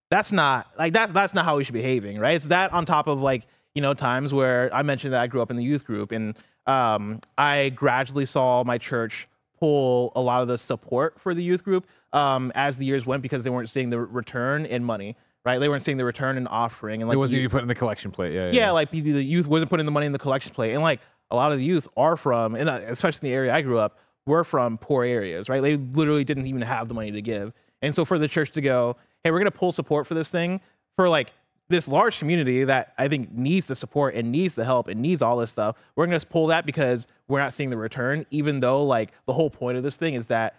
[0.09, 2.35] that's not like that's that's not how we should be behaving, right?
[2.35, 5.41] It's that on top of like you know times where I mentioned that I grew
[5.41, 6.35] up in the youth group and
[6.67, 9.27] um, I gradually saw my church
[9.59, 13.21] pull a lot of the support for the youth group um, as the years went
[13.21, 15.15] because they weren't seeing the return in money,
[15.45, 15.59] right?
[15.59, 17.67] They weren't seeing the return in offering and like it wasn't you- even put in
[17.67, 18.33] the collection plate.
[18.33, 20.81] Yeah, yeah, like the, the youth wasn't putting the money in the collection plate, and
[20.81, 20.99] like
[21.31, 23.79] a lot of the youth are from, and uh, especially in the area I grew
[23.79, 25.61] up, were from poor areas, right?
[25.61, 28.61] They literally didn't even have the money to give, and so for the church to
[28.61, 30.59] go, hey, we're gonna pull support for this thing
[30.95, 31.31] for like
[31.69, 35.21] this large community that I think needs the support and needs the help and needs
[35.21, 35.77] all this stuff.
[35.95, 39.33] We're gonna just pull that because we're not seeing the return, even though like the
[39.33, 40.55] whole point of this thing is that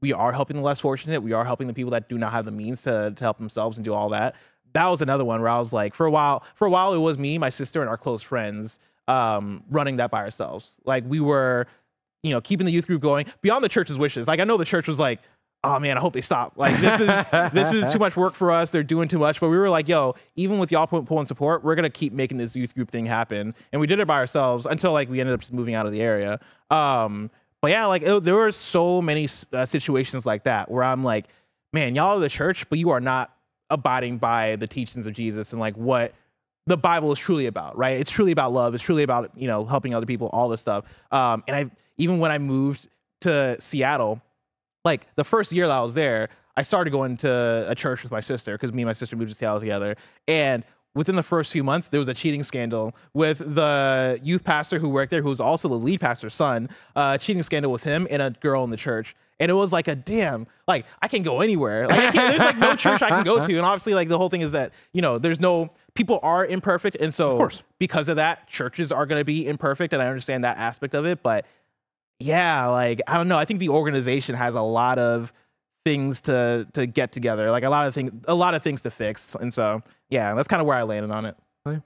[0.00, 1.22] we are helping the less fortunate.
[1.22, 3.78] We are helping the people that do not have the means to, to help themselves
[3.78, 4.34] and do all that.
[4.72, 6.98] That was another one where I was like, for a while, for a while, it
[6.98, 8.78] was me, my sister, and our close friends
[9.08, 10.76] um, running that by ourselves.
[10.84, 11.66] Like we were,
[12.22, 14.28] you know, keeping the youth group going beyond the church's wishes.
[14.28, 15.20] Like I know the church was like,
[15.66, 16.52] oh man, I hope they stop.
[16.56, 18.70] Like this is this is too much work for us.
[18.70, 19.40] They're doing too much.
[19.40, 22.54] But we were like, yo, even with y'all pulling support, we're gonna keep making this
[22.54, 23.54] youth group thing happen.
[23.72, 25.92] And we did it by ourselves until like we ended up just moving out of
[25.92, 26.40] the area.
[26.70, 27.30] Um,
[27.60, 31.26] but yeah, like it, there were so many uh, situations like that where I'm like,
[31.72, 33.34] man, y'all are the church, but you are not
[33.70, 36.14] abiding by the teachings of Jesus and like what
[36.66, 38.00] the Bible is truly about, right?
[38.00, 38.74] It's truly about love.
[38.74, 40.84] It's truly about you know helping other people, all this stuff.
[41.10, 42.88] Um, and I even when I moved
[43.22, 44.20] to Seattle,
[44.86, 48.12] like the first year that I was there, I started going to a church with
[48.12, 49.96] my sister because me and my sister moved to Seattle together.
[50.26, 50.64] And
[50.94, 54.88] within the first few months, there was a cheating scandal with the youth pastor who
[54.88, 56.70] worked there, who was also the lead pastor's son.
[56.94, 59.14] Uh, cheating scandal with him and a girl in the church.
[59.38, 61.86] And it was like a damn, like I can't go anywhere.
[61.88, 63.56] Like I can't, there's like no church I can go to.
[63.56, 66.96] And obviously, like the whole thing is that you know there's no people are imperfect,
[66.96, 67.62] and so course.
[67.78, 71.04] because of that, churches are going to be imperfect, and I understand that aspect of
[71.04, 71.22] it.
[71.22, 71.44] But
[72.18, 73.38] yeah, like I don't know.
[73.38, 75.32] I think the organization has a lot of
[75.84, 78.90] things to to get together, like a lot of things, a lot of things to
[78.90, 81.36] fix, and so yeah, that's kind of where I landed on it.
[81.64, 81.80] Oh,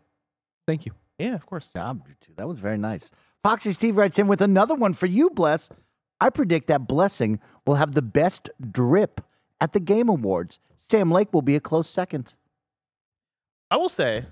[0.67, 0.93] Thank you.
[1.19, 1.71] Yeah, of course.
[1.75, 2.33] job, you two.
[2.37, 3.11] That was very nice.
[3.43, 5.69] Foxy Steve writes in with another one for you, Bless.
[6.21, 9.21] I predict that Blessing will have the best drip
[9.61, 10.59] at the Game Awards.
[10.77, 12.35] Sam Lake will be a close second.
[13.71, 14.27] I will say,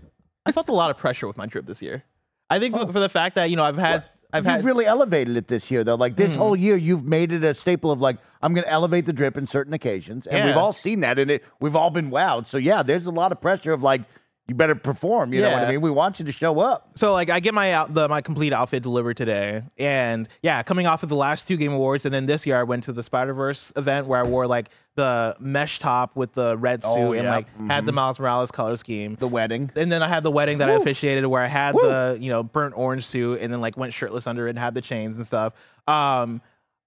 [0.44, 2.04] I felt a lot of pressure with my drip this year.
[2.50, 2.90] I think oh.
[2.90, 5.70] for the fact that you know I've had I've you've had really elevated it this
[5.70, 5.94] year, though.
[5.94, 6.40] Like this Hmm.
[6.40, 9.36] whole year, you've made it a staple of like I'm going to elevate the drip
[9.38, 12.46] in certain occasions, and we've all seen that, and it we've all been wowed.
[12.46, 14.02] So yeah, there's a lot of pressure of like
[14.48, 15.34] you better perform.
[15.34, 15.70] You know what I Yeah.
[15.72, 15.82] mean?
[15.82, 16.90] We want you to show up.
[16.94, 20.86] so like I get my out the my complete outfit delivered today, and yeah, coming
[20.86, 23.02] off of the last two Game Awards, and then this year I went to the
[23.02, 27.12] Spider Verse event where I wore like the mesh top with the red suit Oh,
[27.12, 27.36] and yeah.
[27.36, 29.16] like had the Miles Morales color scheme.
[29.20, 29.70] The wedding.
[29.76, 30.80] and then I had the wedding that I Woo.
[30.82, 34.26] officiated where I had the you know burnt orange suit and then like went shirtless
[34.26, 35.52] under it and had the chains and stuff.
[35.86, 36.40] Um,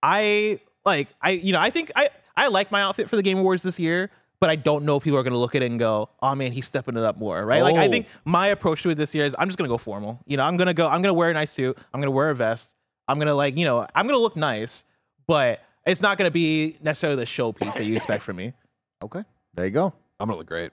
[0.03, 3.38] I like I you know I think I I like my outfit for the Game
[3.38, 4.09] Awards this year,
[4.41, 6.51] but I don't know if people are gonna look at it and go, oh man,
[6.51, 7.61] he's stepping it up more, right?
[7.63, 7.89] Like I Oh.
[7.91, 10.19] think my approach to it this year is I'm just gonna go formal.
[10.26, 12.35] You know, I'm gonna go, I'm gonna wear a nice suit, I'm gonna wear a
[12.35, 12.76] vest,
[13.07, 14.84] I'm gonna like you know I'm gonna look nice,
[15.27, 18.53] but it's not gonna be necessarily the showpiece that you expect from me.
[19.03, 19.23] Okay.
[19.53, 19.93] There you go.
[20.19, 20.72] I'm gonna look great.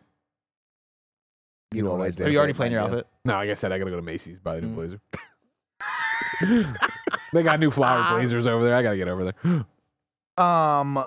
[1.73, 2.27] You know what I always did.
[2.27, 3.07] Are you already playing your outfit?
[3.27, 4.75] No, like I said, I gotta go to Macy's buy the new Mm.
[4.75, 5.01] blazer.
[7.33, 8.75] they got new flower blazers over there.
[8.75, 9.65] I gotta get over there.
[10.39, 11.05] Um,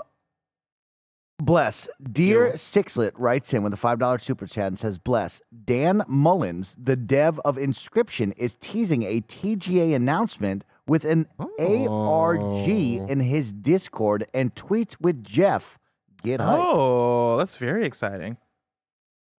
[1.45, 1.89] bless.
[2.11, 2.53] Dear Yo.
[2.53, 5.41] Sixlet writes in with a $5 super chat and says, Bless.
[5.65, 11.27] Dan Mullins, the dev of Inscryption, is teasing a TGA announcement with an
[11.59, 13.05] ARG Oh.
[13.07, 15.77] in his Discord and tweets with Jeff.
[16.23, 16.59] Get hype.
[16.63, 18.37] Oh, that's very exciting.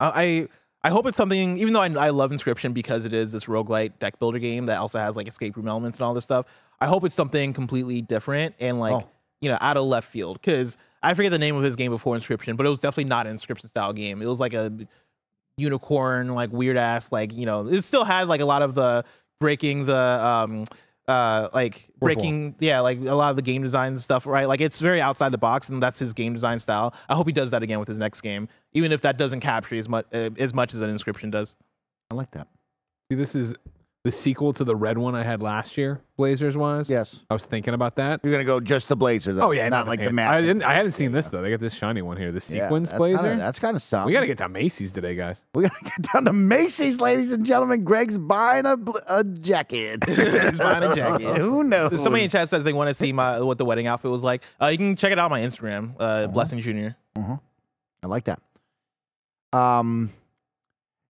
[0.01, 0.49] I
[0.85, 1.57] I I hope it's something.
[1.59, 4.79] Even though I, I love Inscryption because it is this roguelite deck builder game that
[4.79, 6.47] also has like escape room elements and all this stuff.
[6.81, 9.09] I hope it's something completely different and like Oh.
[9.41, 10.41] you know out of left field.
[10.41, 13.27] Because I forget the name of his game before Inscryption, but it was definitely not
[13.27, 14.23] an Inscryption style game.
[14.23, 14.73] It was like a
[15.57, 19.05] unicorn, like weird ass, like you know, it still had like a lot of the
[19.41, 20.67] breaking the um
[21.09, 24.79] uh like breaking yeah like a lot of the game design stuff right like it's
[24.79, 27.61] very outside the box and that's his game design style i hope he does that
[27.61, 30.73] again with his next game even if that doesn't capture as much uh, as much
[30.73, 31.57] as an Inscryption does
[32.13, 32.47] I like that.
[33.11, 33.55] See, this is
[34.05, 36.91] the sequel to the red one I had last year, Blazers wise.
[36.91, 37.21] Yes.
[37.31, 38.19] I was thinking about that.
[38.25, 39.43] You're going to go just the Blazer, though.
[39.43, 40.15] Oh yeah, Not like the match.
[40.15, 40.35] match.
[40.39, 40.63] I didn't.
[40.65, 41.41] I hadn't seen this though.
[41.41, 43.23] They got this shiny one here, the Yeah, sequence that's blazer.
[43.23, 44.07] Kinda, that's kind of something.
[44.09, 45.45] we gotta get to Macy's today, guys.
[45.55, 47.85] We gotta get down to Macy's, ladies and gentlemen.
[47.85, 48.77] Greg's buying a,
[49.07, 50.03] a jacket.
[50.09, 51.39] He's buying a jacket.
[51.39, 52.03] Who knows?
[52.03, 54.43] somebody in chat says they want to see my what the wedding outfit was like
[54.61, 58.41] uh you can check it out on my instagram uh blessing junior I like that.
[59.53, 60.11] Um,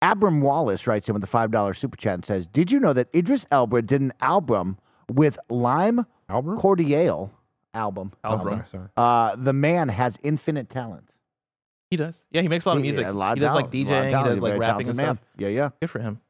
[0.03, 2.93] Abram Wallace writes in with a five dollar super chat and says, "Did you know
[2.93, 4.79] that Idris Elba did an album
[5.11, 6.05] with Lime.
[6.29, 7.31] Cordiale
[7.73, 8.13] album?
[8.25, 8.65] Album.
[8.71, 8.89] Sorry.
[8.97, 11.15] Uh, the man has infinite talent.
[11.91, 13.71] he does yeah he makes a lot of music a lot of he does like
[13.71, 15.71] djing he does like rapping and stuff Yeah, yeah.
[15.81, 16.21] good for him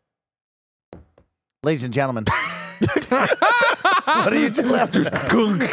[1.62, 2.26] Ladies and gentlemen.
[3.08, 4.68] what are you doing?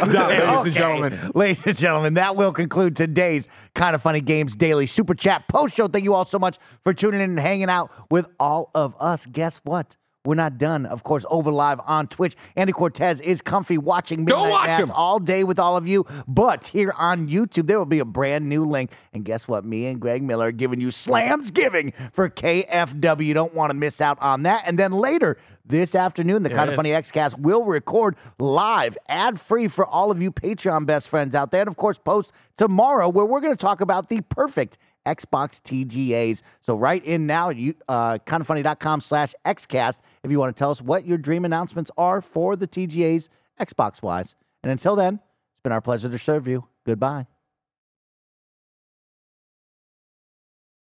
[0.00, 1.30] Ladies and gentlemen.
[1.34, 5.74] Ladies and gentlemen, that will conclude today's Kind of Funny Games Daily Super Chat Post
[5.76, 5.88] Show.
[5.88, 9.26] Thank you all so much for tuning in and hanging out with all of us.
[9.26, 9.96] Guess what?
[10.24, 10.86] We're not done.
[10.86, 12.34] Of course, over live on Twitch.
[12.56, 14.90] Andy Cortez is comfy watching Midnight watch Mass him.
[14.92, 16.06] all day with all of you.
[16.26, 18.90] But here on YouTube, there will be a brand new link.
[19.12, 19.66] And guess what?
[19.66, 23.24] Me and Greg Miller are giving you slams giving for KFW.
[23.24, 24.62] You don't want to miss out on that.
[24.66, 25.36] And then later
[25.66, 26.90] this afternoon, the There Kind of Funny.
[26.90, 31.60] Xcast will record live, ad free for all of you Patreon best friends out there.
[31.60, 36.42] And of course, post tomorrow where we're going to talk about the perfect Xbox TGAs.
[36.60, 40.80] So right in now, you uh, kindoffunny.com slash Xcast if you want to tell us
[40.80, 43.28] what your dream announcements are for the TGAs
[43.60, 44.34] Xbox wise.
[44.62, 46.64] And until then, it's been our pleasure to serve you.
[46.84, 47.26] Goodbye.